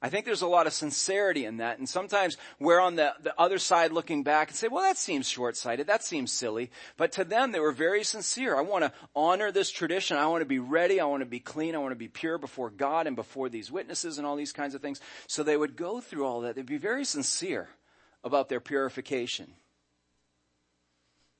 I 0.01 0.11
think 0.11 0.27
there's 0.27 0.43
a 0.43 0.47
lot 0.47 0.69
of 0.69 0.73
sincerity 0.73 1.45
in 1.45 1.57
that. 1.57 1.79
And 1.79 1.89
sometimes 1.89 2.37
we're 2.61 2.79
on 2.79 2.95
the, 2.95 3.15
the 3.21 3.35
other 3.37 3.59
side 3.59 3.91
looking 3.91 4.23
back 4.23 4.49
and 4.49 4.57
say, 4.57 4.69
well, 4.69 4.85
that 4.85 4.97
seems 4.97 5.29
short-sighted. 5.29 5.89
That 5.89 6.05
seems 6.05 6.31
silly. 6.31 6.71
But 6.97 7.11
to 7.13 7.25
them, 7.25 7.51
they 7.51 7.59
were 7.59 7.73
very 7.73 8.05
sincere. 8.05 8.57
I 8.57 8.61
want 8.61 8.85
to 8.85 8.93
honor 9.17 9.51
this 9.51 9.73
tradition. 9.73 10.17
I 10.17 10.29
want 10.29 10.43
to 10.43 10.47
be 10.47 10.61
ready. 10.61 11.01
I 11.01 11.07
want 11.07 11.23
to 11.23 11.27
be 11.27 11.41
clean. 11.41 11.75
I 11.75 11.79
want 11.79 11.91
to 11.91 11.97
be 11.97 12.07
pure 12.07 12.39
before 12.39 12.71
God 12.71 13.09
and 13.09 13.17
before 13.17 13.49
these 13.49 13.73
witnesses 13.73 14.19
and 14.19 14.27
all 14.27 14.37
these 14.37 14.53
kinds 14.53 14.77
of 14.77 14.81
things. 14.81 15.01
So 15.27 15.43
they 15.43 15.57
would 15.57 15.75
go 15.75 16.01
through 16.01 16.27
all 16.27 16.43
that. 16.43 16.55
They'd 16.55 16.65
be 16.65 16.77
very 16.77 17.05
sincere 17.05 17.69
about 18.29 18.49
their 18.49 18.61
purification. 18.61 19.49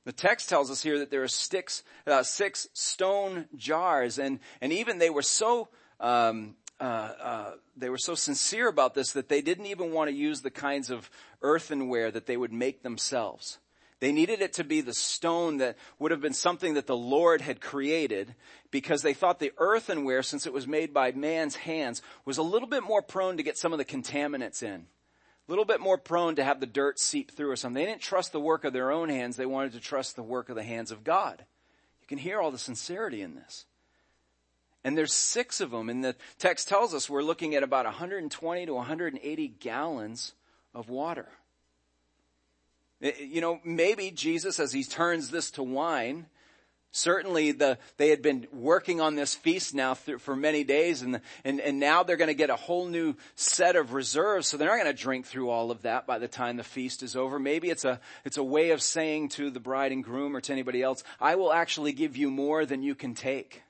The 0.05 0.13
text 0.13 0.49
tells 0.49 0.71
us 0.71 0.83
here 0.83 0.99
that 0.99 1.11
there 1.11 1.23
are 1.23 1.29
six, 1.29 1.85
uh, 2.07 2.23
six 2.23 2.67
stone 2.73 3.45
jars, 3.55 4.19
and 4.19 4.41
and 4.61 4.73
even 4.73 4.99
they 4.99 5.11
were 5.11 5.23
so 5.23 5.69
um, 6.01 6.57
uh, 6.81 6.83
uh, 6.83 7.51
they 7.77 7.91
were 7.91 7.99
so 7.99 8.15
sincere 8.15 8.69
about 8.69 8.95
this 8.95 9.13
that 9.13 9.29
they 9.29 9.43
didn't 9.43 9.67
even 9.67 9.93
want 9.93 10.09
to 10.09 10.17
use 10.17 10.41
the 10.41 10.51
kinds 10.51 10.91
of 10.91 11.11
earthenware 11.43 12.11
that 12.11 12.25
they 12.25 12.37
would 12.37 12.53
make 12.53 12.83
themselves. 12.83 13.59
They 14.01 14.13
needed 14.13 14.41
it 14.41 14.55
to 14.55 14.65
be 14.65 14.81
the 14.81 14.95
stone 14.95 15.59
that 15.59 15.77
would 15.99 16.13
have 16.13 16.21
been 16.21 16.33
something 16.33 16.75
that 16.75 16.87
the 16.87 16.97
Lord 16.97 17.41
had 17.41 17.61
created 17.61 18.35
because 18.71 19.03
they 19.03 19.13
thought 19.13 19.41
the 19.41 19.53
earthenware, 19.59 20.23
since 20.23 20.47
it 20.47 20.53
was 20.53 20.69
made 20.69 20.95
by 20.95 21.13
man's 21.13 21.57
hands, 21.57 22.01
was 22.25 22.39
a 22.39 22.43
little 22.43 22.69
bit 22.69 22.85
more 22.85 23.03
prone 23.03 23.37
to 23.37 23.43
get 23.43 23.59
some 23.59 23.73
of 23.73 23.79
the 23.79 23.85
contaminants 23.85 24.63
in 24.63 24.87
a 25.49 25.51
little 25.51 25.65
bit 25.65 25.81
more 25.81 25.97
prone 25.97 26.37
to 26.37 26.45
have 26.45 26.61
the 26.61 26.67
dirt 26.67 26.99
seep 26.99 27.31
through 27.31 27.51
or 27.51 27.57
something. 27.57 27.83
They 27.83 27.91
didn't 27.91 28.03
trust 28.03 28.33
the 28.33 28.41
work 28.41 28.65
of 28.65 28.75
their 28.75 28.91
own 28.91 29.09
hands. 29.09 29.37
They 29.37 29.47
wanted 29.47 29.73
to 29.73 29.81
trust 29.81 30.15
the 30.15 30.23
work 30.23 30.51
of 30.51 30.57
the 30.57 30.63
hands 30.63 30.91
of 30.91 31.05
God. 31.05 31.45
You 32.03 32.07
can 32.07 32.19
hear 32.19 32.41
all 32.41 32.51
the 32.51 32.59
sincerity 32.59 33.23
in 33.23 33.35
this. 33.35 33.65
And 34.85 34.97
there's 34.97 35.13
six 35.13 35.61
of 35.61 35.71
them. 35.71 35.89
And 35.89 36.05
the 36.05 36.17
text 36.39 36.69
tells 36.69 36.93
us 36.93 37.09
we're 37.09 37.23
looking 37.23 37.55
at 37.55 37.63
about 37.63 37.87
120 37.87 38.67
to 38.67 38.75
180 38.75 39.49
gallons 39.61 40.35
of 40.75 40.91
water. 40.91 41.29
Eh, 43.01 43.13
eh, 43.19 43.23
you 43.25 43.41
know, 43.41 43.61
maybe 43.65 44.11
Jesus, 44.11 44.61
as 44.61 44.73
he 44.73 44.85
turns 44.85 45.31
this 45.31 45.51
to 45.53 45.63
wine, 45.63 46.27
Certainly 46.91 47.53
the, 47.53 47.79
they 47.99 48.09
had 48.09 48.23
been 48.23 48.47
working 48.51 49.01
on 49.01 49.15
this 49.15 49.35
feast 49.35 49.75
now 49.75 49.95
for 49.95 50.35
many 50.35 50.65
days 50.65 51.03
and, 51.03 51.21
and, 51.45 51.61
and 51.61 51.79
now 51.79 52.03
they're 52.03 52.17
going 52.17 52.29
to 52.29 52.35
get 52.35 52.49
a 52.49 52.57
whole 52.57 52.87
new 52.87 53.15
set 53.35 53.77
of 53.77 53.93
reserves. 53.93 54.49
So 54.49 54.57
they're 54.57 54.69
not 54.69 54.83
going 54.83 54.97
to 54.97 55.03
drink 55.03 55.27
through 55.27 55.51
all 55.51 55.71
of 55.71 55.83
that 55.83 56.07
by 56.07 56.19
the 56.19 56.29
time 56.29 56.57
the 56.57 56.65
feast 56.65 57.03
is 57.03 57.15
over. 57.15 57.39
Maybe 57.39 57.69
it's 57.69 57.85
a, 57.85 58.01
it's 58.25 58.39
a 58.39 58.43
way 58.43 58.71
of 58.71 58.81
saying 58.81 59.29
to 59.31 59.51
the 59.51 59.61
bride 59.61 59.93
and 59.93 60.03
groom 60.03 60.35
or 60.35 60.41
to 60.41 60.53
anybody 60.53 60.83
else, 60.83 61.05
I 61.21 61.35
will 61.35 61.53
actually 61.53 61.93
give 61.93 62.17
you 62.17 62.31
more 62.31 62.65
than 62.65 62.83
you 62.83 62.95
can 62.95 63.15
take. 63.15 63.63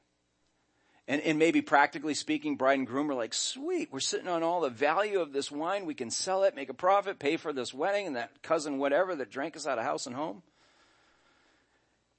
And, 1.09 1.21
and 1.23 1.39
maybe 1.39 1.61
practically 1.61 2.15
speaking, 2.15 2.57
bride 2.57 2.79
and 2.79 2.87
groom 2.87 3.11
are 3.11 3.15
like, 3.15 3.35
sweet, 3.35 3.89
we're 3.91 3.99
sitting 3.99 4.29
on 4.29 4.45
all 4.45 4.61
the 4.61 4.71
value 4.71 5.21
of 5.21 5.33
this 5.33 5.51
wine. 5.51 5.87
We 5.87 5.95
can 5.95 6.11
sell 6.11 6.45
it, 6.45 6.55
make 6.55 6.69
a 6.69 6.75
profit, 6.75 7.19
pay 7.19 7.37
for 7.37 7.53
this 7.53 7.75
wedding 7.75 8.07
and 8.07 8.17
that 8.17 8.43
cousin 8.43 8.79
whatever 8.79 9.17
that 9.17 9.31
drank 9.31 9.57
us 9.57 9.67
out 9.67 9.79
of 9.79 9.85
house 9.85 10.07
and 10.07 10.15
home. 10.15 10.43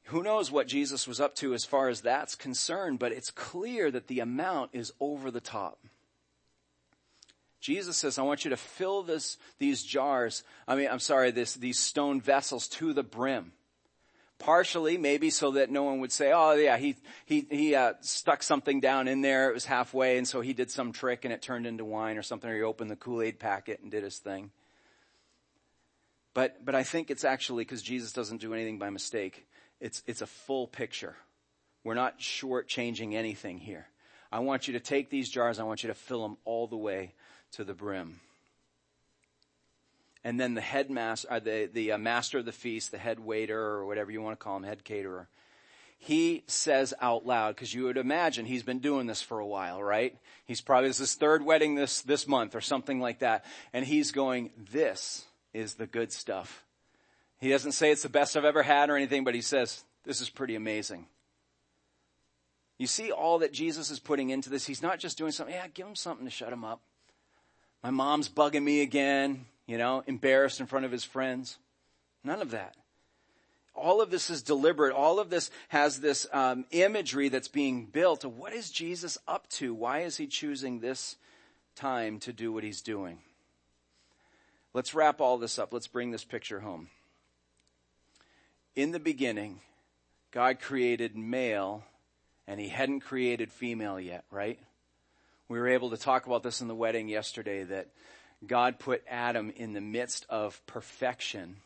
Who 0.09 0.23
knows 0.23 0.51
what 0.51 0.67
Jesus 0.67 1.07
was 1.07 1.19
up 1.19 1.35
to 1.35 1.53
as 1.53 1.65
far 1.65 1.87
as 1.87 2.01
that's 2.01 2.33
concerned, 2.33 2.97
but 2.97 3.11
it's 3.11 3.29
clear 3.29 3.91
that 3.91 4.07
the 4.07 4.21
amount 4.21 4.71
is 4.73 4.91
over 4.99 5.29
the 5.29 5.39
top. 5.39 5.77
Jesus 7.59 7.95
says, 7.97 8.17
I 8.17 8.23
want 8.23 8.43
you 8.43 8.49
to 8.49 8.57
fill 8.57 9.03
this, 9.03 9.37
these 9.59 9.83
jars, 9.83 10.43
I 10.67 10.75
mean, 10.75 10.87
I'm 10.89 10.99
sorry, 10.99 11.29
this, 11.29 11.53
these 11.53 11.77
stone 11.77 12.21
vessels 12.21 12.67
to 12.69 12.91
the 12.91 13.03
brim. 13.03 13.51
Partially, 14.39 14.97
maybe 14.97 15.29
so 15.29 15.51
that 15.51 15.69
no 15.69 15.83
one 15.83 15.99
would 15.99 16.11
say, 16.11 16.31
oh 16.33 16.53
yeah, 16.53 16.77
he, 16.77 16.95
he, 17.27 17.45
he, 17.47 17.75
uh, 17.75 17.93
stuck 18.01 18.41
something 18.41 18.79
down 18.79 19.07
in 19.07 19.21
there, 19.21 19.51
it 19.51 19.53
was 19.53 19.65
halfway, 19.65 20.17
and 20.17 20.27
so 20.27 20.41
he 20.41 20.53
did 20.53 20.71
some 20.71 20.91
trick 20.91 21.23
and 21.23 21.31
it 21.31 21.43
turned 21.43 21.67
into 21.67 21.85
wine 21.85 22.17
or 22.17 22.23
something, 22.23 22.49
or 22.49 22.55
he 22.55 22.63
opened 22.63 22.89
the 22.89 22.95
Kool-Aid 22.95 23.37
packet 23.37 23.81
and 23.83 23.91
did 23.91 24.03
his 24.03 24.17
thing. 24.17 24.49
But, 26.33 26.65
but 26.65 26.73
I 26.73 26.81
think 26.81 27.11
it's 27.11 27.25
actually 27.25 27.63
because 27.63 27.83
Jesus 27.83 28.11
doesn't 28.11 28.41
do 28.41 28.55
anything 28.55 28.79
by 28.79 28.89
mistake. 28.89 29.45
It's, 29.79 30.03
it's 30.05 30.21
a 30.21 30.27
full 30.27 30.67
picture. 30.67 31.15
We're 31.83 31.93
not 31.93 32.19
shortchanging 32.19 33.13
anything 33.13 33.57
here. 33.57 33.87
I 34.31 34.39
want 34.39 34.67
you 34.67 34.73
to 34.73 34.79
take 34.79 35.09
these 35.09 35.29
jars, 35.29 35.59
I 35.59 35.63
want 35.63 35.83
you 35.83 35.87
to 35.87 35.95
fill 35.95 36.21
them 36.21 36.37
all 36.45 36.67
the 36.67 36.77
way 36.77 37.13
to 37.53 37.63
the 37.63 37.73
brim. 37.73 38.19
And 40.23 40.39
then 40.39 40.53
the 40.53 40.61
headmaster, 40.61 41.31
uh, 41.31 41.39
the, 41.39 41.69
the 41.71 41.93
uh, 41.93 41.97
master 41.97 42.39
of 42.39 42.45
the 42.45 42.51
feast, 42.51 42.91
the 42.91 42.97
head 42.97 43.19
waiter, 43.19 43.59
or 43.59 43.85
whatever 43.85 44.11
you 44.11 44.21
want 44.21 44.37
to 44.37 44.43
call 44.43 44.57
him, 44.57 44.63
head 44.63 44.83
caterer, 44.83 45.29
he 45.97 46.43
says 46.47 46.93
out 47.01 47.25
loud, 47.25 47.55
because 47.55 47.73
you 47.73 47.85
would 47.85 47.97
imagine 47.97 48.45
he's 48.45 48.63
been 48.63 48.79
doing 48.79 49.07
this 49.07 49.21
for 49.21 49.39
a 49.39 49.47
while, 49.47 49.81
right? 49.81 50.17
He's 50.45 50.61
probably, 50.61 50.89
this 50.89 50.97
is 50.97 51.11
his 51.11 51.15
third 51.15 51.43
wedding 51.43 51.75
this, 51.75 52.01
this 52.01 52.27
month 52.27 52.55
or 52.55 52.61
something 52.61 52.99
like 52.99 53.19
that. 53.19 53.45
And 53.73 53.85
he's 53.85 54.11
going, 54.11 54.51
this 54.71 55.25
is 55.53 55.73
the 55.73 55.87
good 55.87 56.11
stuff. 56.11 56.63
He 57.39 57.49
doesn't 57.49 57.71
say 57.71 57.91
it's 57.91 58.03
the 58.03 58.09
best 58.09 58.35
I've 58.35 58.45
ever 58.45 58.63
had 58.63 58.89
or 58.89 58.97
anything, 58.97 59.23
but 59.23 59.35
he 59.35 59.41
says, 59.41 59.83
this 60.03 60.21
is 60.21 60.29
pretty 60.29 60.55
amazing. 60.55 61.07
You 62.77 62.87
see 62.87 63.11
all 63.11 63.39
that 63.39 63.53
Jesus 63.53 63.91
is 63.91 63.99
putting 63.99 64.29
into 64.29 64.49
this. 64.49 64.65
He's 64.65 64.81
not 64.81 64.99
just 64.99 65.17
doing 65.17 65.31
something, 65.31 65.55
yeah, 65.55 65.67
give 65.73 65.87
him 65.87 65.95
something 65.95 66.25
to 66.25 66.31
shut 66.31 66.51
him 66.51 66.63
up. 66.63 66.81
My 67.83 67.91
mom's 67.91 68.29
bugging 68.29 68.63
me 68.63 68.81
again, 68.81 69.45
you 69.67 69.77
know, 69.77 70.03
embarrassed 70.05 70.59
in 70.59 70.65
front 70.65 70.85
of 70.85 70.91
his 70.91 71.03
friends. 71.03 71.57
None 72.23 72.41
of 72.41 72.51
that. 72.51 72.75
All 73.73 74.01
of 74.01 74.11
this 74.11 74.29
is 74.29 74.41
deliberate. 74.41 74.93
All 74.93 75.19
of 75.19 75.29
this 75.29 75.51
has 75.69 76.01
this 76.01 76.27
um, 76.33 76.65
imagery 76.71 77.29
that's 77.29 77.47
being 77.47 77.85
built. 77.85 78.25
What 78.25 78.51
is 78.51 78.69
Jesus 78.69 79.17
up 79.27 79.47
to? 79.51 79.73
Why 79.73 79.99
is 79.99 80.17
he 80.17 80.27
choosing 80.27 80.79
this 80.79 81.15
time 81.75 82.19
to 82.19 82.33
do 82.33 82.51
what 82.51 82.65
he's 82.65 82.81
doing? 82.81 83.19
Let's 84.73 84.93
wrap 84.93 85.21
all 85.21 85.37
this 85.37 85.57
up. 85.57 85.71
Let's 85.71 85.87
bring 85.87 86.11
this 86.11 86.25
picture 86.25 86.59
home 86.59 86.89
in 88.81 88.91
the 88.91 88.99
beginning, 88.99 89.59
God 90.31 90.61
created 90.61 91.17
male 91.17 91.83
and 92.47 92.61
he 92.61 92.69
hadn't 92.69 93.01
created 93.01 93.51
female 93.51 93.99
yet, 93.99 94.23
right? 94.31 94.57
We 95.49 95.59
were 95.59 95.67
able 95.67 95.89
to 95.89 95.97
talk 95.97 96.27
about 96.27 96.43
this 96.43 96.61
in 96.61 96.69
the 96.69 96.75
wedding 96.75 97.09
yesterday 97.09 97.63
that 97.63 97.87
God 98.47 98.79
put 98.79 99.03
Adam 99.09 99.51
in 99.53 99.73
the 99.73 99.81
midst 99.81 100.25
of 100.29 100.65
perfection 100.65 101.57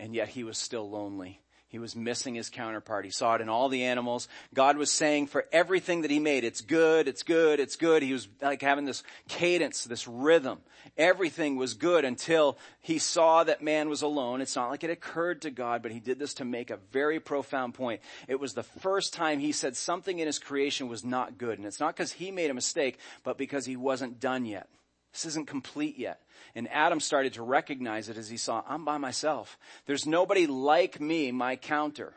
and 0.00 0.16
yet 0.16 0.30
he 0.30 0.42
was 0.42 0.58
still 0.58 0.90
lonely. 0.90 1.40
He 1.70 1.78
was 1.78 1.94
missing 1.94 2.34
his 2.34 2.48
counterpart. 2.48 3.04
He 3.04 3.10
saw 3.10 3.34
it 3.34 3.42
in 3.42 3.50
all 3.50 3.68
the 3.68 3.84
animals. 3.84 4.26
God 4.54 4.78
was 4.78 4.90
saying 4.90 5.26
for 5.26 5.44
everything 5.52 6.00
that 6.00 6.10
he 6.10 6.18
made, 6.18 6.42
it's 6.42 6.62
good, 6.62 7.06
it's 7.06 7.22
good, 7.22 7.60
it's 7.60 7.76
good. 7.76 8.02
He 8.02 8.14
was 8.14 8.26
like 8.40 8.62
having 8.62 8.86
this 8.86 9.02
cadence, 9.28 9.84
this 9.84 10.08
rhythm. 10.08 10.60
Everything 10.96 11.56
was 11.56 11.74
good 11.74 12.06
until 12.06 12.56
he 12.80 12.98
saw 12.98 13.44
that 13.44 13.62
man 13.62 13.90
was 13.90 14.00
alone. 14.00 14.40
It's 14.40 14.56
not 14.56 14.70
like 14.70 14.82
it 14.82 14.88
occurred 14.88 15.42
to 15.42 15.50
God, 15.50 15.82
but 15.82 15.92
he 15.92 16.00
did 16.00 16.18
this 16.18 16.34
to 16.34 16.46
make 16.46 16.70
a 16.70 16.78
very 16.90 17.20
profound 17.20 17.74
point. 17.74 18.00
It 18.28 18.40
was 18.40 18.54
the 18.54 18.62
first 18.62 19.12
time 19.12 19.38
he 19.38 19.52
said 19.52 19.76
something 19.76 20.18
in 20.18 20.26
his 20.26 20.38
creation 20.38 20.88
was 20.88 21.04
not 21.04 21.36
good. 21.36 21.58
And 21.58 21.66
it's 21.66 21.80
not 21.80 21.94
because 21.94 22.12
he 22.12 22.30
made 22.30 22.50
a 22.50 22.54
mistake, 22.54 22.98
but 23.24 23.36
because 23.36 23.66
he 23.66 23.76
wasn't 23.76 24.20
done 24.20 24.46
yet. 24.46 24.68
This 25.18 25.32
isn't 25.32 25.48
complete 25.48 25.98
yet. 25.98 26.22
And 26.54 26.68
Adam 26.70 27.00
started 27.00 27.32
to 27.32 27.42
recognize 27.42 28.08
it 28.08 28.16
as 28.16 28.28
he 28.28 28.36
saw, 28.36 28.62
I'm 28.68 28.84
by 28.84 28.98
myself. 28.98 29.58
There's 29.84 30.06
nobody 30.06 30.46
like 30.46 31.00
me, 31.00 31.32
my 31.32 31.56
counter. 31.56 32.14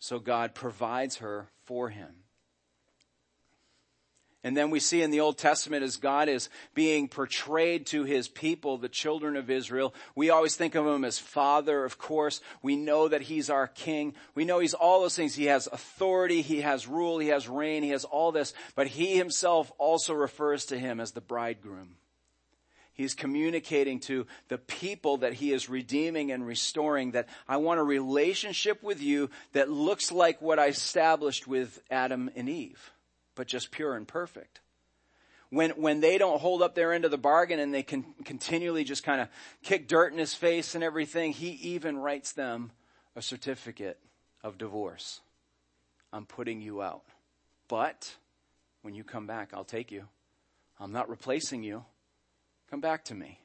So 0.00 0.18
God 0.18 0.52
provides 0.52 1.18
her 1.18 1.46
for 1.64 1.90
him. 1.90 2.21
And 4.44 4.56
then 4.56 4.70
we 4.70 4.80
see 4.80 5.02
in 5.02 5.12
the 5.12 5.20
Old 5.20 5.38
Testament 5.38 5.84
as 5.84 5.96
God 5.96 6.28
is 6.28 6.48
being 6.74 7.06
portrayed 7.06 7.86
to 7.86 8.02
his 8.02 8.26
people, 8.26 8.76
the 8.76 8.88
children 8.88 9.36
of 9.36 9.50
Israel. 9.50 9.94
We 10.16 10.30
always 10.30 10.56
think 10.56 10.74
of 10.74 10.84
him 10.84 11.04
as 11.04 11.18
father, 11.18 11.84
of 11.84 11.96
course. 11.96 12.40
We 12.60 12.74
know 12.74 13.06
that 13.06 13.22
he's 13.22 13.50
our 13.50 13.68
king. 13.68 14.14
We 14.34 14.44
know 14.44 14.58
he's 14.58 14.74
all 14.74 15.00
those 15.00 15.14
things. 15.14 15.36
He 15.36 15.44
has 15.44 15.68
authority, 15.68 16.42
he 16.42 16.62
has 16.62 16.88
rule, 16.88 17.20
he 17.20 17.28
has 17.28 17.48
reign, 17.48 17.84
he 17.84 17.90
has 17.90 18.04
all 18.04 18.32
this. 18.32 18.52
But 18.74 18.88
he 18.88 19.16
himself 19.16 19.70
also 19.78 20.12
refers 20.12 20.66
to 20.66 20.78
him 20.78 20.98
as 20.98 21.12
the 21.12 21.20
bridegroom. 21.20 21.96
He's 22.94 23.14
communicating 23.14 24.00
to 24.00 24.26
the 24.48 24.58
people 24.58 25.18
that 25.18 25.34
he 25.34 25.52
is 25.52 25.68
redeeming 25.68 26.30
and 26.30 26.46
restoring 26.46 27.12
that 27.12 27.28
I 27.48 27.56
want 27.56 27.80
a 27.80 27.84
relationship 27.84 28.82
with 28.82 29.00
you 29.00 29.30
that 29.52 29.70
looks 29.70 30.12
like 30.12 30.42
what 30.42 30.58
I 30.58 30.66
established 30.66 31.46
with 31.46 31.80
Adam 31.90 32.28
and 32.34 32.48
Eve 32.48 32.91
but 33.34 33.46
just 33.46 33.70
pure 33.70 33.94
and 33.94 34.06
perfect. 34.06 34.60
When, 35.50 35.70
when 35.72 36.00
they 36.00 36.16
don't 36.16 36.40
hold 36.40 36.62
up 36.62 36.74
their 36.74 36.92
end 36.92 37.04
of 37.04 37.10
the 37.10 37.18
bargain 37.18 37.58
and 37.58 37.74
they 37.74 37.82
can 37.82 38.04
continually 38.24 38.84
just 38.84 39.04
kind 39.04 39.20
of 39.20 39.28
kick 39.62 39.86
dirt 39.86 40.12
in 40.12 40.18
his 40.18 40.34
face 40.34 40.74
and 40.74 40.82
everything, 40.82 41.32
he 41.32 41.50
even 41.50 41.98
writes 41.98 42.32
them 42.32 42.72
a 43.14 43.20
certificate 43.20 43.98
of 44.42 44.56
divorce. 44.56 45.20
I'm 46.12 46.24
putting 46.24 46.62
you 46.62 46.80
out. 46.80 47.04
But 47.68 48.16
when 48.82 48.94
you 48.94 49.04
come 49.04 49.26
back, 49.26 49.50
I'll 49.52 49.64
take 49.64 49.92
you. 49.92 50.08
I'm 50.80 50.92
not 50.92 51.08
replacing 51.08 51.62
you. 51.62 51.84
Come 52.70 52.80
back 52.80 53.04
to 53.06 53.14
me. 53.14 53.38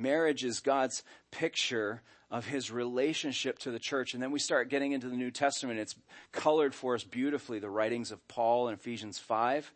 Marriage 0.00 0.44
is 0.44 0.60
God's 0.60 1.02
picture 1.30 2.02
of 2.30 2.46
his 2.46 2.70
relationship 2.70 3.58
to 3.60 3.70
the 3.70 3.78
church. 3.78 4.14
And 4.14 4.22
then 4.22 4.30
we 4.30 4.38
start 4.38 4.70
getting 4.70 4.92
into 4.92 5.08
the 5.08 5.16
New 5.16 5.30
Testament. 5.30 5.80
It's 5.80 5.96
colored 6.32 6.74
for 6.74 6.94
us 6.94 7.04
beautifully, 7.04 7.58
the 7.58 7.70
writings 7.70 8.12
of 8.12 8.26
Paul 8.28 8.68
in 8.68 8.74
Ephesians 8.74 9.18
5. 9.18 9.72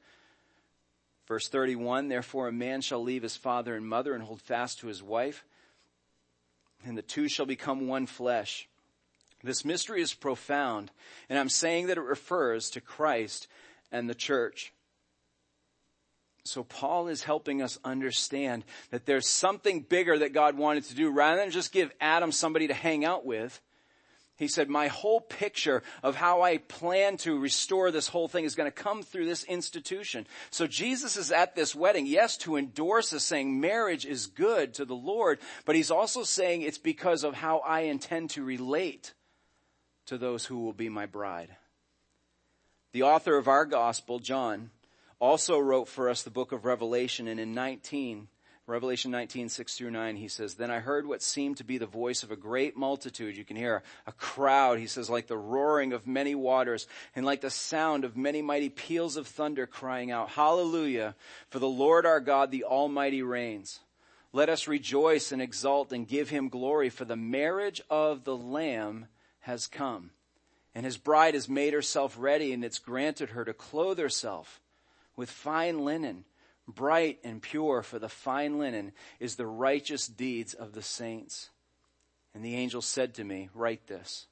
Verse 1.26 1.48
31, 1.48 2.08
therefore 2.08 2.48
a 2.48 2.52
man 2.52 2.82
shall 2.82 3.02
leave 3.02 3.22
his 3.22 3.36
father 3.36 3.74
and 3.74 3.86
mother 3.86 4.14
and 4.14 4.22
hold 4.22 4.42
fast 4.42 4.80
to 4.80 4.88
his 4.88 5.02
wife, 5.02 5.42
and 6.84 6.98
the 6.98 7.02
two 7.02 7.28
shall 7.28 7.46
become 7.46 7.88
one 7.88 8.04
flesh. 8.04 8.68
This 9.42 9.64
mystery 9.64 10.02
is 10.02 10.12
profound, 10.12 10.90
and 11.30 11.38
I'm 11.38 11.48
saying 11.48 11.86
that 11.86 11.96
it 11.96 12.02
refers 12.02 12.68
to 12.70 12.82
Christ 12.82 13.48
and 13.90 14.08
the 14.08 14.14
church. 14.14 14.73
So 16.44 16.62
Paul 16.62 17.08
is 17.08 17.22
helping 17.22 17.62
us 17.62 17.78
understand 17.84 18.64
that 18.90 19.06
there's 19.06 19.28
something 19.28 19.80
bigger 19.80 20.18
that 20.18 20.34
God 20.34 20.58
wanted 20.58 20.84
to 20.84 20.94
do 20.94 21.10
rather 21.10 21.40
than 21.40 21.50
just 21.50 21.72
give 21.72 21.90
Adam 22.00 22.32
somebody 22.32 22.68
to 22.68 22.74
hang 22.74 23.04
out 23.04 23.24
with. 23.24 23.60
He 24.36 24.48
said, 24.48 24.68
my 24.68 24.88
whole 24.88 25.20
picture 25.20 25.82
of 26.02 26.16
how 26.16 26.42
I 26.42 26.58
plan 26.58 27.16
to 27.18 27.38
restore 27.38 27.90
this 27.90 28.08
whole 28.08 28.26
thing 28.26 28.44
is 28.44 28.56
going 28.56 28.70
to 28.70 28.82
come 28.82 29.02
through 29.02 29.26
this 29.26 29.44
institution. 29.44 30.26
So 30.50 30.66
Jesus 30.66 31.16
is 31.16 31.30
at 31.30 31.54
this 31.54 31.74
wedding, 31.74 32.04
yes, 32.04 32.36
to 32.38 32.56
endorse 32.56 33.12
us 33.12 33.24
saying 33.24 33.60
marriage 33.60 34.04
is 34.04 34.26
good 34.26 34.74
to 34.74 34.84
the 34.84 34.96
Lord, 34.96 35.38
but 35.64 35.76
he's 35.76 35.92
also 35.92 36.24
saying 36.24 36.62
it's 36.62 36.78
because 36.78 37.22
of 37.22 37.34
how 37.34 37.58
I 37.58 37.82
intend 37.82 38.30
to 38.30 38.44
relate 38.44 39.14
to 40.06 40.18
those 40.18 40.44
who 40.44 40.58
will 40.58 40.72
be 40.72 40.88
my 40.88 41.06
bride. 41.06 41.54
The 42.92 43.04
author 43.04 43.38
of 43.38 43.48
our 43.48 43.64
gospel, 43.64 44.18
John, 44.18 44.70
also 45.24 45.58
wrote 45.58 45.88
for 45.88 46.10
us 46.10 46.22
the 46.22 46.30
book 46.30 46.52
of 46.52 46.66
Revelation 46.66 47.28
and 47.28 47.40
in 47.40 47.54
19, 47.54 48.28
Revelation 48.66 49.10
19, 49.10 49.48
6 49.48 49.76
through 49.76 49.90
9, 49.90 50.16
he 50.16 50.28
says, 50.28 50.54
Then 50.54 50.70
I 50.70 50.80
heard 50.80 51.06
what 51.06 51.22
seemed 51.22 51.56
to 51.56 51.64
be 51.64 51.78
the 51.78 51.86
voice 51.86 52.22
of 52.22 52.30
a 52.30 52.36
great 52.36 52.76
multitude. 52.76 53.34
You 53.34 53.44
can 53.44 53.56
hear 53.56 53.82
a 54.06 54.12
crowd, 54.12 54.78
he 54.78 54.86
says, 54.86 55.08
like 55.08 55.26
the 55.26 55.38
roaring 55.38 55.94
of 55.94 56.06
many 56.06 56.34
waters 56.34 56.86
and 57.16 57.24
like 57.24 57.40
the 57.40 57.48
sound 57.48 58.04
of 58.04 58.18
many 58.18 58.42
mighty 58.42 58.68
peals 58.68 59.16
of 59.16 59.26
thunder 59.26 59.66
crying 59.66 60.10
out, 60.10 60.28
Hallelujah, 60.28 61.14
for 61.48 61.58
the 61.58 61.68
Lord 61.68 62.04
our 62.04 62.20
God, 62.20 62.50
the 62.50 62.64
Almighty 62.64 63.22
reigns. 63.22 63.80
Let 64.32 64.50
us 64.50 64.68
rejoice 64.68 65.32
and 65.32 65.40
exult 65.40 65.90
and 65.90 66.06
give 66.06 66.28
him 66.28 66.50
glory 66.50 66.90
for 66.90 67.06
the 67.06 67.16
marriage 67.16 67.80
of 67.88 68.24
the 68.24 68.36
Lamb 68.36 69.06
has 69.40 69.66
come. 69.66 70.10
And 70.74 70.84
his 70.84 70.98
bride 70.98 71.32
has 71.32 71.48
made 71.48 71.72
herself 71.72 72.16
ready 72.18 72.52
and 72.52 72.62
it's 72.62 72.78
granted 72.78 73.30
her 73.30 73.44
to 73.46 73.54
clothe 73.54 73.98
herself 73.98 74.60
with 75.16 75.30
fine 75.30 75.84
linen, 75.84 76.24
bright 76.66 77.18
and 77.24 77.40
pure, 77.42 77.82
for 77.82 77.98
the 77.98 78.08
fine 78.08 78.58
linen 78.58 78.92
is 79.20 79.36
the 79.36 79.46
righteous 79.46 80.06
deeds 80.06 80.54
of 80.54 80.72
the 80.72 80.82
saints. 80.82 81.50
And 82.34 82.44
the 82.44 82.56
angel 82.56 82.82
said 82.82 83.14
to 83.14 83.24
me, 83.24 83.48
write 83.54 83.86
this. 83.86 84.26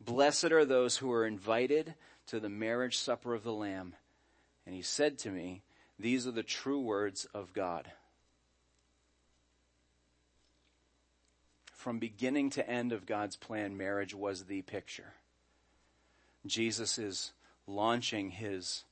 Blessed 0.00 0.52
are 0.52 0.64
those 0.64 0.98
who 0.98 1.10
are 1.12 1.26
invited 1.26 1.94
to 2.26 2.40
the 2.40 2.48
marriage 2.48 2.98
supper 2.98 3.34
of 3.34 3.44
the 3.44 3.52
Lamb. 3.52 3.94
And 4.66 4.74
he 4.74 4.82
said 4.82 5.18
to 5.20 5.30
me, 5.30 5.62
these 5.98 6.26
are 6.26 6.32
the 6.32 6.42
true 6.42 6.80
words 6.80 7.26
of 7.32 7.52
God. 7.52 7.90
From 11.72 11.98
beginning 11.98 12.50
to 12.50 12.68
end 12.68 12.92
of 12.92 13.06
God's 13.06 13.36
plan, 13.36 13.76
marriage 13.76 14.14
was 14.14 14.44
the 14.44 14.62
picture. 14.62 15.12
Jesus 16.46 16.98
is 16.98 17.32
launching 17.66 18.30
his 18.30 18.84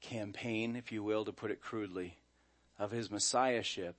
campaign, 0.00 0.76
if 0.76 0.92
you 0.92 1.02
will, 1.02 1.24
to 1.24 1.32
put 1.32 1.50
it 1.50 1.60
crudely, 1.60 2.16
of 2.78 2.90
his 2.90 3.10
messiahship 3.10 3.96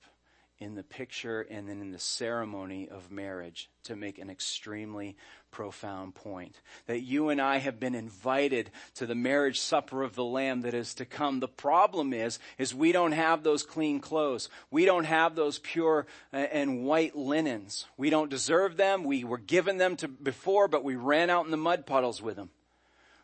in 0.60 0.74
the 0.74 0.82
picture 0.82 1.40
and 1.50 1.68
then 1.68 1.80
in 1.80 1.90
the 1.90 1.98
ceremony 1.98 2.86
of 2.86 3.10
marriage 3.10 3.70
to 3.82 3.96
make 3.96 4.18
an 4.18 4.28
extremely 4.28 5.16
profound 5.50 6.14
point. 6.14 6.60
That 6.86 7.00
you 7.00 7.30
and 7.30 7.40
I 7.40 7.56
have 7.56 7.80
been 7.80 7.94
invited 7.94 8.70
to 8.96 9.06
the 9.06 9.14
marriage 9.14 9.58
supper 9.58 10.02
of 10.02 10.14
the 10.14 10.24
Lamb 10.24 10.60
that 10.60 10.74
is 10.74 10.92
to 10.94 11.06
come. 11.06 11.40
The 11.40 11.48
problem 11.48 12.12
is, 12.12 12.38
is 12.58 12.74
we 12.74 12.92
don't 12.92 13.12
have 13.12 13.42
those 13.42 13.62
clean 13.62 14.00
clothes. 14.00 14.50
We 14.70 14.84
don't 14.84 15.04
have 15.04 15.34
those 15.34 15.58
pure 15.58 16.06
uh, 16.32 16.36
and 16.36 16.84
white 16.84 17.16
linens. 17.16 17.86
We 17.96 18.10
don't 18.10 18.30
deserve 18.30 18.76
them. 18.76 19.04
We 19.04 19.24
were 19.24 19.38
given 19.38 19.78
them 19.78 19.96
to 19.96 20.08
before, 20.08 20.68
but 20.68 20.84
we 20.84 20.94
ran 20.94 21.30
out 21.30 21.46
in 21.46 21.50
the 21.50 21.56
mud 21.56 21.86
puddles 21.86 22.20
with 22.20 22.36
them. 22.36 22.50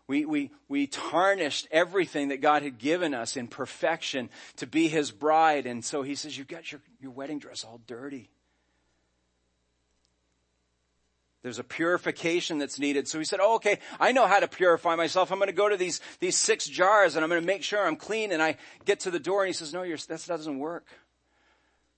We, 0.09 0.25
we, 0.25 0.51
we 0.69 0.87
tarnished 0.87 1.67
everything 1.71 2.29
that 2.29 2.41
God 2.41 2.63
had 2.63 2.79
given 2.79 3.13
us 3.13 3.37
in 3.37 3.49
perfection 3.49 4.31
to 4.57 4.67
be 4.67 4.89
His 4.89 5.11
bride. 5.11 5.67
And 5.67 5.85
so 5.85 6.03
He 6.03 6.15
says, 6.15 6.39
you've 6.39 6.49
got 6.49 6.71
your, 6.71 6.81
your 7.01 7.11
wedding 7.11 7.39
dress 7.39 7.65
all 7.65 7.81
dirty. 7.87 8.31
There's 11.47 11.61
a 11.61 11.65
purification 11.65 12.59
that's 12.59 12.81
needed. 12.81 13.07
So 13.07 13.21
he 13.21 13.25
said, 13.25 13.39
oh, 13.41 13.55
okay, 13.55 13.79
I 14.01 14.11
know 14.11 14.27
how 14.27 14.41
to 14.41 14.49
purify 14.49 14.97
myself. 14.97 15.31
I'm 15.31 15.39
going 15.39 15.47
to 15.47 15.55
go 15.55 15.69
to 15.69 15.77
these, 15.77 16.01
these 16.19 16.37
six 16.37 16.67
jars 16.67 17.15
and 17.15 17.23
I'm 17.23 17.29
going 17.29 17.41
to 17.41 17.47
make 17.47 17.63
sure 17.63 17.87
I'm 17.87 17.95
clean. 17.95 18.33
And 18.33 18.43
I 18.43 18.57
get 18.85 18.99
to 19.01 19.13
the 19.13 19.21
door 19.21 19.45
and 19.45 19.49
he 19.49 19.53
says, 19.53 19.73
no, 19.73 19.85
that 19.85 20.25
doesn't 20.27 20.59
work. 20.59 20.89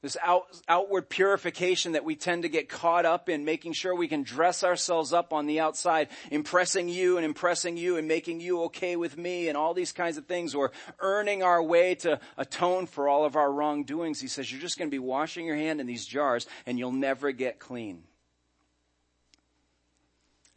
This 0.00 0.16
out, 0.22 0.44
outward 0.68 1.08
purification 1.08 1.92
that 1.92 2.04
we 2.04 2.14
tend 2.14 2.44
to 2.44 2.48
get 2.48 2.68
caught 2.68 3.04
up 3.04 3.28
in, 3.28 3.44
making 3.44 3.72
sure 3.72 3.92
we 3.92 4.06
can 4.06 4.22
dress 4.22 4.62
ourselves 4.62 5.12
up 5.12 5.32
on 5.32 5.46
the 5.46 5.58
outside, 5.58 6.06
impressing 6.30 6.88
you 6.88 7.16
and 7.16 7.24
impressing 7.26 7.76
you 7.76 7.96
and 7.96 8.06
making 8.06 8.40
you 8.40 8.62
okay 8.64 8.94
with 8.94 9.18
me 9.18 9.48
and 9.48 9.56
all 9.56 9.74
these 9.74 9.90
kinds 9.90 10.16
of 10.16 10.26
things, 10.26 10.54
or 10.54 10.70
earning 11.00 11.42
our 11.42 11.60
way 11.60 11.96
to 11.96 12.20
atone 12.36 12.86
for 12.86 13.08
all 13.08 13.24
of 13.24 13.34
our 13.34 13.50
wrongdoings. 13.50 14.20
He 14.20 14.28
says, 14.28 14.52
you're 14.52 14.60
just 14.60 14.78
going 14.78 14.88
to 14.88 14.94
be 14.94 15.00
washing 15.00 15.46
your 15.46 15.56
hand 15.56 15.80
in 15.80 15.86
these 15.88 16.06
jars 16.06 16.46
and 16.64 16.78
you'll 16.78 16.92
never 16.92 17.32
get 17.32 17.58
clean. 17.58 18.04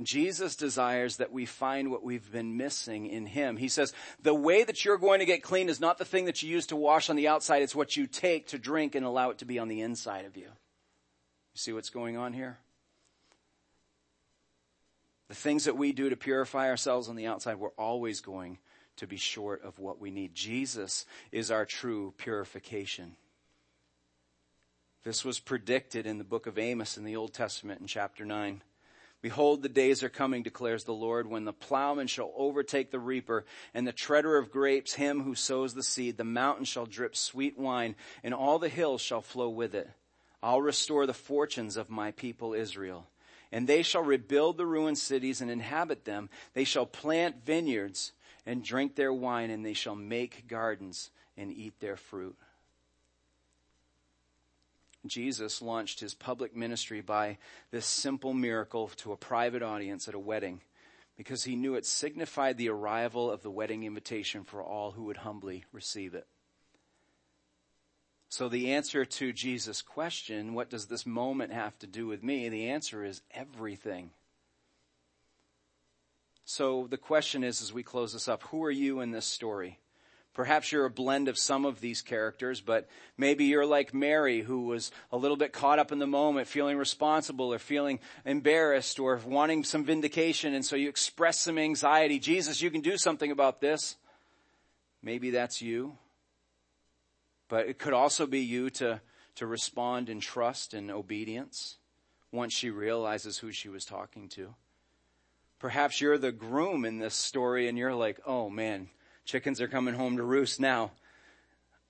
Jesus 0.05 0.55
desires 0.55 1.17
that 1.17 1.31
we 1.31 1.45
find 1.45 1.91
what 1.91 2.03
we've 2.03 2.31
been 2.31 2.57
missing 2.57 3.07
in 3.07 3.25
Him. 3.25 3.57
He 3.57 3.67
says, 3.67 3.93
the 4.21 4.33
way 4.33 4.63
that 4.63 4.83
you're 4.85 4.97
going 4.97 5.19
to 5.19 5.25
get 5.25 5.43
clean 5.43 5.69
is 5.69 5.79
not 5.79 5.97
the 5.97 6.05
thing 6.05 6.25
that 6.25 6.41
you 6.41 6.49
use 6.49 6.67
to 6.67 6.75
wash 6.75 7.09
on 7.09 7.15
the 7.15 7.27
outside, 7.27 7.61
it's 7.61 7.75
what 7.75 7.97
you 7.97 8.07
take 8.07 8.47
to 8.47 8.59
drink 8.59 8.95
and 8.95 9.05
allow 9.05 9.29
it 9.29 9.39
to 9.39 9.45
be 9.45 9.59
on 9.59 9.67
the 9.67 9.81
inside 9.81 10.25
of 10.25 10.37
you. 10.37 10.43
You 10.43 11.55
see 11.55 11.73
what's 11.73 11.89
going 11.89 12.17
on 12.17 12.33
here? 12.33 12.57
The 15.27 15.35
things 15.35 15.65
that 15.65 15.77
we 15.77 15.93
do 15.93 16.09
to 16.09 16.17
purify 16.17 16.69
ourselves 16.69 17.07
on 17.07 17.15
the 17.15 17.27
outside, 17.27 17.55
we're 17.55 17.69
always 17.69 18.19
going 18.21 18.57
to 18.97 19.07
be 19.07 19.17
short 19.17 19.63
of 19.63 19.79
what 19.79 19.99
we 19.99 20.11
need. 20.11 20.35
Jesus 20.35 21.05
is 21.31 21.51
our 21.51 21.65
true 21.65 22.13
purification. 22.17 23.15
This 25.03 25.25
was 25.25 25.39
predicted 25.39 26.05
in 26.05 26.17
the 26.17 26.23
book 26.23 26.45
of 26.47 26.59
Amos 26.59 26.97
in 26.97 27.03
the 27.03 27.15
Old 27.15 27.33
Testament 27.33 27.81
in 27.81 27.87
chapter 27.87 28.23
9. 28.23 28.61
Behold, 29.21 29.61
the 29.61 29.69
days 29.69 30.01
are 30.01 30.09
coming, 30.09 30.41
declares 30.41 30.83
the 30.83 30.93
Lord, 30.93 31.27
when 31.27 31.45
the 31.45 31.53
plowman 31.53 32.07
shall 32.07 32.33
overtake 32.35 32.89
the 32.89 32.99
reaper 32.99 33.45
and 33.73 33.85
the 33.85 33.91
treader 33.91 34.37
of 34.37 34.51
grapes 34.51 34.93
him 34.93 35.21
who 35.21 35.35
sows 35.35 35.75
the 35.75 35.83
seed. 35.83 36.17
The 36.17 36.23
mountain 36.23 36.65
shall 36.65 36.87
drip 36.87 37.15
sweet 37.15 37.57
wine 37.57 37.95
and 38.23 38.33
all 38.33 38.57
the 38.57 38.69
hills 38.69 39.01
shall 39.01 39.21
flow 39.21 39.49
with 39.49 39.75
it. 39.75 39.89
I'll 40.41 40.61
restore 40.61 41.05
the 41.05 41.13
fortunes 41.13 41.77
of 41.77 41.89
my 41.89 42.11
people 42.11 42.53
Israel. 42.53 43.07
And 43.51 43.67
they 43.67 43.83
shall 43.83 44.01
rebuild 44.01 44.57
the 44.57 44.65
ruined 44.65 44.97
cities 44.97 45.41
and 45.41 45.51
inhabit 45.51 46.05
them. 46.05 46.29
They 46.53 46.63
shall 46.63 46.85
plant 46.85 47.45
vineyards 47.45 48.13
and 48.45 48.63
drink 48.63 48.95
their 48.95 49.13
wine, 49.13 49.51
and 49.51 49.63
they 49.63 49.73
shall 49.73 49.95
make 49.95 50.47
gardens 50.47 51.11
and 51.37 51.51
eat 51.51 51.79
their 51.79 51.97
fruit. 51.97 52.35
Jesus 55.05 55.61
launched 55.61 55.99
his 55.99 56.13
public 56.13 56.55
ministry 56.55 57.01
by 57.01 57.37
this 57.71 57.85
simple 57.85 58.33
miracle 58.33 58.89
to 58.97 59.11
a 59.11 59.17
private 59.17 59.63
audience 59.63 60.07
at 60.07 60.13
a 60.13 60.19
wedding 60.19 60.61
because 61.17 61.43
he 61.43 61.55
knew 61.55 61.75
it 61.75 61.85
signified 61.85 62.57
the 62.57 62.69
arrival 62.69 63.29
of 63.29 63.41
the 63.41 63.51
wedding 63.51 63.83
invitation 63.83 64.43
for 64.43 64.61
all 64.63 64.91
who 64.91 65.03
would 65.03 65.17
humbly 65.17 65.65
receive 65.71 66.13
it. 66.13 66.27
So 68.29 68.47
the 68.47 68.73
answer 68.73 69.03
to 69.03 69.33
Jesus' 69.33 69.81
question, 69.81 70.53
what 70.53 70.69
does 70.69 70.85
this 70.85 71.05
moment 71.05 71.51
have 71.51 71.77
to 71.79 71.87
do 71.87 72.07
with 72.07 72.23
me? 72.23 72.47
The 72.47 72.69
answer 72.69 73.03
is 73.03 73.21
everything. 73.31 74.11
So 76.45 76.87
the 76.89 76.97
question 76.97 77.43
is, 77.43 77.61
as 77.61 77.73
we 77.73 77.83
close 77.83 78.13
this 78.13 78.27
up, 78.27 78.43
who 78.43 78.63
are 78.63 78.71
you 78.71 79.01
in 79.01 79.11
this 79.11 79.25
story? 79.25 79.79
Perhaps 80.33 80.71
you're 80.71 80.85
a 80.85 80.89
blend 80.89 81.27
of 81.27 81.37
some 81.37 81.65
of 81.65 81.81
these 81.81 82.01
characters, 82.01 82.61
but 82.61 82.87
maybe 83.17 83.45
you're 83.45 83.65
like 83.65 83.93
Mary 83.93 84.41
who 84.41 84.61
was 84.61 84.91
a 85.11 85.17
little 85.17 85.35
bit 85.35 85.51
caught 85.51 85.77
up 85.77 85.91
in 85.91 85.99
the 85.99 86.07
moment, 86.07 86.47
feeling 86.47 86.77
responsible 86.77 87.53
or 87.53 87.59
feeling 87.59 87.99
embarrassed 88.25 88.97
or 88.97 89.19
wanting 89.25 89.65
some 89.65 89.83
vindication. 89.83 90.53
And 90.53 90.65
so 90.65 90.77
you 90.77 90.87
express 90.87 91.41
some 91.41 91.57
anxiety. 91.57 92.17
Jesus, 92.17 92.61
you 92.61 92.71
can 92.71 92.79
do 92.79 92.97
something 92.97 93.29
about 93.29 93.59
this. 93.59 93.97
Maybe 95.03 95.31
that's 95.31 95.61
you. 95.61 95.97
But 97.49 97.67
it 97.67 97.77
could 97.77 97.93
also 97.93 98.25
be 98.25 98.39
you 98.39 98.69
to, 98.71 99.01
to 99.35 99.45
respond 99.45 100.07
in 100.07 100.21
trust 100.21 100.73
and 100.73 100.89
obedience 100.89 101.75
once 102.31 102.53
she 102.53 102.69
realizes 102.69 103.37
who 103.37 103.51
she 103.51 103.67
was 103.67 103.83
talking 103.83 104.29
to. 104.29 104.55
Perhaps 105.59 105.99
you're 105.99 106.17
the 106.17 106.31
groom 106.31 106.85
in 106.85 106.99
this 106.99 107.15
story 107.15 107.67
and 107.67 107.77
you're 107.77 107.93
like, 107.93 108.21
oh 108.25 108.49
man, 108.49 108.89
Chickens 109.25 109.61
are 109.61 109.67
coming 109.67 109.93
home 109.93 110.17
to 110.17 110.23
roost 110.23 110.59
now. 110.59 110.91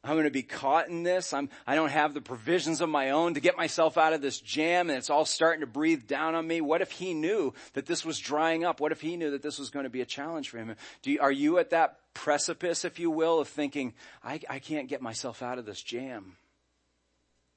I'm 0.04 0.14
going 0.14 0.24
to 0.24 0.32
be 0.32 0.42
caught 0.42 0.90
in 0.90 1.04
this. 1.04 1.32
I'm, 1.32 1.50
I 1.68 1.76
don't 1.76 1.92
have 1.92 2.16
the 2.16 2.22
provisions 2.22 2.82
of 2.82 2.90
my 2.90 3.12
own 3.12 3.36
to 3.36 3.40
get 3.40 3.56
myself 3.56 4.00
out 4.00 4.14
of 4.14 4.22
this 4.22 4.40
jam 4.40 4.90
and 4.90 4.98
it's 4.98 5.12
all 5.12 5.26
starting 5.26 5.62
to 5.62 5.68
breathe 5.68 6.08
down 6.08 6.34
on 6.34 6.48
me. 6.48 6.60
What 6.60 6.82
if 6.82 6.90
he 6.90 7.14
knew 7.14 7.54
that 7.74 7.86
this 7.86 8.04
was 8.04 8.18
drying 8.18 8.66
up? 8.66 8.80
What 8.80 8.92
if 8.92 9.00
he 9.00 9.16
knew 9.16 9.32
that 9.32 9.44
this 9.44 9.60
was 9.60 9.70
going 9.70 9.84
to 9.84 9.92
be 9.92 10.02
a 10.02 10.06
challenge 10.06 10.50
for 10.50 10.58
him? 10.58 10.76
You, 11.04 11.20
are 11.22 11.32
you 11.32 11.60
at 11.60 11.70
that 11.70 12.00
precipice, 12.16 12.84
if 12.84 12.98
you 12.98 13.12
will, 13.12 13.40
of 13.40 13.48
thinking, 13.48 13.94
I, 14.24 14.40
I 14.50 14.58
can't 14.58 14.90
get 14.90 15.04
myself 15.04 15.44
out 15.44 15.60
of 15.60 15.68
this 15.68 15.84
jam? 15.84 16.36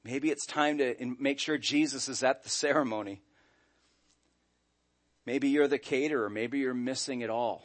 Maybe 0.05 0.31
it's 0.31 0.45
time 0.45 0.77
to 0.79 1.17
make 1.19 1.39
sure 1.39 1.57
Jesus 1.57 2.11
is 2.11 2.23
at 2.23 2.43
the 2.43 2.51
ceremony. 2.51 3.23
Maybe 5.25 5.49
you're 5.49 5.67
the 5.67 5.79
caterer. 5.79 6.29
Maybe 6.29 6.59
you're 6.59 6.75
missing 6.75 7.23
it 7.23 7.31
all. 7.31 7.65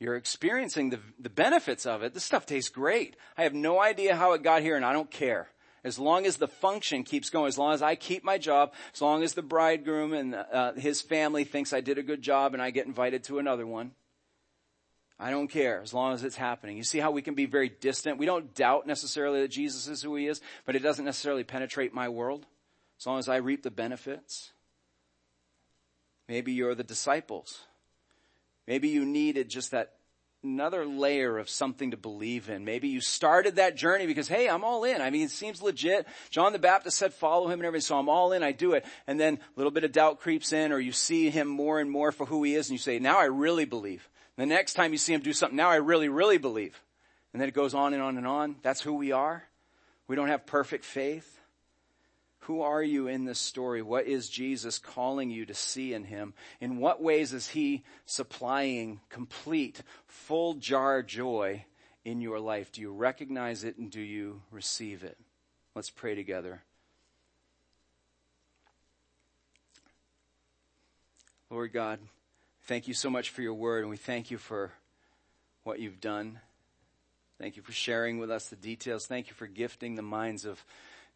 You're 0.00 0.16
experiencing 0.16 0.90
the, 0.90 1.00
the 1.18 1.30
benefits 1.30 1.84
of 1.84 2.02
it. 2.02 2.14
This 2.14 2.24
stuff 2.24 2.46
tastes 2.46 2.70
great. 2.70 3.16
I 3.36 3.42
have 3.42 3.54
no 3.54 3.80
idea 3.80 4.14
how 4.14 4.32
it 4.32 4.42
got 4.42 4.62
here 4.62 4.76
and 4.76 4.84
I 4.84 4.92
don't 4.92 5.10
care. 5.10 5.48
As 5.84 5.98
long 5.98 6.26
as 6.26 6.36
the 6.36 6.48
function 6.48 7.04
keeps 7.04 7.30
going, 7.30 7.48
as 7.48 7.58
long 7.58 7.72
as 7.72 7.82
I 7.82 7.94
keep 7.94 8.22
my 8.22 8.38
job, 8.38 8.74
as 8.94 9.00
long 9.00 9.22
as 9.22 9.34
the 9.34 9.42
bridegroom 9.42 10.12
and 10.12 10.34
uh, 10.34 10.72
his 10.74 11.00
family 11.00 11.44
thinks 11.44 11.72
I 11.72 11.80
did 11.80 11.98
a 11.98 12.02
good 12.02 12.22
job 12.22 12.52
and 12.54 12.62
I 12.62 12.70
get 12.70 12.86
invited 12.86 13.24
to 13.24 13.38
another 13.38 13.66
one, 13.66 13.92
I 15.18 15.30
don't 15.30 15.48
care 15.48 15.80
as 15.80 15.92
long 15.92 16.14
as 16.14 16.22
it's 16.22 16.36
happening. 16.36 16.76
You 16.76 16.84
see 16.84 16.98
how 16.98 17.10
we 17.10 17.22
can 17.22 17.34
be 17.34 17.46
very 17.46 17.68
distant? 17.68 18.18
We 18.18 18.26
don't 18.26 18.54
doubt 18.54 18.86
necessarily 18.86 19.40
that 19.40 19.48
Jesus 19.48 19.88
is 19.88 20.02
who 20.02 20.14
he 20.14 20.26
is, 20.26 20.40
but 20.64 20.76
it 20.76 20.80
doesn't 20.80 21.04
necessarily 21.04 21.42
penetrate 21.42 21.92
my 21.92 22.08
world 22.08 22.46
as 23.00 23.06
long 23.06 23.18
as 23.18 23.28
I 23.28 23.36
reap 23.36 23.62
the 23.62 23.70
benefits. 23.70 24.52
Maybe 26.28 26.52
you're 26.52 26.74
the 26.74 26.84
disciples 26.84 27.62
Maybe 28.68 28.88
you 28.90 29.06
needed 29.06 29.48
just 29.48 29.70
that 29.70 29.94
another 30.44 30.84
layer 30.84 31.38
of 31.38 31.48
something 31.48 31.92
to 31.92 31.96
believe 31.96 32.50
in. 32.50 32.66
Maybe 32.66 32.88
you 32.88 33.00
started 33.00 33.56
that 33.56 33.76
journey 33.76 34.06
because, 34.06 34.28
hey, 34.28 34.46
I'm 34.46 34.62
all 34.62 34.84
in. 34.84 35.00
I 35.00 35.08
mean, 35.08 35.22
it 35.22 35.30
seems 35.30 35.62
legit. 35.62 36.06
John 36.28 36.52
the 36.52 36.58
Baptist 36.58 36.98
said 36.98 37.14
follow 37.14 37.46
him 37.46 37.60
and 37.60 37.64
everything, 37.64 37.86
so 37.86 37.98
I'm 37.98 38.10
all 38.10 38.32
in, 38.32 38.42
I 38.42 38.52
do 38.52 38.74
it. 38.74 38.84
And 39.06 39.18
then 39.18 39.36
a 39.36 39.40
little 39.56 39.70
bit 39.70 39.84
of 39.84 39.92
doubt 39.92 40.20
creeps 40.20 40.52
in 40.52 40.70
or 40.70 40.78
you 40.78 40.92
see 40.92 41.30
him 41.30 41.48
more 41.48 41.80
and 41.80 41.90
more 41.90 42.12
for 42.12 42.26
who 42.26 42.44
he 42.44 42.54
is 42.54 42.68
and 42.68 42.74
you 42.74 42.78
say, 42.78 42.98
now 42.98 43.18
I 43.18 43.24
really 43.24 43.64
believe. 43.64 44.06
The 44.36 44.44
next 44.44 44.74
time 44.74 44.92
you 44.92 44.98
see 44.98 45.14
him 45.14 45.22
do 45.22 45.32
something, 45.32 45.56
now 45.56 45.70
I 45.70 45.76
really, 45.76 46.10
really 46.10 46.38
believe. 46.38 46.78
And 47.32 47.40
then 47.40 47.48
it 47.48 47.54
goes 47.54 47.72
on 47.72 47.94
and 47.94 48.02
on 48.02 48.18
and 48.18 48.26
on. 48.26 48.56
That's 48.62 48.82
who 48.82 48.92
we 48.92 49.12
are. 49.12 49.44
We 50.08 50.14
don't 50.14 50.28
have 50.28 50.44
perfect 50.44 50.84
faith. 50.84 51.37
Who 52.48 52.62
are 52.62 52.82
you 52.82 53.08
in 53.08 53.26
this 53.26 53.38
story? 53.38 53.82
What 53.82 54.06
is 54.06 54.30
Jesus 54.30 54.78
calling 54.78 55.28
you 55.28 55.44
to 55.44 55.52
see 55.52 55.92
in 55.92 56.04
him? 56.04 56.32
In 56.62 56.78
what 56.78 57.02
ways 57.02 57.34
is 57.34 57.48
he 57.48 57.84
supplying 58.06 59.00
complete, 59.10 59.82
full 60.06 60.54
jar 60.54 61.02
joy 61.02 61.66
in 62.06 62.22
your 62.22 62.40
life? 62.40 62.72
Do 62.72 62.80
you 62.80 62.90
recognize 62.90 63.64
it 63.64 63.76
and 63.76 63.90
do 63.90 64.00
you 64.00 64.40
receive 64.50 65.04
it? 65.04 65.18
Let's 65.74 65.90
pray 65.90 66.14
together. 66.14 66.62
Lord 71.50 71.74
God, 71.74 71.98
thank 72.62 72.88
you 72.88 72.94
so 72.94 73.10
much 73.10 73.28
for 73.28 73.42
your 73.42 73.52
word 73.52 73.82
and 73.82 73.90
we 73.90 73.98
thank 73.98 74.30
you 74.30 74.38
for 74.38 74.72
what 75.64 75.80
you've 75.80 76.00
done. 76.00 76.40
Thank 77.38 77.56
you 77.56 77.62
for 77.62 77.72
sharing 77.72 78.18
with 78.18 78.30
us 78.30 78.48
the 78.48 78.56
details. 78.56 79.06
Thank 79.06 79.28
you 79.28 79.34
for 79.34 79.46
gifting 79.46 79.96
the 79.96 80.02
minds 80.02 80.46
of 80.46 80.64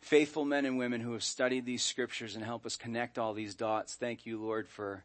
faithful 0.03 0.45
men 0.45 0.67
and 0.67 0.77
women 0.77 1.01
who 1.01 1.13
have 1.13 1.23
studied 1.23 1.65
these 1.65 1.83
scriptures 1.83 2.35
and 2.35 2.45
help 2.45 2.67
us 2.67 2.77
connect 2.77 3.19
all 3.19 3.33
these 3.33 3.55
dots. 3.55 3.95
Thank 3.95 4.27
you, 4.27 4.43
Lord, 4.43 4.69
for 4.69 5.05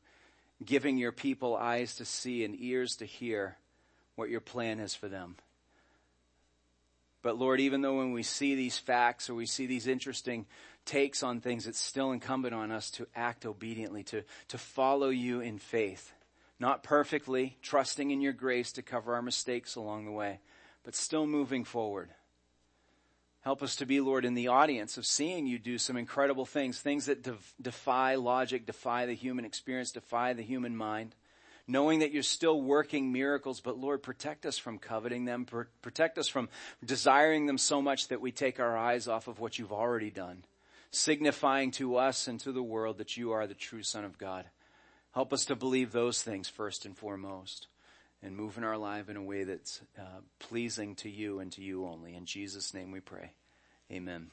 giving 0.65 0.97
your 0.97 1.11
people 1.11 1.55
eyes 1.55 1.95
to 1.95 2.05
see 2.05 2.43
and 2.43 2.59
ears 2.59 2.97
to 2.97 3.05
hear 3.05 3.57
what 4.15 4.29
your 4.29 4.41
plan 4.41 4.79
is 4.79 4.95
for 4.95 5.07
them. 5.07 5.35
But 7.21 7.37
Lord, 7.37 7.59
even 7.59 7.81
though 7.81 7.97
when 7.97 8.11
we 8.11 8.23
see 8.23 8.55
these 8.55 8.77
facts 8.77 9.29
or 9.29 9.35
we 9.35 9.45
see 9.45 9.67
these 9.67 9.87
interesting 9.87 10.47
takes 10.85 11.21
on 11.21 11.41
things, 11.41 11.67
it's 11.67 11.79
still 11.79 12.11
incumbent 12.11 12.55
on 12.55 12.71
us 12.71 12.89
to 12.91 13.07
act 13.15 13.45
obediently, 13.45 14.03
to, 14.03 14.23
to 14.47 14.57
follow 14.57 15.09
you 15.09 15.41
in 15.41 15.59
faith. 15.59 16.11
Not 16.59 16.81
perfectly, 16.81 17.57
trusting 17.61 18.09
in 18.09 18.21
your 18.21 18.33
grace 18.33 18.71
to 18.73 18.81
cover 18.81 19.13
our 19.13 19.21
mistakes 19.21 19.75
along 19.75 20.05
the 20.05 20.11
way, 20.11 20.39
but 20.83 20.95
still 20.95 21.27
moving 21.27 21.65
forward. 21.65 22.09
Help 23.47 23.63
us 23.63 23.77
to 23.77 23.85
be, 23.85 24.01
Lord, 24.01 24.25
in 24.25 24.33
the 24.33 24.49
audience 24.49 24.97
of 24.97 25.05
seeing 25.05 25.47
you 25.47 25.57
do 25.57 25.77
some 25.77 25.95
incredible 25.95 26.45
things, 26.45 26.81
things 26.81 27.05
that 27.05 27.25
defy 27.61 28.15
logic, 28.15 28.65
defy 28.65 29.05
the 29.05 29.13
human 29.13 29.45
experience, 29.45 29.93
defy 29.93 30.33
the 30.33 30.43
human 30.43 30.75
mind. 30.75 31.15
Knowing 31.65 31.99
that 31.99 32.11
you're 32.11 32.23
still 32.23 32.61
working 32.61 33.13
miracles, 33.13 33.61
but 33.61 33.77
Lord, 33.77 34.03
protect 34.03 34.45
us 34.45 34.57
from 34.57 34.79
coveting 34.79 35.23
them, 35.23 35.45
protect 35.81 36.17
us 36.17 36.27
from 36.27 36.49
desiring 36.83 37.45
them 37.45 37.57
so 37.57 37.81
much 37.81 38.09
that 38.09 38.19
we 38.19 38.33
take 38.33 38.59
our 38.59 38.75
eyes 38.75 39.07
off 39.07 39.29
of 39.29 39.39
what 39.39 39.57
you've 39.57 39.71
already 39.71 40.11
done, 40.11 40.43
signifying 40.91 41.71
to 41.71 41.95
us 41.95 42.27
and 42.27 42.41
to 42.41 42.51
the 42.51 42.61
world 42.61 42.97
that 42.97 43.15
you 43.15 43.31
are 43.31 43.47
the 43.47 43.53
true 43.53 43.81
Son 43.81 44.03
of 44.03 44.17
God. 44.17 44.43
Help 45.13 45.31
us 45.31 45.45
to 45.45 45.55
believe 45.55 45.93
those 45.93 46.21
things 46.21 46.49
first 46.49 46.85
and 46.85 46.97
foremost 46.97 47.67
and 48.21 48.35
move 48.35 48.57
in 48.57 48.63
our 48.63 48.77
life 48.77 49.09
in 49.09 49.17
a 49.17 49.23
way 49.23 49.43
that's 49.43 49.81
uh, 49.97 50.21
pleasing 50.39 50.95
to 50.95 51.09
you 51.09 51.39
and 51.39 51.51
to 51.53 51.61
you 51.61 51.85
only. 51.85 52.15
In 52.15 52.25
Jesus' 52.25 52.73
name 52.73 52.91
we 52.91 52.99
pray. 52.99 53.33
Amen. 53.91 54.31